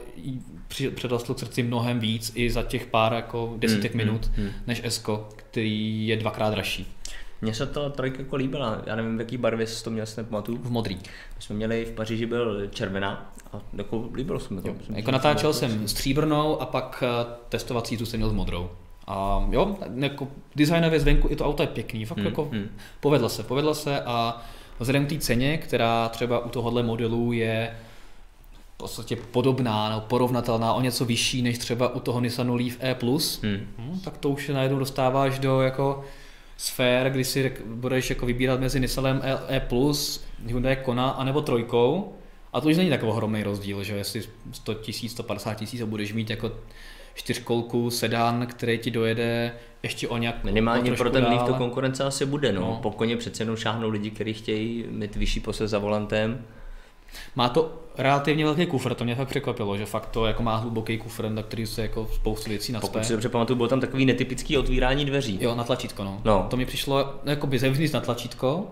předrostlo 0.94 1.34
k 1.34 1.38
srdci 1.38 1.62
mnohem 1.62 2.00
víc 2.00 2.32
i 2.34 2.50
za 2.50 2.62
těch 2.62 2.86
pár 2.86 3.12
jako 3.12 3.54
desítek 3.56 3.94
mm, 3.94 3.98
minut 3.98 4.30
mm, 4.36 4.44
mm. 4.44 4.50
než 4.66 4.80
S, 4.84 5.04
který 5.36 6.06
je 6.06 6.16
dvakrát 6.16 6.50
dražší. 6.50 6.92
Mně 7.40 7.54
se 7.54 7.66
to 7.66 7.90
trojka 7.90 8.18
jako 8.18 8.36
líbila, 8.36 8.82
já 8.86 8.96
nevím, 8.96 9.16
v 9.16 9.20
jaký 9.20 9.36
barvě 9.36 9.66
jsi 9.66 9.84
to 9.84 9.90
měl, 9.90 10.06
si 10.06 10.20
nepamatuju. 10.20 10.58
V 10.58 10.70
modrý. 10.70 10.94
My 11.36 11.42
jsme 11.42 11.56
měli 11.56 11.84
v 11.84 11.90
Paříži 11.90 12.26
byl 12.26 12.68
červená 12.68 13.34
a 13.52 13.60
jako 13.72 14.08
líbilo 14.14 14.40
se 14.40 14.54
mi 14.54 14.62
to. 14.62 14.68
Jo, 14.68 14.74
jako 14.88 15.10
natáčel 15.10 15.52
jsem 15.52 15.88
stříbrnou 15.88 16.60
a 16.60 16.66
pak 16.66 17.02
eh, 17.06 17.26
testovací 17.48 17.96
tu 17.96 18.06
jsem 18.06 18.20
měl 18.20 18.30
s 18.30 18.32
modrou. 18.32 18.70
A 19.06 19.46
jo, 19.50 19.76
jako 19.96 20.28
designově 20.56 21.00
zvenku 21.00 21.28
i 21.30 21.36
to 21.36 21.46
auto 21.46 21.62
je 21.62 21.66
pěkný, 21.66 22.04
fakt 22.04 22.18
hmm, 22.18 22.26
jako 22.26 22.44
hmm. 22.44 22.68
povedla 23.00 23.28
se, 23.28 23.42
povedla 23.42 23.74
se 23.74 24.00
a 24.00 24.42
vzhledem 24.78 25.06
k 25.06 25.08
té 25.08 25.18
ceně, 25.18 25.58
která 25.58 26.08
třeba 26.08 26.44
u 26.44 26.48
tohohle 26.48 26.82
modelu 26.82 27.32
je 27.32 27.76
v 28.74 28.76
podstatě 28.76 29.16
podobná 29.16 29.88
nebo 29.88 30.00
porovnatelná 30.00 30.74
o 30.74 30.80
něco 30.80 31.04
vyšší 31.04 31.42
než 31.42 31.58
třeba 31.58 31.94
u 31.94 32.00
toho 32.00 32.20
Nissanu 32.20 32.54
Leaf 32.54 32.76
E+, 32.80 32.96
hmm. 33.42 33.66
Hmm, 33.78 34.00
tak 34.04 34.18
to 34.18 34.30
už 34.30 34.46
se 34.46 34.52
najednou 34.52 34.78
dostáváš 34.78 35.38
do 35.38 35.60
jako 35.60 36.04
sfér, 36.56 37.10
kdy 37.10 37.24
si 37.24 37.52
budeš 37.66 38.10
jako 38.10 38.26
vybírat 38.26 38.60
mezi 38.60 38.80
Nissanem 38.80 39.22
E+, 39.48 39.68
Hyundai 40.46 40.76
Kona, 40.76 41.10
anebo 41.10 41.40
trojkou, 41.40 42.12
a 42.52 42.60
to 42.60 42.68
už 42.68 42.76
není 42.76 42.90
takový 42.90 43.12
ohromný 43.12 43.42
rozdíl, 43.42 43.82
že 43.82 43.96
jestli 43.96 44.22
100 44.52 44.74
tisíc, 44.74 45.12
150 45.12 45.54
tisíc 45.54 45.80
a 45.80 45.86
budeš 45.86 46.12
mít 46.12 46.30
jako 46.30 46.52
čtyřkolku, 47.16 47.90
sedán, 47.90 48.46
který 48.46 48.78
ti 48.78 48.90
dojede 48.90 49.52
ještě 49.82 50.08
o 50.08 50.16
nějak 50.16 50.44
Minimálně 50.44 50.92
o 50.92 50.96
pro 50.96 51.10
ten 51.10 51.24
Leaf 51.24 51.42
to 51.42 51.54
konkurence 51.54 52.04
asi 52.04 52.26
bude, 52.26 52.52
no. 52.52 52.60
No. 52.60 52.78
Po 52.82 52.90
koně 52.90 53.16
přece 53.16 53.42
jenom 53.42 53.56
šáhnou 53.56 53.88
lidi, 53.88 54.10
kteří 54.10 54.34
chtějí 54.34 54.84
mít 54.88 55.16
vyšší 55.16 55.40
pose 55.40 55.68
za 55.68 55.78
volantem. 55.78 56.44
Má 57.36 57.48
to 57.48 57.82
relativně 57.98 58.44
velký 58.44 58.66
kufr, 58.66 58.94
to 58.94 59.04
mě 59.04 59.14
fakt 59.14 59.28
překvapilo, 59.28 59.76
že 59.76 59.86
fakt 59.86 60.06
to 60.06 60.26
jako 60.26 60.42
má 60.42 60.56
hluboký 60.56 60.98
kufr, 60.98 61.28
na 61.28 61.42
který 61.42 61.66
se 61.66 61.82
jako 61.82 62.08
spoustu 62.14 62.50
věcí 62.50 62.72
Pokud 62.72 62.86
nacpe. 62.86 63.04
si 63.04 63.12
dobře 63.12 63.28
pamatuju, 63.28 63.56
bylo 63.56 63.68
tam 63.68 63.80
takový 63.80 64.06
netypický 64.06 64.58
otvírání 64.58 65.04
dveří. 65.04 65.38
Jo, 65.40 65.54
na 65.54 65.64
tlačítko, 65.64 66.04
no. 66.04 66.20
No. 66.24 66.46
To 66.50 66.56
mi 66.56 66.66
přišlo 66.66 67.14
jako 67.24 67.46
by 67.46 67.58
zevnitř 67.58 67.92
na 67.92 68.00
tlačítko, 68.00 68.66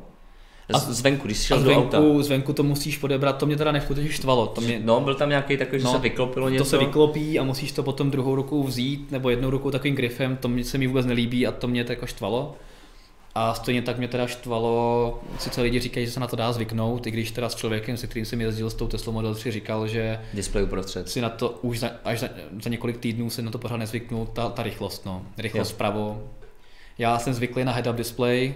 A 0.72 0.78
zvenku, 0.78 1.26
když 1.26 1.38
šel 1.42 1.62
do 1.62 1.70
auta. 1.76 2.00
zvenku, 2.00 2.22
zvenku 2.22 2.52
to 2.52 2.62
musíš 2.62 2.98
podebrat, 2.98 3.36
to 3.38 3.46
mě 3.46 3.56
teda 3.56 3.72
neskutečně 3.72 4.10
štvalo. 4.12 4.46
To 4.46 4.60
mě, 4.60 4.80
No, 4.84 5.00
byl 5.00 5.14
tam 5.14 5.28
nějaký 5.28 5.56
takový, 5.56 5.78
že 5.80 5.84
No, 5.84 5.92
se 5.92 5.98
vyklopilo 5.98 6.48
něco. 6.48 6.64
to 6.64 6.70
se 6.70 6.78
vyklopí 6.78 7.38
a 7.38 7.44
musíš 7.44 7.72
to 7.72 7.82
potom 7.82 8.10
druhou 8.10 8.34
rukou 8.34 8.62
vzít, 8.62 9.10
nebo 9.12 9.30
jednou 9.30 9.50
rukou 9.50 9.70
takovým 9.70 9.94
grifem, 9.94 10.36
to 10.36 10.48
mě 10.48 10.64
se 10.64 10.78
mi 10.78 10.86
vůbec 10.86 11.06
nelíbí 11.06 11.46
a 11.46 11.52
to 11.52 11.68
mě 11.68 11.84
to 11.84 11.92
jako 11.92 12.06
štvalo. 12.06 12.54
A 13.36 13.54
stejně 13.54 13.82
tak 13.82 13.98
mě 13.98 14.08
teda 14.08 14.26
štvalo, 14.26 15.20
sice 15.38 15.62
lidi 15.62 15.80
říkají, 15.80 16.06
že 16.06 16.12
se 16.12 16.20
na 16.20 16.26
to 16.26 16.36
dá 16.36 16.52
zvyknout, 16.52 17.06
i 17.06 17.10
když 17.10 17.30
teda 17.30 17.48
s 17.48 17.54
člověkem, 17.54 17.96
se 17.96 18.06
kterým 18.06 18.24
jsem 18.24 18.40
jezdil 18.40 18.70
s 18.70 18.74
tou 18.74 18.86
Tesla 18.88 19.12
Model 19.12 19.34
3, 19.34 19.50
říkal, 19.50 19.88
že 19.88 20.20
Display 20.34 20.64
uprostřed. 20.64 21.08
si 21.08 21.20
na 21.20 21.28
to 21.28 21.58
už 21.62 21.78
za, 21.78 21.90
až 22.04 22.20
za, 22.20 22.28
za 22.62 22.70
několik 22.70 22.96
týdnů 22.98 23.30
se 23.30 23.42
na 23.42 23.50
to 23.50 23.58
pořád 23.58 23.76
nezvyknul, 23.76 24.26
ta, 24.26 24.48
ta 24.48 24.62
rychlost, 24.62 25.06
no. 25.06 25.22
Rychlost 25.38 25.70
vpravo. 25.72 26.22
Já 26.98 27.18
jsem 27.18 27.34
zvyklý 27.34 27.64
na 27.64 27.72
head-up 27.78 27.94
display, 27.94 28.54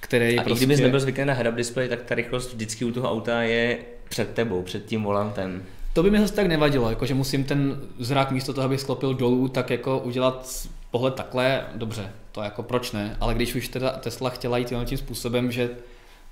který 0.00 0.38
A 0.38 0.42
i 0.42 0.44
prostě... 0.44 0.64
kdybys 0.64 0.80
nebyl 0.80 1.00
zvyklý 1.00 1.24
na 1.24 1.34
head-up 1.34 1.54
display, 1.54 1.88
tak 1.88 2.02
ta 2.02 2.14
rychlost 2.14 2.52
vždycky 2.52 2.84
u 2.84 2.92
toho 2.92 3.10
auta 3.10 3.42
je 3.42 3.78
před 4.08 4.34
tebou, 4.34 4.62
před 4.62 4.84
tím 4.84 5.02
volantem. 5.02 5.62
To 5.92 6.02
by 6.02 6.10
mi 6.10 6.20
zase 6.20 6.34
tak 6.34 6.46
nevadilo, 6.46 6.90
jako 6.90 7.06
že 7.06 7.14
musím 7.14 7.44
ten 7.44 7.80
zrak 7.98 8.30
místo 8.30 8.54
toho, 8.54 8.64
abych 8.64 8.80
sklopil 8.80 9.14
dolů, 9.14 9.48
tak 9.48 9.70
jako 9.70 9.98
udělat 9.98 10.66
pohled 10.90 11.14
takhle, 11.14 11.64
dobře, 11.74 12.10
to 12.32 12.42
jako 12.42 12.62
proč 12.62 12.92
ne, 12.92 13.16
ale 13.20 13.34
když 13.34 13.54
už 13.54 13.68
teda 13.68 13.90
Tesla 13.90 14.30
chtěla 14.30 14.58
jít 14.58 14.72
tím 14.84 14.98
způsobem, 14.98 15.52
že 15.52 15.70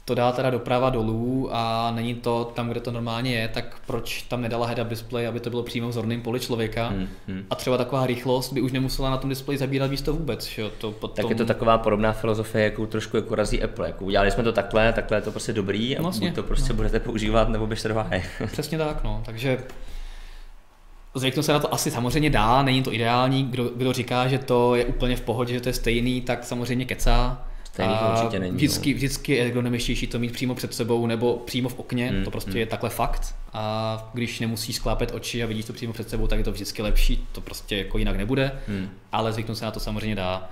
to 0.08 0.14
dá 0.14 0.32
teda 0.32 0.50
doprava 0.50 0.90
dolů 0.90 1.48
a 1.52 1.90
není 1.94 2.14
to 2.14 2.52
tam, 2.54 2.68
kde 2.68 2.80
to 2.80 2.92
normálně 2.92 3.34
je, 3.34 3.48
tak 3.48 3.76
proč 3.86 4.22
tam 4.22 4.42
nedala 4.42 4.68
head-up 4.68 4.88
display, 4.88 5.26
aby 5.26 5.40
to 5.40 5.50
bylo 5.50 5.62
přímo 5.62 5.88
v 5.88 5.92
zorném 5.92 6.22
poli 6.22 6.40
člověka 6.40 6.88
Hmm, 6.88 7.08
hmm. 7.26 7.44
a 7.50 7.54
třeba 7.54 7.76
taková 7.76 8.06
rychlost 8.06 8.52
by 8.52 8.60
už 8.60 8.72
nemusela 8.72 9.10
na 9.10 9.16
tom 9.16 9.30
displeji 9.30 9.58
zabírat 9.58 9.90
místo 9.90 10.12
vůbec, 10.12 10.46
že 10.46 10.70
to 10.78 10.92
potom... 10.92 11.16
Tak 11.16 11.30
je 11.30 11.36
to 11.36 11.44
taková 11.44 11.78
podobná 11.78 12.12
filozofie, 12.12 12.64
jakou 12.64 12.86
trošku 12.86 13.16
jako 13.16 13.34
razí 13.34 13.62
Apple. 13.62 13.86
Jako 13.86 14.04
udělali 14.04 14.30
jsme 14.30 14.42
to 14.42 14.52
takhle, 14.52 14.92
takhle 14.92 15.18
je 15.18 15.22
to 15.22 15.30
prostě 15.30 15.52
dobrý 15.52 15.96
a 15.96 16.02
Vlastně, 16.02 16.28
buď 16.28 16.36
to 16.36 16.42
prostě 16.42 16.72
no. 16.72 16.76
budete 16.76 17.00
používat, 17.00 17.48
nebo 17.48 17.66
běžte 17.66 17.88
do. 17.88 18.04
Přesně 18.46 18.78
tak, 18.78 19.04
no. 19.04 19.22
Takže 19.26 19.58
zvyknout 21.14 21.44
se 21.44 21.52
na 21.52 21.58
to 21.58 21.74
asi 21.74 21.90
samozřejmě 21.90 22.30
dá, 22.30 22.62
není 22.62 22.82
to 22.82 22.92
ideální. 22.92 23.44
Kdo, 23.44 23.64
kdo 23.76 23.92
říká, 23.92 24.28
že 24.28 24.38
to 24.38 24.74
je 24.74 24.84
úplně 24.84 25.16
v 25.16 25.20
pohodě, 25.20 25.54
že 25.54 25.60
to 25.60 25.68
je 25.68 25.72
stejný, 25.72 26.20
tak 26.20 26.44
samozřejmě 26.44 26.84
kecá. 26.84 27.47
Stejný 27.72 27.94
A 27.94 28.20
určitě 28.20 28.38
není, 28.38 28.56
Vždycky, 28.56 28.90
no. 28.90 28.96
vždycky 28.96 29.32
je 29.34 29.44
ergonomičtější 29.44 30.06
to 30.06 30.18
mít 30.18 30.32
přímo 30.32 30.54
před 30.54 30.74
sebou 30.74 31.06
nebo 31.06 31.36
přímo 31.36 31.68
v 31.68 31.78
okně, 31.78 32.08
Hmm, 32.08 32.24
to 32.24 32.30
prostě 32.30 32.50
hmm. 32.50 32.60
je 32.60 32.66
takhle 32.66 32.90
fakt. 32.90 33.34
A 33.52 34.10
když 34.14 34.40
nemusíš 34.40 34.76
sklápet 34.76 35.14
oči 35.14 35.42
a 35.42 35.46
vidíš 35.46 35.64
to 35.64 35.72
přímo 35.72 35.92
před 35.92 36.10
sebou, 36.10 36.26
tak 36.26 36.38
je 36.38 36.44
to 36.44 36.52
vždycky 36.52 36.82
lepší, 36.82 37.26
to 37.32 37.40
prostě 37.40 37.76
jako 37.76 37.98
jinak 37.98 38.16
nebude, 38.16 38.52
Hmm. 38.68 38.88
ale 39.12 39.32
zvyknout 39.32 39.58
se 39.58 39.64
na 39.64 39.70
to 39.70 39.80
samozřejmě 39.80 40.14
dá. 40.14 40.50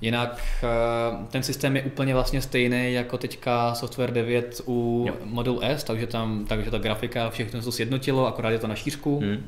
Jinak 0.00 0.40
eh, 0.62 1.26
ten 1.30 1.42
systém 1.42 1.76
je 1.76 1.82
úplně 1.82 2.14
vlastně 2.14 2.42
stejný 2.42 2.92
jako 2.92 3.18
teďka 3.18 3.74
Software 3.74 4.10
9 4.12 4.60
u 4.66 5.04
Jo. 5.08 5.14
Model 5.24 5.58
S, 5.62 5.84
takže 5.84 6.06
tam 6.06 6.44
takže 6.48 6.70
ta 6.70 6.78
grafika, 6.78 7.30
všechno 7.30 7.62
se 7.62 7.72
sjednotilo, 7.72 8.26
akorát 8.26 8.50
je 8.50 8.58
to 8.58 8.66
na 8.66 8.74
šířku, 8.74 9.18
Hmm. 9.20 9.46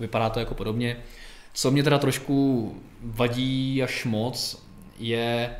vypadá 0.00 0.30
to 0.30 0.40
jako 0.40 0.54
podobně. 0.54 0.96
Co 1.54 1.70
mě 1.70 1.82
teda 1.82 1.98
trošku 1.98 2.74
vadí 3.02 3.82
až 3.82 4.04
moc, 4.04 4.62
je, 4.98 5.50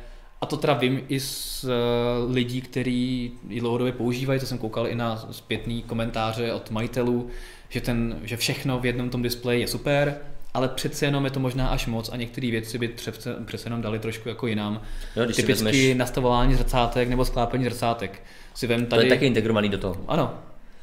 a 0.41 0.45
to 0.45 0.57
teda 0.57 0.73
vím 0.73 1.01
i 1.07 1.19
z 1.19 1.65
eh, 1.65 2.33
lidí, 2.33 2.61
kteří 2.61 3.31
ji 3.49 3.59
dlouhodobě 3.59 3.93
používají, 3.93 4.39
to 4.39 4.45
jsem 4.45 4.57
koukal 4.57 4.87
i 4.87 4.95
na 4.95 5.27
zpětný 5.31 5.81
komentáře 5.83 6.53
od 6.53 6.71
majitelů, 6.71 7.27
že, 7.69 7.81
ten, 7.81 8.19
že 8.23 8.37
všechno 8.37 8.79
v 8.79 8.85
jednom 8.85 9.09
tom 9.09 9.21
displeji 9.21 9.61
je 9.61 9.67
super, 9.67 10.17
ale 10.53 10.67
přece 10.67 11.05
jenom 11.05 11.25
je 11.25 11.31
to 11.31 11.39
možná 11.39 11.67
až 11.67 11.87
moc 11.87 12.09
a 12.09 12.15
některé 12.15 12.51
věci 12.51 12.77
by 12.77 12.87
přece, 12.87 13.35
přece 13.45 13.67
jenom 13.67 13.81
dali 13.81 13.99
trošku 13.99 14.29
jako 14.29 14.47
jinam. 14.47 14.81
Jo, 15.15 15.25
když 15.25 15.35
Typicky 15.35 15.63
vezmeš- 15.63 15.97
nastavování 15.97 16.55
zrcátek 16.55 17.09
nebo 17.09 17.25
sklápení 17.25 17.63
zrcátek. 17.63 18.23
Si 18.55 18.67
vem 18.67 18.85
To 18.85 18.89
tady... 18.89 19.03
je 19.03 19.09
taky 19.09 19.25
integrovaný 19.25 19.69
do 19.69 19.77
toho. 19.77 19.97
Ano. 20.07 20.33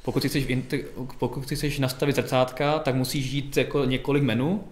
Pokud 0.03 0.23
si, 0.23 0.29
chceš, 0.29 0.47
pokud 1.19 1.41
chceš 1.45 1.79
nastavit 1.79 2.17
zrcátka, 2.17 2.79
tak 2.79 2.95
musíš 2.95 3.33
jít 3.33 3.57
jako 3.57 3.85
několik 3.85 4.23
menu 4.23 4.65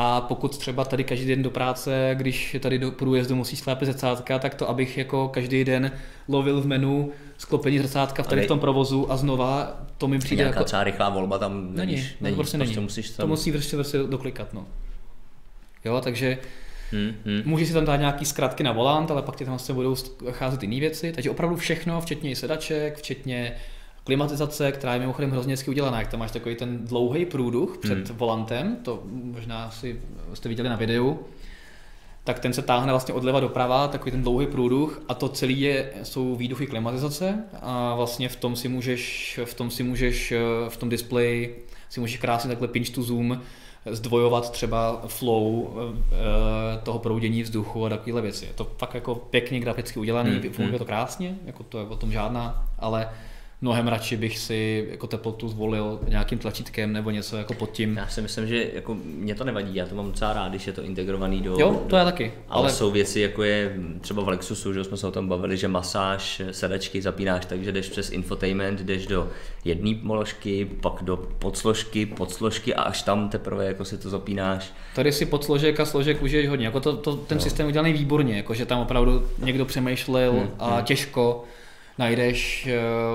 a 0.00 0.20
pokud 0.20 0.58
třeba 0.58 0.84
tady 0.84 1.04
každý 1.04 1.26
den 1.26 1.42
do 1.42 1.50
práce, 1.50 2.10
když 2.14 2.56
tady 2.60 2.78
do 2.78 2.90
průjezdu 2.90 3.36
musíš 3.36 3.58
sklápit 3.58 3.86
zrcátka, 3.86 4.38
tak 4.38 4.54
to, 4.54 4.68
abych 4.68 4.98
jako 4.98 5.28
každý 5.28 5.64
den 5.64 5.92
lovil 6.28 6.60
v 6.60 6.66
menu 6.66 7.10
sklopení 7.38 7.78
zrcátka 7.78 8.22
v 8.22 8.26
tady 8.26 8.42
v 8.42 8.46
tom 8.46 8.60
provozu 8.60 9.12
a 9.12 9.16
znova, 9.16 9.80
to 9.98 10.08
mi 10.08 10.18
přijde 10.18 10.42
Nějaká 10.42 10.56
jako... 10.56 10.64
třeba 10.64 10.84
rychlá 10.84 11.08
volba 11.08 11.38
tam 11.38 11.74
Není, 11.74 12.06
není, 12.20 12.34
to 12.34 12.36
prostě 12.36 12.58
není. 12.58 12.76
musíš 12.76 13.10
To 13.10 13.16
tam... 13.16 13.28
musí 13.28 13.52
prostě, 13.52 13.76
prostě 13.76 13.98
doklikat, 13.98 14.52
no. 14.52 14.66
Jo, 15.84 16.00
takže 16.00 16.38
Hmm, 16.92 17.14
hmm. 17.24 17.42
Můžeš 17.44 17.68
si 17.68 17.74
tam 17.74 17.84
dát 17.84 17.96
nějaký 17.96 18.24
zkratky 18.24 18.62
na 18.62 18.72
volant, 18.72 19.10
ale 19.10 19.22
pak 19.22 19.36
ti 19.36 19.44
tam 19.44 19.58
se 19.58 19.72
budou 19.72 19.96
cházet 20.30 20.62
jiné 20.62 20.80
věci. 20.80 21.12
Takže 21.12 21.30
opravdu 21.30 21.56
všechno, 21.56 22.00
včetně 22.00 22.30
i 22.30 22.36
sedaček, 22.36 22.96
včetně 22.96 23.56
klimatizace, 24.08 24.72
která 24.72 24.94
je 24.94 25.00
mimochodem 25.00 25.30
hrozně 25.30 25.52
hezky 25.52 25.70
udělaná. 25.70 25.98
Jak 25.98 26.08
tam 26.08 26.20
máš 26.20 26.30
takový 26.30 26.54
ten 26.54 26.78
dlouhý 26.86 27.24
průduch 27.24 27.78
před 27.78 28.10
volantem, 28.10 28.76
to 28.82 29.02
možná 29.04 29.70
si 29.70 30.00
jste 30.34 30.48
viděli 30.48 30.68
na 30.68 30.76
videu, 30.76 31.18
tak 32.24 32.38
ten 32.38 32.52
se 32.52 32.62
táhne 32.62 32.92
vlastně 32.92 33.14
odleva 33.14 33.40
doprava, 33.40 33.88
takový 33.88 34.10
ten 34.10 34.22
dlouhý 34.22 34.46
průduch 34.46 35.02
a 35.08 35.14
to 35.14 35.28
celé 35.28 35.52
je, 35.52 35.92
jsou 36.02 36.36
výduchy 36.36 36.66
klimatizace 36.66 37.44
a 37.62 37.94
vlastně 37.94 38.28
v 38.28 38.36
tom 38.36 38.56
si 38.56 38.68
můžeš, 38.68 39.40
v 39.44 39.54
tom 39.54 39.70
si 39.70 39.82
můžeš, 39.82 40.34
v 40.68 40.76
tom 40.76 40.88
displeji 40.88 41.66
si 41.88 42.00
můžeš 42.00 42.18
krásně 42.18 42.48
takhle 42.48 42.68
pinch 42.68 42.90
to 42.90 43.02
zoom 43.02 43.40
zdvojovat 43.90 44.50
třeba 44.50 45.02
flow 45.06 45.68
eh, 45.78 46.78
toho 46.82 46.98
proudění 46.98 47.42
vzduchu 47.42 47.86
a 47.86 47.88
takovéhle 47.88 48.22
věci. 48.22 48.46
Je 48.46 48.52
to 48.52 48.64
fakt 48.78 48.94
jako 48.94 49.14
pěkně 49.14 49.60
graficky 49.60 50.00
udělaný, 50.00 50.30
Hmm, 50.30 50.42
funguje 50.42 50.68
hmm. 50.68 50.78
to 50.78 50.84
krásně, 50.84 51.38
jako 51.46 51.62
to 51.62 51.78
je 51.78 51.84
o 51.84 51.96
tom 51.96 52.12
žádná, 52.12 52.68
ale 52.78 53.08
mnohem 53.60 53.88
radši 53.88 54.16
bych 54.16 54.38
si 54.38 54.88
jako 54.90 55.06
teplotu 55.06 55.48
zvolil 55.48 56.00
nějakým 56.08 56.38
tlačítkem 56.38 56.92
nebo 56.92 57.10
něco 57.10 57.36
jako 57.36 57.54
pod 57.54 57.72
tím. 57.72 57.96
Já 57.96 58.08
si 58.08 58.22
myslím, 58.22 58.46
že 58.46 58.70
jako 58.74 58.96
mě 59.04 59.34
to 59.34 59.44
nevadí, 59.44 59.74
já 59.74 59.86
to 59.86 59.94
mám 59.94 60.06
docela 60.06 60.32
rád, 60.32 60.48
když 60.48 60.66
je 60.66 60.72
to 60.72 60.82
integrovaný 60.82 61.40
do... 61.40 61.56
Jo, 61.58 61.82
to 61.88 61.96
já 61.96 62.04
taky. 62.04 62.32
Ale, 62.48 62.62
ale 62.62 62.72
jsou 62.72 62.90
věci, 62.90 63.20
jako 63.20 63.42
je 63.42 63.76
třeba 64.00 64.22
v 64.22 64.28
Lexusu, 64.28 64.72
že 64.74 64.84
jsme 64.84 64.96
se 64.96 65.06
o 65.06 65.10
tom 65.10 65.28
bavili, 65.28 65.56
že 65.56 65.68
masáž, 65.68 66.42
sedačky 66.50 67.02
zapínáš 67.02 67.46
tak, 67.46 67.64
že 67.64 67.72
jdeš 67.72 67.88
přes 67.88 68.10
infotainment, 68.10 68.80
jdeš 68.80 69.06
do 69.06 69.28
jedné 69.64 69.94
položky, 70.06 70.64
pak 70.80 71.02
do 71.02 71.16
podsložky, 71.16 72.06
podsložky 72.06 72.74
a 72.74 72.82
až 72.82 73.02
tam 73.02 73.28
teprve 73.28 73.66
jako 73.66 73.84
si 73.84 73.98
to 73.98 74.10
zapínáš. 74.10 74.72
Tady 74.94 75.12
si 75.12 75.26
pod 75.26 75.44
složek 75.44 75.80
a 75.80 75.84
složek 75.84 76.22
užiješ 76.22 76.48
hodně. 76.48 76.66
Jako 76.66 76.80
to, 76.80 76.96
to, 76.96 77.16
ten 77.16 77.40
systém 77.40 77.66
je 77.66 77.70
udělaný 77.70 77.92
výborně, 77.92 78.36
jako 78.36 78.54
že 78.54 78.66
tam 78.66 78.80
opravdu 78.80 79.28
někdo 79.38 79.64
přemýšlel 79.64 80.32
Hmm, 80.32 80.50
a 80.58 80.82
těžko 80.82 81.44
najdeš 81.98 82.68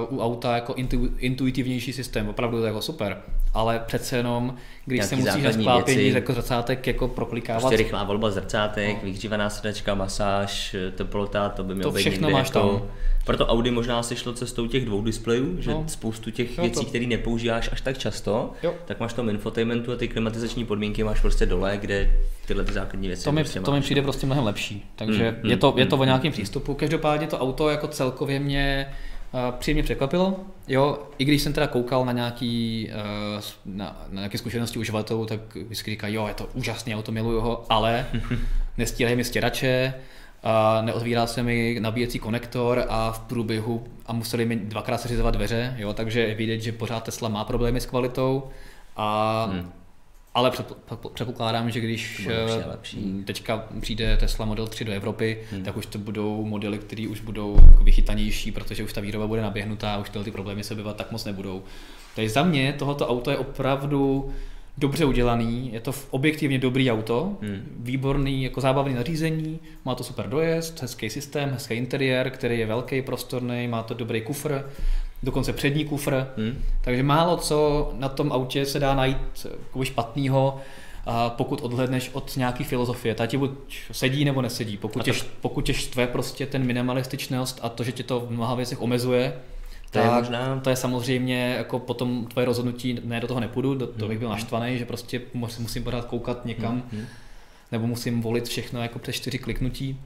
uh, 0.09 0.17
u 0.17 0.21
auta 0.21 0.55
jako 0.55 0.73
intu, 0.73 1.09
intuitivnější 1.17 1.93
systém, 1.93 2.29
opravdu 2.29 2.57
to 2.57 2.63
je 2.63 2.67
jako 2.67 2.81
super. 2.81 3.17
Ale 3.53 3.83
přece 3.85 4.17
jenom, 4.17 4.55
když 4.85 4.97
Nějaký 4.97 5.09
se 5.09 5.15
musíš 5.15 5.43
na 5.43 5.51
sklápění 5.51 6.07
jako 6.09 6.33
zrcátek 6.33 6.87
jako 6.87 7.07
proklikávat, 7.07 7.61
Prostě 7.61 7.77
rychlá 7.77 8.03
volba 8.03 8.31
zrcátek, 8.31 8.97
No. 8.97 9.03
vyhřívaná 9.03 9.49
sedačka, 9.49 9.95
masáž, 9.95 10.75
teplota, 10.95 11.49
to 11.49 11.63
by 11.63 11.75
mělo 11.75 11.91
To 11.91 11.97
všechno 11.97 12.27
někde 12.27 12.33
máš 12.39 12.47
jako... 12.47 12.59
tam. 12.79 12.87
Proto 13.25 13.47
Audi 13.47 13.71
možná 13.71 14.03
si 14.03 14.15
šlo 14.15 14.33
cestou 14.33 14.67
těch 14.67 14.85
dvou 14.85 15.01
displejů, 15.01 15.55
že 15.61 15.71
No. 15.71 15.83
spoustu 15.87 16.31
těch 16.31 16.57
Jo, 16.57 16.63
věcí, 16.63 16.85
které 16.85 17.05
nepoužíváš 17.07 17.69
až 17.71 17.81
tak 17.81 17.97
často, 17.97 18.51
Jo. 18.63 18.73
tak 18.85 18.99
máš 18.99 19.11
v 19.11 19.15
tom 19.15 19.29
infotainmentu 19.29 19.91
a 19.91 19.95
ty 19.95 20.07
klimatizační 20.07 20.65
podmínky 20.65 21.03
máš 21.03 21.21
prostě 21.21 21.45
dole, 21.45 21.77
kde 21.81 22.13
tyhle 22.47 22.63
ty 22.63 22.73
základní 22.73 23.07
věci 23.07 23.23
to 23.23 23.31
mi, 23.31 23.43
prostě 23.43 23.59
to 23.59 23.71
mi 23.71 23.81
přijde 23.81 24.01
prostě 24.01 24.25
mnohem 24.25 24.43
lepší. 24.43 24.89
Takže 24.95 25.35
Mm, 25.43 25.49
je, 25.49 25.57
to, 25.57 25.71
mm, 25.71 25.77
je 25.79 25.85
to 25.85 25.95
o 25.95 25.99
mm, 25.99 26.05
nějakém 26.05 26.31
přístupu. 26.31 26.73
Každopádně 26.73 27.27
to 27.27 27.39
auto 27.39 27.69
jako 27.69 27.87
celkově 27.87 28.39
mě 28.39 28.93
uh, 29.33 29.39
příjemně 29.59 29.83
překvapilo. 29.83 30.39
Jo, 30.67 30.99
i 31.17 31.25
když 31.25 31.41
jsem 31.41 31.53
teda 31.53 31.67
koukal 31.67 32.05
na 32.05 32.11
nějaký, 32.11 32.89
uh, 33.35 33.41
na, 33.65 33.85
na 34.09 34.19
nějaké 34.19 34.37
zkušenosti 34.37 34.79
uživatelů, 34.79 35.25
tak 35.25 35.55
vždycky 35.55 35.91
říkají, 35.91 36.15
jo, 36.15 36.27
je 36.27 36.33
to 36.33 36.47
úžasný 36.53 36.95
auto, 36.95 37.11
miluju 37.11 37.39
ho, 37.41 37.65
ale 37.69 38.05
nestírají 38.77 39.15
mi 39.15 39.23
stěrače, 39.23 39.93
a 40.43 40.81
neotvírá 40.81 41.27
se 41.27 41.43
mi 41.43 41.77
nabíjecí 41.79 42.19
konektor 42.19 42.85
a 42.89 43.11
v 43.11 43.19
průběhu 43.19 43.83
a 44.05 44.13
museli 44.13 44.45
mi 44.45 44.55
dvakrát 44.55 44.97
seřizovat 44.97 45.33
dveře, 45.33 45.75
jo, 45.77 45.93
takže 45.93 46.19
je 46.19 46.35
vidět, 46.35 46.61
že 46.61 46.71
pořád 46.71 47.03
Tesla 47.03 47.29
má 47.29 47.43
problémy 47.43 47.81
s 47.81 47.85
kvalitou 47.85 48.43
a 48.97 49.45
Hmm. 49.51 49.71
ale 50.33 50.51
předpokládám, 51.13 51.71
že 51.71 51.79
když 51.79 52.29
lepší. 52.67 53.23
teďka 53.25 53.65
přijde 53.81 54.17
Tesla 54.17 54.45
Model 54.45 54.67
3 54.67 54.85
do 54.85 54.91
Evropy, 54.91 55.39
hmm. 55.51 55.63
tak 55.63 55.77
už 55.77 55.85
to 55.85 55.97
budou 55.97 56.45
modely, 56.45 56.77
které 56.77 57.07
už 57.07 57.21
budou 57.21 57.57
jako 57.71 57.83
vychytanější, 57.83 58.51
protože 58.51 58.83
už 58.83 58.93
ta 58.93 59.01
výroba 59.01 59.27
bude 59.27 59.41
naběhnutá 59.41 59.93
a 59.93 59.97
už 59.97 60.09
tyhle 60.09 60.25
ty 60.25 60.31
problémy 60.31 60.63
se 60.63 60.75
bývat 60.75 60.95
tak 60.95 61.11
moc 61.11 61.25
nebudou. 61.25 61.63
Takže 62.15 62.29
za 62.29 62.43
mě 62.43 62.73
tohoto 62.73 63.07
auto 63.07 63.31
je 63.31 63.37
opravdu 63.37 64.33
dobře 64.77 65.05
udělaný, 65.05 65.69
je 65.73 65.79
to 65.79 65.91
objektivně 66.09 66.59
dobrý 66.59 66.91
auto, 66.91 67.37
hmm. 67.41 67.77
výborný 67.79 68.43
jako 68.43 68.61
zábavný 68.61 68.93
nařízení, 68.93 69.59
má 69.85 69.95
to 69.95 70.03
super 70.03 70.29
dojezd, 70.29 70.81
hezký 70.81 71.09
systém, 71.09 71.49
hezký 71.49 71.73
interiér, 71.73 72.29
který 72.29 72.59
je 72.59 72.65
velký, 72.65 73.01
prostorný, 73.01 73.67
má 73.67 73.83
to 73.83 73.93
dobrý 73.93 74.21
kufr, 74.21 74.65
dokonce 75.23 75.53
přední 75.53 75.85
kufr, 75.85 76.27
hmm. 76.37 76.63
takže 76.81 77.03
málo 77.03 77.37
co 77.37 77.89
na 77.99 78.09
tom 78.09 78.31
autě 78.31 78.65
se 78.65 78.79
dá 78.79 78.95
najít 78.95 79.47
špatného, 79.83 80.61
pokud 81.29 81.61
odhledneš 81.61 82.09
od 82.13 82.37
nějaký 82.37 82.63
filozofie. 82.63 83.15
Ta 83.15 83.27
ti 83.27 83.37
buď 83.37 83.51
sedí 83.91 84.25
nebo 84.25 84.41
nesedí. 84.41 84.77
Pokud, 84.77 85.05
to... 85.05 85.11
tě, 85.11 85.19
pokud 85.41 85.65
tě 85.65 85.73
štve 85.73 86.07
prostě 86.07 86.45
ten 86.45 86.65
minimalističnost 86.65 87.59
a 87.61 87.69
to, 87.69 87.83
že 87.83 87.91
tě 87.91 88.03
to 88.03 88.19
v 88.19 88.31
mnoha 88.31 88.55
věcech 88.55 88.81
omezuje, 88.81 89.33
to 89.93 89.99
tak 89.99 90.05
je 90.05 90.17
možná... 90.17 90.59
to 90.59 90.69
je 90.69 90.75
samozřejmě 90.75 91.55
jako 91.57 91.79
potom 91.79 92.25
tvoje 92.25 92.45
rozhodnutí, 92.45 92.99
ne 93.03 93.19
do 93.19 93.27
toho 93.27 93.39
nepůjdu, 93.39 93.75
do, 93.75 93.87
to 93.87 94.07
bych 94.07 94.19
byl 94.19 94.27
hmm. 94.27 94.37
naštvaný, 94.37 94.77
že 94.77 94.85
prostě 94.85 95.21
musím 95.33 95.83
pořád 95.83 96.05
koukat 96.05 96.45
někam, 96.45 96.83
hmm. 96.91 97.05
nebo 97.71 97.87
musím 97.87 98.21
volit 98.21 98.47
všechno 98.47 98.81
jako 98.81 98.99
přes 98.99 99.15
čtyři 99.15 99.39
kliknutí, 99.39 99.99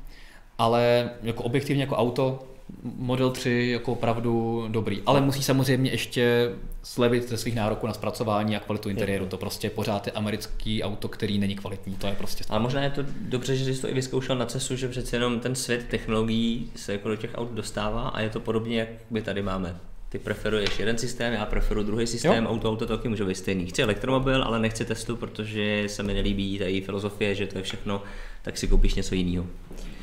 ale 0.57 1.09
jako 1.23 1.43
objektivně 1.43 1.83
jako 1.83 1.95
auto 1.95 2.47
Model 2.83 3.29
3 3.29 3.69
jako 3.71 3.91
opravdu 3.91 4.65
dobrý, 4.67 5.01
ale 5.05 5.21
musí 5.21 5.43
samozřejmě 5.43 5.91
ještě 5.91 6.51
slevit 6.83 7.29
ze 7.29 7.37
svých 7.37 7.55
nároků 7.55 7.87
na 7.87 7.93
zpracování 7.93 8.55
a 8.55 8.59
kvalitu 8.59 8.89
interiéru. 8.89 9.25
To 9.25 9.37
prostě 9.37 9.69
pořád 9.69 10.07
je 10.07 10.13
americký 10.13 10.83
auto, 10.83 11.07
který 11.07 11.39
není 11.39 11.55
kvalitní, 11.55 11.95
to 11.95 12.07
je 12.07 12.13
prostě. 12.13 12.43
A 12.49 12.59
možná 12.59 12.83
je 12.83 12.89
to 12.89 13.01
dobře, 13.21 13.55
že 13.55 13.75
jsi 13.75 13.81
to 13.81 13.89
i 13.89 13.93
vyzkoušel 13.93 14.35
na 14.35 14.45
cestu, 14.45 14.75
že 14.75 14.87
přece 14.87 15.15
jenom 15.15 15.39
ten 15.39 15.55
svět 15.55 15.85
technologií 15.89 16.71
se 16.75 16.91
jako 16.91 17.09
do 17.09 17.15
těch 17.15 17.31
aut 17.35 17.51
dostává 17.51 18.09
a 18.09 18.21
je 18.21 18.29
to 18.29 18.39
podobně, 18.39 18.79
jak 18.79 18.89
my 19.09 19.21
tady 19.21 19.41
máme. 19.41 19.79
Ty 20.09 20.19
preferuješ 20.19 20.79
jeden 20.79 20.97
systém, 20.97 21.33
já 21.33 21.45
preferuji 21.45 21.85
druhý 21.85 22.07
systém, 22.07 22.43
jo. 22.43 22.49
auto, 22.49 22.69
auto 22.69 22.85
taky 22.85 23.07
může 23.09 23.25
být 23.25 23.37
stejný. 23.37 23.65
Chci 23.65 23.81
elektromobil, 23.81 24.43
ale 24.43 24.59
nechci 24.59 24.85
testu, 24.85 25.15
protože 25.15 25.83
se 25.87 26.03
mi 26.03 26.13
nelíbí 26.13 26.59
ta 26.59 26.85
filozofie, 26.85 27.35
že 27.35 27.47
to 27.47 27.57
je 27.57 27.63
všechno, 27.63 28.01
tak 28.41 28.57
si 28.57 28.67
koupíš 28.67 28.95
něco 28.95 29.15
jiného. 29.15 29.45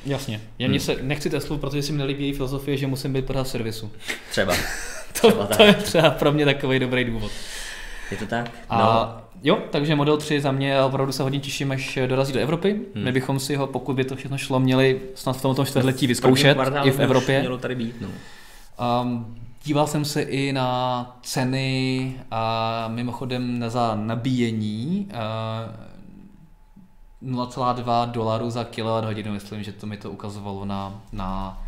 Jasně. 0.07 0.41
Já 0.59 0.69
hmm. 0.69 0.81
se 0.81 0.97
nechci 1.03 1.31
Teslu, 1.31 1.59
protože 1.59 1.83
si 1.83 1.93
mi 1.93 1.99
nelíbí 1.99 2.25
její 2.25 2.33
filozofie, 2.33 2.77
že 2.77 2.87
musím 2.87 3.13
být 3.13 3.27
pořád 3.27 3.43
v 3.43 3.49
servisu. 3.49 3.93
Třeba. 4.31 4.55
to, 5.21 5.31
třeba 5.31 5.47
to 5.47 5.63
je 5.63 5.75
třeba 5.75 6.11
pro 6.11 6.33
mě 6.33 6.45
takový 6.45 6.79
dobrý 6.79 7.05
důvod. 7.05 7.33
Je 8.11 8.17
to 8.17 8.27
tak? 8.27 8.51
A 8.69 8.79
no. 8.79 9.25
Jo, 9.43 9.59
takže 9.71 9.95
Model 9.95 10.17
3 10.17 10.41
za 10.41 10.53
mě 10.53 10.83
opravdu 10.83 11.13
se 11.13 11.23
hodně 11.23 11.41
těším, 11.41 11.73
až 11.73 11.99
dorazí 12.07 12.33
do 12.33 12.41
Evropy. 12.41 12.81
Hmm. 12.95 13.05
My 13.05 13.13
bychom 13.13 13.41
si 13.41 13.57
ho, 13.57 13.67
pokud 13.67 13.97
by 13.97 14.05
to 14.05 14.17
všechno 14.17 14.39
šlo, 14.39 14.61
měli 14.61 15.01
snad 15.15 15.33
v 15.33 15.43
tomto 15.43 15.65
čtvrtletí 15.65 16.07
vyzkoušet 16.07 16.59
i 16.85 16.91
v 16.91 17.01
Evropě. 17.01 17.41
Mělo 17.41 17.59
tady 17.59 17.75
být, 17.75 17.97
no. 18.01 18.09
Um, 19.03 19.37
díval 19.65 19.87
jsem 19.87 20.05
se 20.05 20.23
i 20.23 20.53
na 20.53 21.19
ceny 21.23 22.21
a 22.31 22.85
mimochodem 22.89 23.65
za 23.69 23.95
nabíjení. 23.95 25.09
Uh, 25.12 25.95
0,2 27.25 28.11
dolaru 28.11 28.51
za 28.51 28.65
kWh, 28.65 29.31
myslím, 29.31 29.62
že 29.62 29.73
to 29.73 29.87
mi 29.87 29.97
to 29.97 30.11
ukazovalo 30.11 30.65
na, 30.65 31.03
na, 31.12 31.62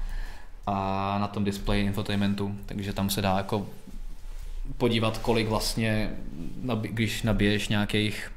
a 0.66 1.18
na 1.20 1.28
tom 1.28 1.44
displeji 1.44 1.84
infotainmentu, 1.84 2.54
takže 2.66 2.92
tam 2.92 3.10
se 3.10 3.22
dá 3.22 3.36
jako 3.36 3.66
podívat, 4.78 5.18
kolik 5.18 5.48
vlastně, 5.48 6.10
když 6.82 7.22
nabiješ 7.22 7.68
nějakých... 7.68 8.32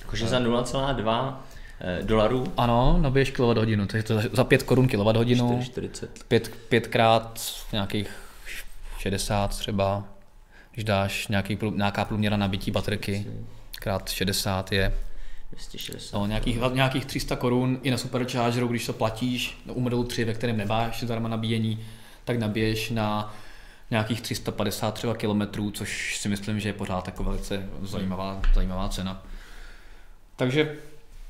Jakože 0.00 0.28
za 0.28 0.40
0,2 0.40 1.36
eh, 1.80 2.02
dolarů? 2.02 2.52
Ano, 2.56 2.98
nabiješ 3.00 3.30
kWh, 3.30 3.86
takže 3.86 4.02
to 4.02 4.20
za 4.32 4.44
5 4.44 4.62
korun 4.62 4.88
kWh. 4.88 5.64
40. 5.64 6.24
5, 6.28 6.48
5 6.68 6.86
krát 6.86 7.40
nějakých 7.72 8.21
60 9.02 9.58
třeba, 9.58 10.04
když 10.72 10.84
dáš 10.84 11.28
nějaký, 11.28 11.58
nějaká 11.74 12.04
průměra 12.04 12.36
nabití 12.36 12.70
baterky, 12.70 13.26
krát 13.76 14.08
60 14.08 14.72
je 14.72 14.94
260. 15.50 16.18
No, 16.18 16.26
nějakých, 16.26 16.58
nějakých 16.72 17.04
300 17.04 17.36
korun 17.36 17.80
i 17.82 17.90
na 17.90 17.98
superchargeru, 17.98 18.68
když 18.68 18.86
to 18.86 18.92
platíš 18.92 19.62
u 19.66 19.80
modelu 19.80 20.04
3, 20.04 20.24
ve 20.24 20.34
kterém 20.34 20.56
nemáš 20.56 21.02
zdarma 21.02 21.28
nabíjení, 21.28 21.84
tak 22.24 22.38
nabiješ 22.38 22.90
na 22.90 23.34
nějakých 23.90 24.20
350 24.20 24.94
třeba 24.94 25.14
kilometrů, 25.14 25.70
což 25.70 26.18
si 26.18 26.28
myslím, 26.28 26.60
že 26.60 26.68
je 26.68 26.72
pořád 26.72 27.06
jako 27.06 27.24
velice 27.24 27.68
zajímavá, 27.82 28.42
zajímavá 28.54 28.88
cena. 28.88 29.22
Takže 30.36 30.76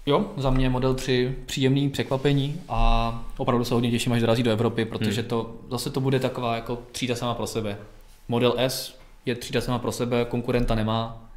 jo, 0.07 0.33
za 0.37 0.51
mě 0.51 0.71
model 0.71 0.95
3 0.95 1.35
příjemný 1.47 1.91
překvapení 1.91 2.61
a 2.69 3.25
opravdu 3.37 3.65
se 3.65 3.75
hodně 3.75 3.91
těším, 3.91 4.13
až 4.13 4.21
dorazí 4.21 4.43
do 4.43 4.51
Evropy, 4.51 4.85
protože 4.85 5.21
hmm. 5.21 5.29
to 5.29 5.55
zase 5.71 5.91
to 5.91 6.01
bude 6.01 6.21
taková 6.21 6.55
jako 6.55 6.79
třída 6.93 7.15
sama 7.17 7.35
pro 7.35 7.47
sebe. 7.47 7.79
Model 8.29 8.55
S 8.57 8.99
je 9.27 9.35
třída 9.35 9.61
sama 9.61 9.79
pro 9.79 9.93
sebe, 9.93 10.25
konkurenta 10.25 10.75
nemá. 10.75 11.31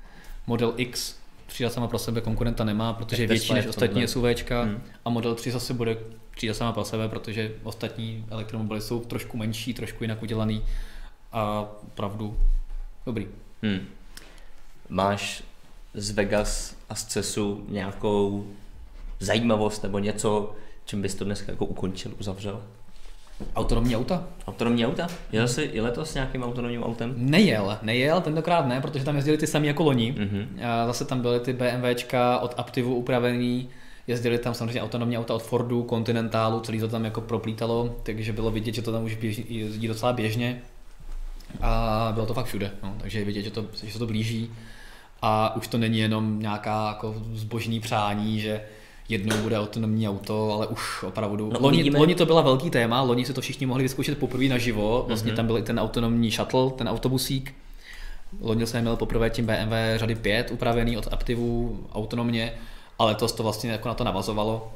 Model 0.48 0.74
X 0.78 1.16
třída 1.48 1.70
sama 1.70 1.88
pro 1.88 2.00
sebe 2.00 2.22
konkurenta 2.22 2.64
nemá, 2.64 2.94
protože 2.94 3.24
je 3.24 3.28
větší 3.28 3.54
než 3.54 3.66
ostatní 3.68 4.08
SUVčka 4.08 4.64
hmm. 4.64 4.82
a 5.06 5.10
Model 5.10 5.36
3 5.36 5.52
zase 5.52 5.74
bude 5.74 5.98
třída 6.36 6.54
sama 6.54 6.72
pro 6.72 6.86
sebe, 6.86 7.10
protože 7.10 7.52
ostatní 7.64 8.26
elektromobily 8.30 8.82
jsou 8.82 9.00
trošku 9.00 9.38
menší, 9.38 9.74
trošku 9.74 10.04
jinak 10.04 10.24
udělaný 10.24 10.64
a 11.32 11.66
pravdu 11.96 12.38
dobrý. 13.06 13.28
Hmm. 13.64 13.88
Máš 14.90 15.44
z 15.96 16.12
Vegas 16.12 16.76
a 16.90 16.96
z 16.96 17.06
CESu 17.06 17.66
nějakou 17.70 18.46
zajímavost 19.20 19.84
nebo 19.84 20.00
něco, 20.00 20.56
čím 20.86 21.02
bys 21.02 21.16
to 21.16 21.26
dneska 21.26 21.52
jako 21.52 21.66
ukončil, 21.66 22.12
uzavřel? 22.20 22.62
Autonomní 23.56 23.96
auta? 23.96 24.28
Autonomní 24.48 24.86
auta? 24.86 25.08
Jel 25.32 25.48
jsi 25.48 25.62
i 25.62 25.82
letos 25.82 26.12
s 26.12 26.14
nějakým 26.14 26.44
autonomním 26.44 26.84
autem? 26.84 27.14
Nejel, 27.18 27.78
nejel, 27.82 28.22
tentokrát 28.22 28.68
ne, 28.68 28.82
protože 28.82 29.06
tam 29.06 29.16
jezdili 29.16 29.38
ty 29.38 29.48
samý 29.48 29.68
jako 29.68 29.84
loni. 29.84 30.16
Mm-hmm. 30.18 30.48
A 30.66 30.88
zase 30.88 31.06
tam 31.06 31.22
byly 31.22 31.40
ty 31.40 31.54
BMWčka 31.54 32.40
od 32.40 32.54
Aptivu 32.58 32.96
upravený, 32.96 33.70
jezdili 34.08 34.38
tam 34.38 34.54
samozřejmě 34.54 34.82
autonomní 34.82 35.18
auta 35.18 35.34
od 35.34 35.44
Fordu, 35.44 35.86
Continentalu, 35.90 36.60
celý 36.60 36.80
to 36.80 36.88
tam 36.88 37.06
jako 37.06 37.22
proplítalo, 37.22 37.96
takže 38.04 38.34
bylo 38.34 38.52
vidět, 38.52 38.76
že 38.76 38.82
to 38.82 38.92
tam 38.92 39.04
už 39.04 39.16
běž, 39.16 39.42
jezdí 39.50 39.88
docela 39.88 40.14
běžně. 40.14 40.62
A 41.62 42.12
bylo 42.14 42.26
to 42.26 42.34
fakt 42.34 42.46
všude, 42.46 42.72
no, 42.84 42.96
takže 43.02 43.20
je 43.20 43.26
vidět, 43.26 43.42
že, 43.42 43.52
to, 43.52 43.66
že 43.84 43.92
se 43.92 44.00
to 44.00 44.08
blíží. 44.08 44.52
A 45.22 45.56
už 45.56 45.68
to 45.68 45.78
není 45.78 46.00
jenom 46.00 46.40
nějaká 46.40 46.88
jako 46.88 47.16
zbožný 47.34 47.80
přání, 47.80 48.40
že 48.40 48.62
jednou 49.10 49.38
bude 49.38 49.60
autonomní 49.60 50.10
auto, 50.10 50.54
ale 50.54 50.68
už 50.68 51.04
opravdu. 51.04 51.50
No, 51.54 51.60
loni, 51.62 51.92
loni, 51.98 52.16
to 52.16 52.26
byla 52.26 52.42
velký 52.42 52.70
téma, 52.70 53.02
loni 53.02 53.26
se 53.26 53.34
to 53.34 53.42
všichni 53.42 53.66
mohli 53.66 53.84
vyzkoušet 53.84 54.18
poprvé 54.18 54.46
naživo, 54.46 55.06
vlastně 55.08 55.32
mm-hmm. 55.32 55.36
tam 55.36 55.48
byl 55.48 55.58
i 55.58 55.62
ten 55.62 55.80
autonomní 55.80 56.32
shuttle, 56.32 56.72
ten 56.72 56.90
autobusík. 56.90 57.54
Loni 58.42 58.68
jsem 58.68 58.82
měl 58.82 58.96
poprvé 58.96 59.30
tím 59.30 59.46
BMW 59.46 59.74
řady 59.96 60.16
5 60.16 60.52
upravený 60.52 60.98
od 60.98 61.14
Aptivu 61.14 61.80
autonomně, 61.94 62.54
ale 63.00 63.16
to 63.16 63.28
to 63.28 63.44
vlastně 63.44 63.72
jako 63.72 63.88
na 63.88 63.94
to 63.94 64.04
navazovalo. 64.04 64.74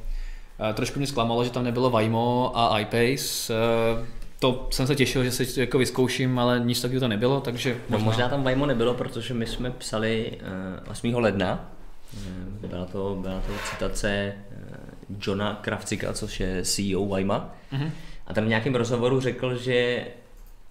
E, 0.70 0.74
trošku 0.74 1.00
mě 1.00 1.08
zklamalo, 1.08 1.44
že 1.44 1.50
tam 1.50 1.64
nebylo 1.64 1.90
Waymo 1.90 2.52
a 2.56 2.80
iPace. 2.80 3.54
To 4.40 4.68
jsem 4.72 4.88
se 4.88 4.96
těšil, 4.96 5.24
že 5.24 5.32
se 5.32 5.62
jako 5.62 5.78
vyzkouším, 5.78 6.40
ale 6.40 6.60
nic 6.60 6.82
takového 6.82 7.00
to 7.00 7.08
nebylo, 7.08 7.42
takže 7.42 7.70
možná... 7.90 7.98
No, 7.98 8.06
možná 8.06 8.30
tam 8.30 8.44
Waymo 8.44 8.66
nebylo, 8.66 8.94
protože 8.94 9.34
my 9.34 9.46
jsme 9.46 9.72
psali 9.72 10.38
8. 10.92 11.14
E, 11.14 11.18
ledna 11.18 11.70
Eh, 12.18 12.68
byla 12.68 12.86
to, 12.86 13.18
byla 13.22 13.40
to 13.40 13.54
citace 13.70 14.10
eh, 14.10 14.36
Johna 15.22 15.60
Kravcika, 15.62 16.14
což 16.14 16.40
je 16.40 16.64
CEO 16.64 17.06
Wayma. 17.06 17.56
Mm-hmm. 17.74 17.92
A 18.28 18.34
tam 18.34 18.46
v 18.46 18.48
nějakém 18.48 18.76
rozhovoru 18.76 19.20
řekl, 19.20 19.58
že 19.58 20.06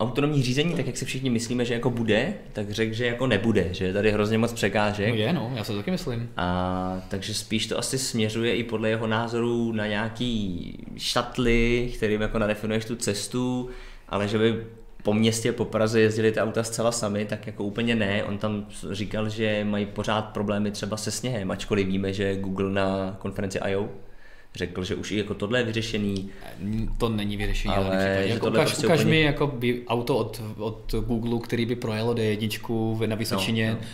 autonomní 0.01 0.43
řízení, 0.43 0.75
tak 0.75 0.87
jak 0.87 0.97
si 0.97 1.05
všichni 1.05 1.31
myslíme, 1.31 1.65
že 1.65 1.75
jako 1.75 1.91
bude, 1.91 2.35
tak 2.53 2.71
řekl, 2.71 2.95
že 2.95 3.07
jako 3.07 3.27
nebude, 3.27 3.69
že 3.75 3.85
je 3.85 3.93
tady 3.93 4.13
hrozně 4.13 4.39
moc 4.39 4.53
překážek. 4.53 5.09
No 5.09 5.15
je, 5.15 5.33
no, 5.33 5.53
já 5.55 5.65
se 5.65 5.77
taky 5.77 5.91
myslím. 5.91 6.31
A 6.37 7.03
takže 7.09 7.35
spíš 7.35 7.67
to 7.67 7.79
asi 7.79 7.99
směřuje 7.99 8.57
i 8.57 8.65
podle 8.65 8.89
jeho 8.89 9.07
názoru 9.07 9.73
na 9.73 9.87
nějaký 9.87 10.73
šatly, 10.97 11.91
kterým 11.97 12.21
jako 12.21 12.39
nadefinuješ 12.39 12.85
tu 12.85 12.97
cestu, 12.97 13.69
ale 14.09 14.29
že 14.29 14.39
by 14.39 14.65
po 15.03 15.15
městě, 15.15 15.53
po 15.53 15.65
Praze 15.65 16.01
jezdili 16.01 16.33
ty 16.33 16.41
auta 16.41 16.63
zcela 16.63 16.93
sami, 16.93 17.25
tak 17.25 17.47
jako 17.47 17.65
úplně 17.65 17.95
ne. 17.95 18.25
On 18.25 18.39
tam 18.39 18.67
říkal, 18.91 19.29
že 19.29 19.65
mají 19.65 19.87
pořád 19.87 20.23
problémy 20.23 20.71
třeba 20.71 20.97
se 20.97 21.11
sněhem, 21.11 21.51
ačkoliv 21.51 21.87
víme, 21.87 22.13
že 22.13 22.37
Google 22.37 22.71
na 22.71 23.17
konferenci 23.19 23.59
I.O. 23.59 23.89
řekl, 24.55 24.85
že 24.85 24.95
už 24.95 25.11
i 25.11 25.17
jako 25.19 25.35
tohle 25.35 25.59
je 25.59 25.65
vyřešený. 25.65 26.31
To 26.99 27.09
není 27.09 27.37
vyřešení, 27.37 27.75
ale 27.75 27.97
že 28.03 28.29
jako 28.29 28.49
ukaž, 28.49 28.69
prostě 28.69 28.87
ukaž 28.87 29.01
úplně... 29.01 29.11
mi 29.11 29.21
jako 29.21 29.47
by 29.47 29.83
auto 29.89 30.17
od, 30.17 30.43
od 30.59 30.95
Google, 30.95 31.41
který 31.41 31.67
by 31.67 31.77
projelo 31.77 32.15
D1 32.15 33.07
na 33.07 33.17
Vysočině, 33.17 33.71
no, 33.71 33.79
no. 33.81 33.87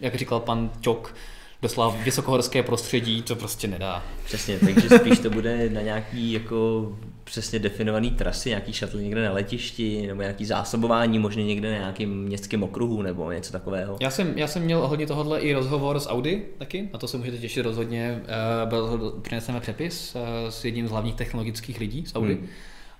jak 0.00 0.14
říkal 0.14 0.40
pan 0.40 0.70
Čok, 0.80 1.14
doslova 1.62 1.96
vysokohorské 2.04 2.62
prostředí, 2.62 3.22
to 3.22 3.36
prostě 3.36 3.68
nedá. 3.68 4.04
Přesně, 4.24 4.58
takže 4.58 4.88
spíš 4.98 5.18
to 5.18 5.30
bude 5.30 5.70
na 5.70 5.80
nějaký 5.80 6.32
jako 6.32 6.88
přesně 7.30 7.58
definované 7.58 8.10
trasy, 8.10 8.48
nějaký 8.48 8.72
shuttle 8.72 9.02
někde 9.02 9.24
na 9.24 9.32
letišti, 9.32 10.06
nebo 10.06 10.22
nějaký 10.22 10.44
zásobování, 10.44 11.18
možná 11.18 11.42
někde 11.42 11.70
na 11.72 11.78
nějakým 11.78 12.22
městském 12.22 12.62
okruhu, 12.62 13.02
nebo 13.02 13.32
něco 13.32 13.52
takového. 13.52 13.96
Já 14.00 14.10
jsem, 14.10 14.38
já 14.38 14.46
jsem 14.46 14.62
měl 14.62 14.88
hodně 14.88 15.06
tohle 15.06 15.40
i 15.40 15.52
rozhovor 15.52 16.00
s 16.00 16.08
Audi 16.08 16.42
taky, 16.58 16.88
na 16.92 16.98
to 16.98 17.08
se 17.08 17.16
můžete 17.16 17.38
těšit 17.38 17.62
rozhodně. 17.62 18.22
Eh, 18.24 18.66
byl, 18.66 19.14
přineseme 19.22 19.60
přepis 19.60 20.16
eh, 20.16 20.50
s 20.50 20.64
jedním 20.64 20.86
z 20.86 20.90
hlavních 20.90 21.14
technologických 21.14 21.80
lidí 21.80 22.06
z 22.06 22.16
Audi. 22.16 22.34
Hmm. 22.34 22.46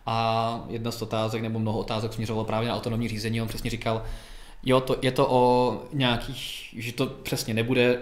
A 0.06 0.64
jedna 0.68 0.90
z 0.90 1.02
otázek, 1.02 1.42
nebo 1.42 1.58
mnoho 1.58 1.78
otázek 1.78 2.12
směřovalo 2.12 2.44
právě 2.44 2.68
na 2.68 2.76
autonomní 2.76 3.08
řízení. 3.08 3.42
On 3.42 3.48
přesně 3.48 3.70
říkal, 3.70 4.02
jo, 4.64 4.80
to, 4.80 4.96
je 5.02 5.10
to 5.12 5.26
o 5.30 5.76
nějakých, 5.92 6.74
že 6.76 6.92
to 6.92 7.06
přesně 7.06 7.54
nebude 7.54 7.98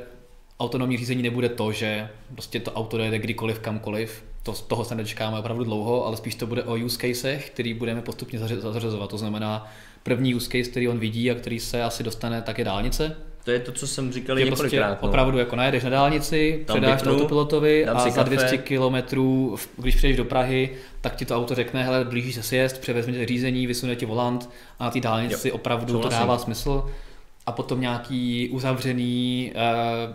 autonomní 0.61 0.97
řízení 0.97 1.23
nebude 1.23 1.49
to, 1.49 1.73
že 1.73 2.09
prostě 2.33 2.61
to 2.61 2.73
auto 2.73 2.97
dojede 2.97 3.19
kdykoliv, 3.19 3.59
kamkoliv, 3.59 4.25
to, 4.53 4.63
toho 4.63 4.85
se 4.85 4.95
nečekáme 4.95 5.39
opravdu 5.39 5.65
dlouho, 5.65 6.07
ale 6.07 6.17
spíš 6.17 6.35
to 6.35 6.47
bude 6.47 6.63
o 6.63 6.77
use 6.77 6.99
casech, 6.99 7.51
který 7.51 7.75
budeme 7.75 8.03
postupně 8.03 8.39
zařazovat. 8.39 9.11
To 9.11 9.19
znamená, 9.19 9.73
první 10.03 10.35
use 10.35 10.47
case, 10.47 10.71
který 10.71 10.89
on 10.89 10.99
vidí 10.99 11.31
a 11.31 11.35
který 11.35 11.61
se 11.61 11.83
asi 11.83 12.03
dostane, 12.03 12.43
tak 12.43 12.59
je 12.59 12.65
dálnice. 12.65 13.17
To 13.45 13.51
je 13.51 13.61
to, 13.61 13.73
co 13.73 13.87
jsem 13.87 14.13
říkal 14.13 14.37
prostě 14.37 14.51
několikrát. 14.51 14.87
Prostě 14.87 15.07
no. 15.07 15.09
Opravdu 15.09 15.39
jako 15.39 15.57
najedeš 15.57 15.85
na 15.85 15.91
dálnici, 15.91 16.65
Tam 16.67 16.77
předáš 16.77 17.03
to 17.03 17.11
autopilotovi 17.11 17.87
a 17.87 18.11
za 18.11 18.23
200 18.23 18.59
km, 18.59 19.19
když 19.77 19.97
přijdeš 19.97 20.17
do 20.17 20.25
Prahy, 20.25 20.71
tak 21.01 21.17
ti 21.17 21.25
to 21.25 21.37
auto 21.37 21.55
řekne, 21.55 21.85
hele, 21.85 22.05
blíží 22.05 22.33
se 22.33 22.43
sjezd, 22.43 22.81
převezme 22.81 23.27
řízení, 23.27 23.67
vysune 23.67 23.97
ti 23.97 24.07
volant 24.07 24.51
a 24.79 24.85
na 24.85 24.91
té 24.91 25.01
dálnici 25.01 25.49
jo. 25.49 25.55
opravdu 25.55 26.01
to 26.01 26.09
dává 26.09 26.39
smysl. 26.39 26.85
A 27.47 27.53
potom 27.53 27.81
nějaký 27.81 28.49
uzavřený 28.53 29.53
uh, 29.55 30.15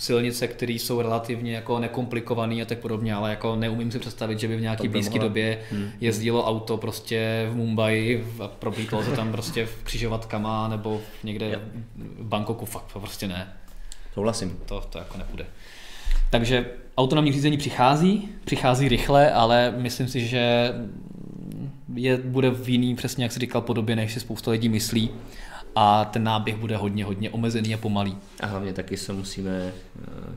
silnice, 0.00 0.48
které 0.48 0.72
jsou 0.72 1.02
relativně 1.02 1.54
jako 1.54 1.78
nekomplikované 1.78 2.62
a 2.62 2.64
tak 2.64 2.78
podobně, 2.78 3.14
ale 3.14 3.30
jako 3.30 3.56
neumím 3.56 3.92
si 3.92 3.98
představit, 3.98 4.40
že 4.40 4.48
by 4.48 4.56
v 4.56 4.60
nějaké 4.60 4.88
blízké 4.88 5.18
době 5.18 5.60
hmm. 5.70 5.90
jezdilo 6.00 6.46
auto 6.46 6.76
prostě 6.76 7.48
v 7.50 7.56
Mumbai 7.56 8.24
a 8.40 8.48
probítlo 8.48 9.04
se 9.04 9.10
tam 9.10 9.32
prostě 9.32 9.66
v 9.66 9.82
křižovatkama 9.82 10.68
nebo 10.68 11.00
někde 11.24 11.60
v 11.96 12.24
Bangkoku, 12.24 12.66
fakt 12.66 12.84
prostě 12.92 13.28
ne. 13.28 13.52
Souhlasím. 14.14 14.58
To, 14.66 14.80
to 14.90 14.98
jako 14.98 15.18
nepůjde. 15.18 15.46
Takže 16.30 16.66
autonomní 16.96 17.32
řízení 17.32 17.56
přichází, 17.56 18.28
přichází 18.44 18.88
rychle, 18.88 19.32
ale 19.32 19.74
myslím 19.76 20.08
si, 20.08 20.26
že 20.26 20.72
je, 21.94 22.16
bude 22.16 22.50
v 22.50 22.68
jiný, 22.68 22.94
přesně 22.94 23.24
jak 23.24 23.32
jsi 23.32 23.40
říkal, 23.40 23.62
podobě, 23.62 23.96
než 23.96 24.12
si 24.12 24.20
spousta 24.20 24.50
lidí 24.50 24.68
myslí 24.68 25.10
a 25.74 26.04
ten 26.04 26.24
náběh 26.24 26.56
bude 26.56 26.76
hodně, 26.76 27.04
hodně 27.04 27.30
omezený 27.30 27.74
a 27.74 27.76
pomalý. 27.76 28.16
A 28.40 28.46
hlavně 28.46 28.72
taky 28.72 28.96
se 28.96 29.12
musíme 29.12 29.50
eh, 29.50 30.34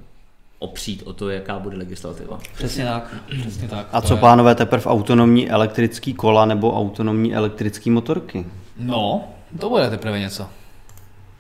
opřít 0.60 1.04
o 1.06 1.14
to, 1.14 1.30
jaká 1.30 1.60
bude 1.60 1.78
legislativa. 1.78 2.40
Přesně 2.56 2.86
tak. 2.86 3.16
Přesně 3.42 3.68
tak. 3.68 3.88
A 3.92 4.02
co 4.02 4.14
je... 4.14 4.20
plánové 4.20 4.56
teprve 4.56 4.86
autonomní 4.86 5.50
elektrický 5.50 6.14
kola 6.14 6.46
nebo 6.46 6.80
autonomní 6.80 7.36
elektrické 7.36 7.92
motorky? 7.92 8.46
No, 8.78 9.24
to 9.60 9.70
bude 9.70 9.90
teprve 9.90 10.20
něco. 10.20 10.48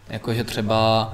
Jakože 0.09 0.43
třeba 0.43 1.13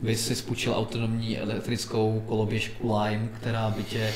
by 0.00 0.16
si 0.16 0.34
spůjčil 0.34 0.74
autonomní 0.76 1.38
elektrickou 1.38 2.22
koloběžku 2.26 2.98
Lime, 2.98 3.28
která 3.40 3.70
by 3.70 3.82
tě 3.82 4.12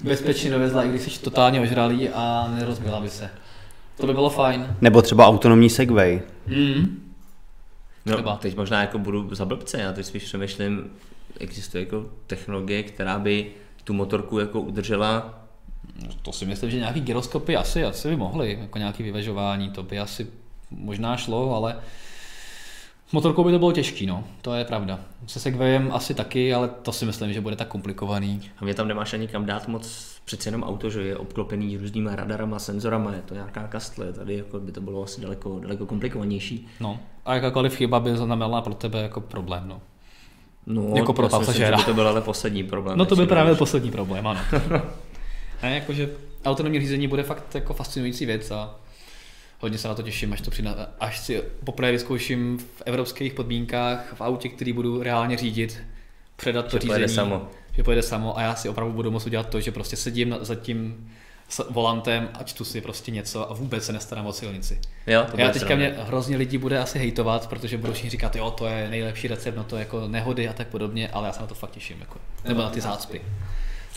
bezpečně 0.00 0.50
dovezla, 0.50 0.84
i 0.84 0.88
když 0.88 1.02
jsi 1.02 1.20
totálně 1.20 1.60
ožralý 1.60 2.08
a 2.08 2.50
nerozbila 2.56 3.00
by 3.00 3.08
se. 3.08 3.30
To 3.96 4.06
by 4.06 4.12
bylo 4.12 4.30
fajn. 4.30 4.76
Nebo 4.80 5.02
třeba 5.02 5.26
autonomní 5.26 5.70
Segway. 5.70 6.20
Mm. 6.46 7.01
No, 8.06 8.14
třeba. 8.14 8.36
teď 8.36 8.56
možná 8.56 8.80
jako 8.80 8.98
budu 8.98 9.34
za 9.34 9.44
blbce, 9.44 9.80
já 9.80 9.92
teď 9.92 10.06
spíš 10.06 10.24
přemýšlím, 10.24 10.90
existuje 11.40 11.84
jako 11.84 12.06
technologie, 12.26 12.82
která 12.82 13.18
by 13.18 13.50
tu 13.84 13.92
motorku 13.92 14.38
jako 14.38 14.60
udržela 14.60 15.42
to 16.22 16.32
si 16.32 16.46
myslím, 16.46 16.70
že 16.70 16.76
nějaký 16.76 17.00
gyroskopy 17.00 17.56
asi, 17.56 17.84
asi 17.84 18.08
by 18.08 18.16
mohly, 18.16 18.58
jako 18.60 18.78
nějaké 18.78 19.02
vyvažování, 19.02 19.70
to 19.70 19.82
by 19.82 19.98
asi 19.98 20.26
možná 20.70 21.16
šlo, 21.16 21.54
ale 21.54 21.76
motorkou 23.12 23.44
by 23.44 23.52
to 23.52 23.58
bylo 23.58 23.72
těžký, 23.72 24.06
no, 24.06 24.24
to 24.42 24.54
je 24.54 24.64
pravda. 24.64 25.00
Se 25.26 25.40
Segwayem 25.40 25.90
asi 25.92 26.14
taky, 26.14 26.54
ale 26.54 26.68
to 26.68 26.92
si 26.92 27.06
myslím, 27.06 27.32
že 27.32 27.40
bude 27.40 27.56
tak 27.56 27.68
komplikovaný. 27.68 28.40
A 28.58 28.64
mě 28.64 28.74
tam 28.74 28.88
nemáš 28.88 29.12
ani 29.12 29.28
kam 29.28 29.46
dát 29.46 29.68
moc 29.68 30.12
přece 30.24 30.48
jenom 30.48 30.62
auto, 30.62 30.90
že 30.90 31.02
je 31.02 31.16
obklopený 31.16 31.76
různýma 31.76 32.16
radarama, 32.16 32.58
senzorama, 32.58 33.12
je 33.12 33.22
to 33.22 33.34
nějaká 33.34 33.68
kastle, 33.68 34.12
tady 34.12 34.36
jako 34.36 34.60
by 34.60 34.72
to 34.72 34.80
bylo 34.80 35.02
asi 35.02 35.20
daleko, 35.20 35.58
daleko 35.58 35.86
komplikovanější. 35.86 36.68
No 36.80 36.98
a 37.24 37.34
jakákoliv 37.34 37.76
chyba 37.76 38.00
by 38.00 38.16
znamenala 38.16 38.60
pro 38.60 38.74
tebe 38.74 39.02
jako 39.02 39.20
problém, 39.20 39.62
no. 39.66 39.80
No, 40.66 40.92
jako 40.96 41.12
pro 41.12 41.28
pasažéra. 41.28 41.76
Myslím, 41.76 41.94
to 41.94 41.94
byl 41.94 42.08
ale 42.08 42.20
poslední 42.20 42.64
problém. 42.64 42.98
No 42.98 43.04
to 43.04 43.16
byl 43.16 43.26
právě 43.26 43.54
poslední 43.54 43.90
problém, 43.90 44.26
ano. 44.26 44.40
a 45.62 45.66
jakože 45.66 46.10
autonomní 46.44 46.80
řízení 46.80 47.08
bude 47.08 47.22
fakt 47.22 47.54
jako 47.54 47.74
fascinující 47.74 48.26
věc 48.26 48.50
a 48.50 48.74
hodně 49.62 49.78
se 49.78 49.88
na 49.88 49.94
to 49.94 50.02
těším, 50.02 50.32
až, 50.32 50.40
to 50.40 50.50
přijde, 50.50 50.70
až 51.00 51.18
si 51.18 51.42
poprvé 51.64 51.92
vyzkouším 51.92 52.58
v 52.58 52.82
evropských 52.86 53.34
podmínkách 53.34 54.14
v 54.14 54.20
autě, 54.20 54.48
který 54.48 54.72
budu 54.72 55.02
reálně 55.02 55.36
řídit, 55.36 55.82
předat 56.36 56.70
to 56.70 56.76
že 56.76 56.80
řízení. 56.80 57.08
Samo. 57.08 57.48
Že 57.72 57.82
pojede 57.82 58.02
samo 58.02 58.38
a 58.38 58.42
já 58.42 58.54
si 58.54 58.68
opravdu 58.68 58.92
budu 58.94 59.10
moct 59.10 59.26
udělat 59.26 59.48
to, 59.48 59.60
že 59.60 59.72
prostě 59.72 59.96
sedím 59.96 60.36
za 60.40 60.54
tím 60.54 61.10
volantem 61.70 62.28
a 62.34 62.42
čtu 62.42 62.64
si 62.64 62.80
prostě 62.80 63.10
něco 63.10 63.50
a 63.50 63.54
vůbec 63.54 63.84
se 63.84 63.92
nestarám 63.92 64.26
o 64.26 64.32
silnici. 64.32 64.80
Jo, 65.06 65.26
to 65.30 65.40
já 65.40 65.50
teďka 65.50 65.74
mě 65.76 65.94
hrozně 65.98 66.36
lidí 66.36 66.58
bude 66.58 66.78
asi 66.78 66.98
hejtovat, 66.98 67.48
protože 67.48 67.78
budou 67.78 67.92
všichni 67.92 68.10
říkat, 68.10 68.36
jo, 68.36 68.50
to 68.50 68.66
je 68.66 68.88
nejlepší 68.90 69.28
recept 69.28 69.56
na 69.56 69.62
to 69.62 69.76
jako 69.76 70.08
nehody 70.08 70.48
a 70.48 70.52
tak 70.52 70.68
podobně, 70.68 71.08
ale 71.08 71.26
já 71.26 71.32
se 71.32 71.40
na 71.40 71.46
to 71.46 71.54
fakt 71.54 71.70
těším. 71.70 72.00
Jako. 72.00 72.18
Nebo 72.44 72.62
na 72.62 72.70
ty 72.70 72.80
zácpy. 72.80 73.20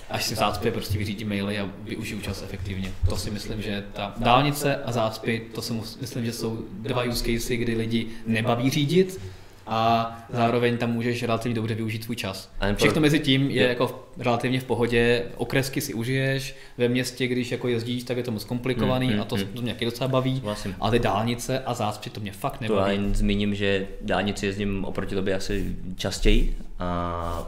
Až 0.10 0.24
si 0.24 0.36
v 0.36 0.38
zácpě 0.38 0.72
prostě 0.72 0.98
vyřídím 0.98 1.30
maily 1.30 1.60
a 1.60 1.70
využiju 1.84 2.22
čas 2.22 2.42
efektivně. 2.42 2.92
To 3.10 3.18
si 3.18 3.32
myslím, 3.32 3.62
že 3.62 3.84
ta 3.94 4.14
dálnice 4.18 4.76
a 4.76 4.92
zácpy, 4.92 5.42
to 5.56 5.62
si 5.62 5.74
myslím, 6.02 6.26
že 6.26 6.34
jsou 6.34 6.66
dva 6.72 7.04
use 7.04 7.26
casey, 7.26 7.58
kdy 7.58 7.76
lidi 7.76 8.08
nebaví 8.26 8.70
řídit, 8.70 9.20
a 9.68 10.12
zároveň 10.30 10.78
tam 10.78 10.92
můžeš 10.92 11.24
relativně 11.24 11.56
dobře 11.56 11.76
využít 11.76 12.04
svůj 12.04 12.16
čas. 12.16 12.52
Všechno 12.76 13.02
mezi 13.02 13.20
tím 13.20 13.52
je 13.52 13.68
jako 13.68 14.08
relativně 14.18 14.60
v 14.60 14.64
pohodě, 14.64 15.24
okresky 15.38 15.82
si 15.82 15.94
užiješ, 15.94 16.56
ve 16.78 16.88
městě, 16.90 17.28
když 17.28 17.52
jako 17.52 17.68
jezdíš, 17.68 18.04
tak 18.04 18.18
je 18.18 18.24
to 18.24 18.32
moc 18.32 18.44
komplikovaný 18.44 19.08
hmm, 19.08 19.22
a 19.22 19.26
to, 19.26 19.36
hmm. 19.36 19.46
to 19.54 19.62
mě 19.62 19.74
taky 19.74 19.86
docela 19.86 20.08
baví, 20.08 20.42
vlastně. 20.44 20.76
ale 20.80 20.92
ty 20.92 21.00
dálnice 21.00 21.60
a 21.60 21.74
zácpy 21.74 22.10
to 22.10 22.20
mě 22.20 22.32
fakt 22.32 22.62
nebaví. 22.62 22.80
To 22.80 22.86
já 22.86 22.92
jen 22.92 23.16
zmíním, 23.16 23.56
že 23.56 23.88
dálnici 24.02 24.46
jezdím 24.46 24.86
oproti 24.86 25.16
tobě 25.16 25.36
asi 25.36 25.76
častěji 25.96 26.58
a 26.80 27.48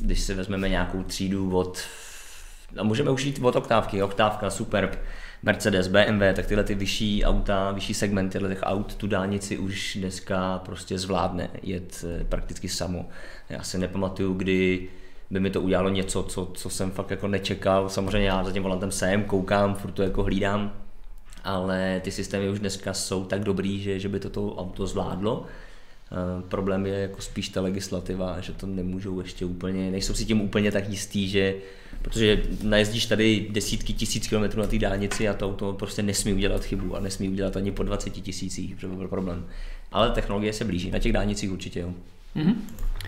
když 0.00 0.20
si 0.20 0.34
vezmeme 0.34 0.68
nějakou 0.68 1.02
třídu 1.02 1.56
od 1.56 1.78
a 2.76 2.82
můžeme 2.82 3.10
už 3.10 3.24
jít 3.24 3.38
od 3.42 3.56
oktávky, 3.56 4.02
oktávka, 4.02 4.50
Superb, 4.50 4.98
Mercedes, 5.42 5.88
BMW, 5.88 6.22
tak 6.34 6.46
tyhle 6.46 6.64
ty 6.64 6.74
vyšší 6.74 7.24
auta, 7.24 7.70
vyšší 7.72 7.94
segmenty 7.94 8.38
těch 8.38 8.62
aut, 8.62 8.94
tu 8.94 9.06
dálnici 9.06 9.58
už 9.58 9.96
dneska 10.00 10.58
prostě 10.58 10.98
zvládne 10.98 11.50
jet 11.62 12.04
eh, 12.20 12.24
prakticky 12.24 12.68
samo. 12.68 13.08
Já 13.48 13.62
si 13.62 13.78
nepamatuju, 13.78 14.34
kdy 14.34 14.88
by 15.30 15.40
mi 15.40 15.50
to 15.50 15.60
udělalo 15.60 15.88
něco, 15.88 16.22
co, 16.22 16.46
co 16.54 16.70
jsem 16.70 16.90
fakt 16.90 17.10
jako 17.10 17.28
nečekal. 17.28 17.88
Samozřejmě 17.88 18.28
já 18.28 18.44
za 18.44 18.52
tím 18.52 18.62
volantem 18.62 18.90
jsem, 18.90 19.24
koukám, 19.24 19.74
furt 19.74 19.92
to 19.92 20.02
jako 20.02 20.22
hlídám, 20.22 20.72
ale 21.44 22.00
ty 22.04 22.10
systémy 22.10 22.48
už 22.48 22.58
dneska 22.58 22.94
jsou 22.94 23.24
tak 23.24 23.44
dobrý, 23.44 23.82
že, 23.82 23.98
že 23.98 24.08
by 24.08 24.20
to 24.20 24.54
auto 24.56 24.86
zvládlo. 24.86 25.46
Uh, 26.12 26.42
problém 26.48 26.86
je 26.86 26.94
jako 26.94 27.22
spíš 27.22 27.48
ta 27.48 27.60
legislativa, 27.60 28.40
že 28.40 28.52
to 28.52 28.66
nemůžou 28.66 29.20
ještě 29.20 29.44
úplně, 29.44 29.90
nejsou 29.90 30.14
si 30.14 30.24
tím 30.24 30.40
úplně 30.40 30.72
tak 30.72 30.88
jistý, 30.88 31.28
že 31.28 31.54
protože 32.02 32.42
najezdíš 32.62 33.06
tady 33.06 33.46
desítky 33.50 33.92
tisíc 33.92 34.28
kilometrů 34.28 34.60
na 34.60 34.66
té 34.66 34.78
dálnici 34.78 35.28
a 35.28 35.34
to 35.34 35.46
auto 35.46 35.72
prostě 35.72 36.02
nesmí 36.02 36.32
udělat 36.32 36.64
chybu 36.64 36.96
a 36.96 37.00
nesmí 37.00 37.28
udělat 37.28 37.56
ani 37.56 37.72
po 37.72 37.82
20 37.82 38.10
tisících, 38.10 38.74
by 38.74 38.96
byl 38.96 39.08
problém. 39.08 39.46
Ale 39.92 40.10
technologie 40.10 40.52
se 40.52 40.64
blíží, 40.64 40.90
na 40.90 40.98
těch 40.98 41.12
dálnicích 41.12 41.52
určitě 41.52 41.80
jo. 41.80 41.94
Mm-hmm. 42.38 42.54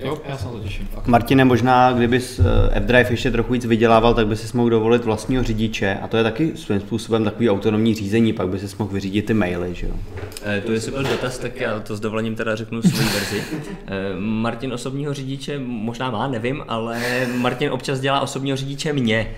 Jo, 0.01 0.18
já 0.28 0.37
se 0.37 0.45
to 0.45 0.59
těším. 0.59 0.89
Martine, 1.07 1.45
možná 1.45 1.93
kdybys 1.93 2.39
eh, 2.39 2.43
F-Drive 2.72 3.11
ještě 3.11 3.31
trochu 3.31 3.53
víc 3.53 3.66
vydělával, 3.66 4.14
tak 4.14 4.26
by 4.26 4.37
si 4.37 4.57
mohl 4.57 4.70
dovolit 4.70 5.05
vlastního 5.05 5.45
řidiče 5.45 5.99
a 6.03 6.09
to 6.09 6.16
je 6.16 6.22
taky 6.22 6.53
svým 6.57 6.81
způsobem 6.81 7.24
takový 7.24 7.51
autonomní 7.51 7.95
řízení, 7.95 8.33
pak 8.33 8.49
by 8.49 8.59
si 8.59 8.76
mohl 8.78 8.93
vyřídit 8.93 9.26
ty 9.26 9.35
maily, 9.35 9.74
že 9.74 9.87
jo? 9.87 9.93
E, 10.47 10.61
to 10.61 10.72
jestli 10.72 10.93
byl 10.93 11.03
dotaz, 11.03 11.39
tak 11.39 11.61
já 11.61 11.81
to 11.81 11.97
s 11.97 12.01
dovolením 12.01 12.35
teda 12.35 12.57
řeknu 12.57 12.83
svou 12.83 13.05
verzi. 13.14 13.43
E, 13.87 14.20
Martin 14.20 14.72
osobního 14.72 15.14
řidiče 15.14 15.59
možná 15.59 16.11
má, 16.11 16.28
nevím, 16.28 16.64
ale 16.68 17.26
Martin 17.37 17.70
občas 17.70 18.01
dělá 18.01 18.20
osobního 18.20 18.57
řidiče 18.57 18.93
mě 18.93 19.31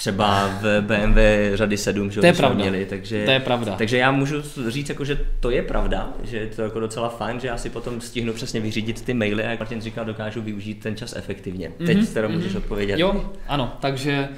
třeba 0.00 0.48
v 0.60 0.80
BMW 0.80 1.18
řady 1.54 1.76
7, 1.76 2.10
že 2.10 2.20
to 2.20 2.26
je 2.26 2.32
pravda. 2.32 2.62
měli, 2.62 2.86
takže, 2.86 3.24
to 3.24 3.30
je 3.30 3.40
pravda. 3.40 3.74
takže 3.78 3.96
já 3.96 4.10
můžu 4.10 4.42
říct, 4.68 4.88
jako, 4.88 5.04
že 5.04 5.20
to 5.40 5.50
je 5.50 5.62
pravda, 5.62 6.12
že 6.22 6.36
je 6.36 6.46
to 6.46 6.62
jako 6.62 6.80
docela 6.80 7.08
fajn, 7.08 7.40
že 7.40 7.48
já 7.48 7.56
si 7.56 7.70
potom 7.70 8.00
stihnu 8.00 8.32
přesně 8.32 8.60
vyřídit 8.60 9.04
ty 9.04 9.14
maily 9.14 9.44
a 9.44 9.50
jak 9.50 9.58
Martin 9.58 9.80
říkal, 9.80 10.04
dokážu 10.04 10.42
využít 10.42 10.74
ten 10.74 10.96
čas 10.96 11.16
efektivně. 11.16 11.68
Mm-hmm. 11.68 11.86
Teď 11.86 12.08
teda 12.08 12.28
mm-hmm. 12.28 12.32
můžeš 12.32 12.54
odpovědět. 12.54 12.98
Jo, 12.98 13.30
ano, 13.48 13.76
takže 13.80 14.28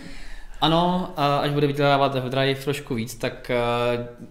ano, 0.60 1.12
až 1.16 1.50
bude 1.50 1.66
vydělávat 1.66 2.14
v 2.14 2.28
Drive 2.28 2.60
trošku 2.60 2.94
víc, 2.94 3.14
tak 3.14 3.50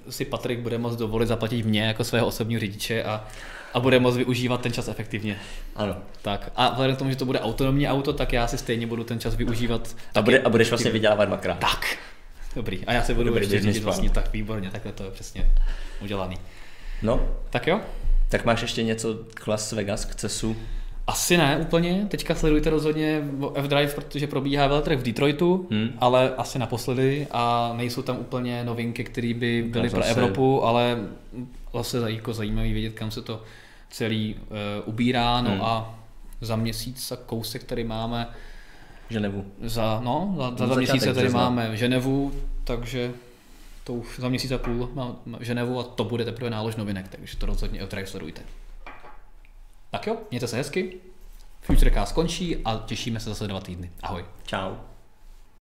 si 0.10 0.26
Patrik 0.26 0.60
bude 0.60 0.78
moct 0.78 0.96
dovolit 0.96 1.28
zaplatit 1.28 1.66
mě 1.66 1.84
jako 1.84 2.04
svého 2.04 2.28
osobního 2.28 2.60
řidiče 2.60 3.04
a 3.04 3.28
a 3.74 3.80
bude 3.80 4.00
moct 4.00 4.16
využívat 4.18 4.62
ten 4.62 4.74
čas 4.74 4.88
efektivně. 4.88 5.38
Ano. 5.76 5.96
Tak 6.22 6.52
a 6.56 6.70
vzhledem 6.70 6.96
k 6.96 7.00
tomu, 7.00 7.10
že 7.12 7.16
to 7.16 7.26
bude 7.26 7.40
autonomní 7.40 7.88
auto, 7.88 8.14
tak 8.14 8.34
já 8.34 8.48
si 8.48 8.58
stejně 8.58 8.88
budu 8.88 9.04
ten 9.04 9.20
čas 9.20 9.36
využívat. 9.36 9.96
A, 10.16 10.22
bude, 10.22 10.40
a 10.40 10.50
budeš 10.50 10.70
vlastně 10.70 10.92
vydělávat 10.92 11.26
dvakrát. 11.26 11.60
Tak. 11.60 11.98
Dobrý, 12.56 12.86
a 12.86 12.94
já 12.94 13.04
se 13.04 13.14
budu 13.14 13.30
Dobrý 13.30 13.42
ještě 13.44 13.62
řídit 13.62 13.84
vlastně 13.84 14.10
tak 14.10 14.34
výborně, 14.34 14.70
takhle 14.72 14.92
to 14.92 15.04
je 15.04 15.12
přesně 15.12 15.52
udělaný. 16.02 16.38
No, 17.02 17.28
Tak 17.50 17.68
jo? 17.68 17.80
tak 18.30 18.46
máš 18.46 18.62
ještě 18.62 18.84
něco 18.84 19.16
k 19.34 19.48
Las 19.48 19.72
Vegas, 19.72 20.06
k 20.06 20.16
CESu? 20.16 20.56
Asi 21.08 21.38
ne 21.38 21.58
úplně, 21.58 22.06
teďka 22.10 22.36
sledujte 22.36 22.70
rozhodně 22.70 23.22
F-Drive, 23.56 23.94
protože 23.94 24.28
probíhá 24.28 24.68
veletrh 24.68 25.00
v 25.00 25.04
Detroitu, 25.04 25.68
Hmm. 25.72 25.90
ale 25.98 26.36
asi 26.38 26.60
naposledy 26.60 27.28
a 27.32 27.74
nejsou 27.78 28.02
tam 28.02 28.18
úplně 28.20 28.64
novinky, 28.64 29.04
které 29.04 29.34
by 29.34 29.64
byly 29.68 29.90
pro 29.90 30.00
zase- 30.02 30.12
Evropu, 30.12 30.64
ale 30.66 30.98
zase 31.74 32.12
jako 32.12 32.34
zajímavý 32.34 32.74
vědět, 32.74 32.94
kam 32.94 33.12
se 33.12 33.22
to 33.22 33.44
celý 33.90 34.36
uh, 34.36 34.40
ubírá, 34.86 35.42
no 35.42 35.50
Hmm. 35.52 35.62
a 35.62 36.00
za 36.42 36.56
měsíc 36.56 37.12
a 37.12 37.16
kousek 37.16 37.64
tady 37.64 37.84
máme, 37.84 38.28
Ženevu. 39.10 39.46
za, 39.62 40.00
no, 40.04 40.34
za, 40.38 40.56
za, 40.58 40.68
za 40.68 40.76
měsíce 40.76 41.06
tady 41.06 41.20
března. 41.20 41.50
máme 41.50 41.78
Ženevu, 41.78 42.32
takže 42.64 43.12
to 43.84 43.94
už 43.94 44.20
za 44.20 44.30
měsíc 44.30 44.52
a 44.52 44.58
půl 44.58 44.90
mám 44.94 45.18
Ženevu 45.40 45.80
a 45.80 45.84
to 45.84 46.04
bude 46.04 46.26
teprve 46.26 46.50
nálož 46.50 46.76
novinek, 46.76 47.08
takže 47.08 47.38
to 47.38 47.46
rozhodně 47.46 47.80
F-Drive 47.82 48.08
sledujte. 48.08 48.42
Tak 49.92 50.08
jo, 50.08 50.18
mějte 50.30 50.48
se 50.48 50.58
hezky, 50.58 50.98
Futurecast 51.62 52.10
skončí 52.12 52.58
a 52.66 52.84
těšíme 52.86 53.20
se 53.20 53.30
zase 53.30 53.48
dva 53.48 53.60
týdny. 53.60 53.92
Ahoj. 54.04 54.26
Čau. 54.46 54.72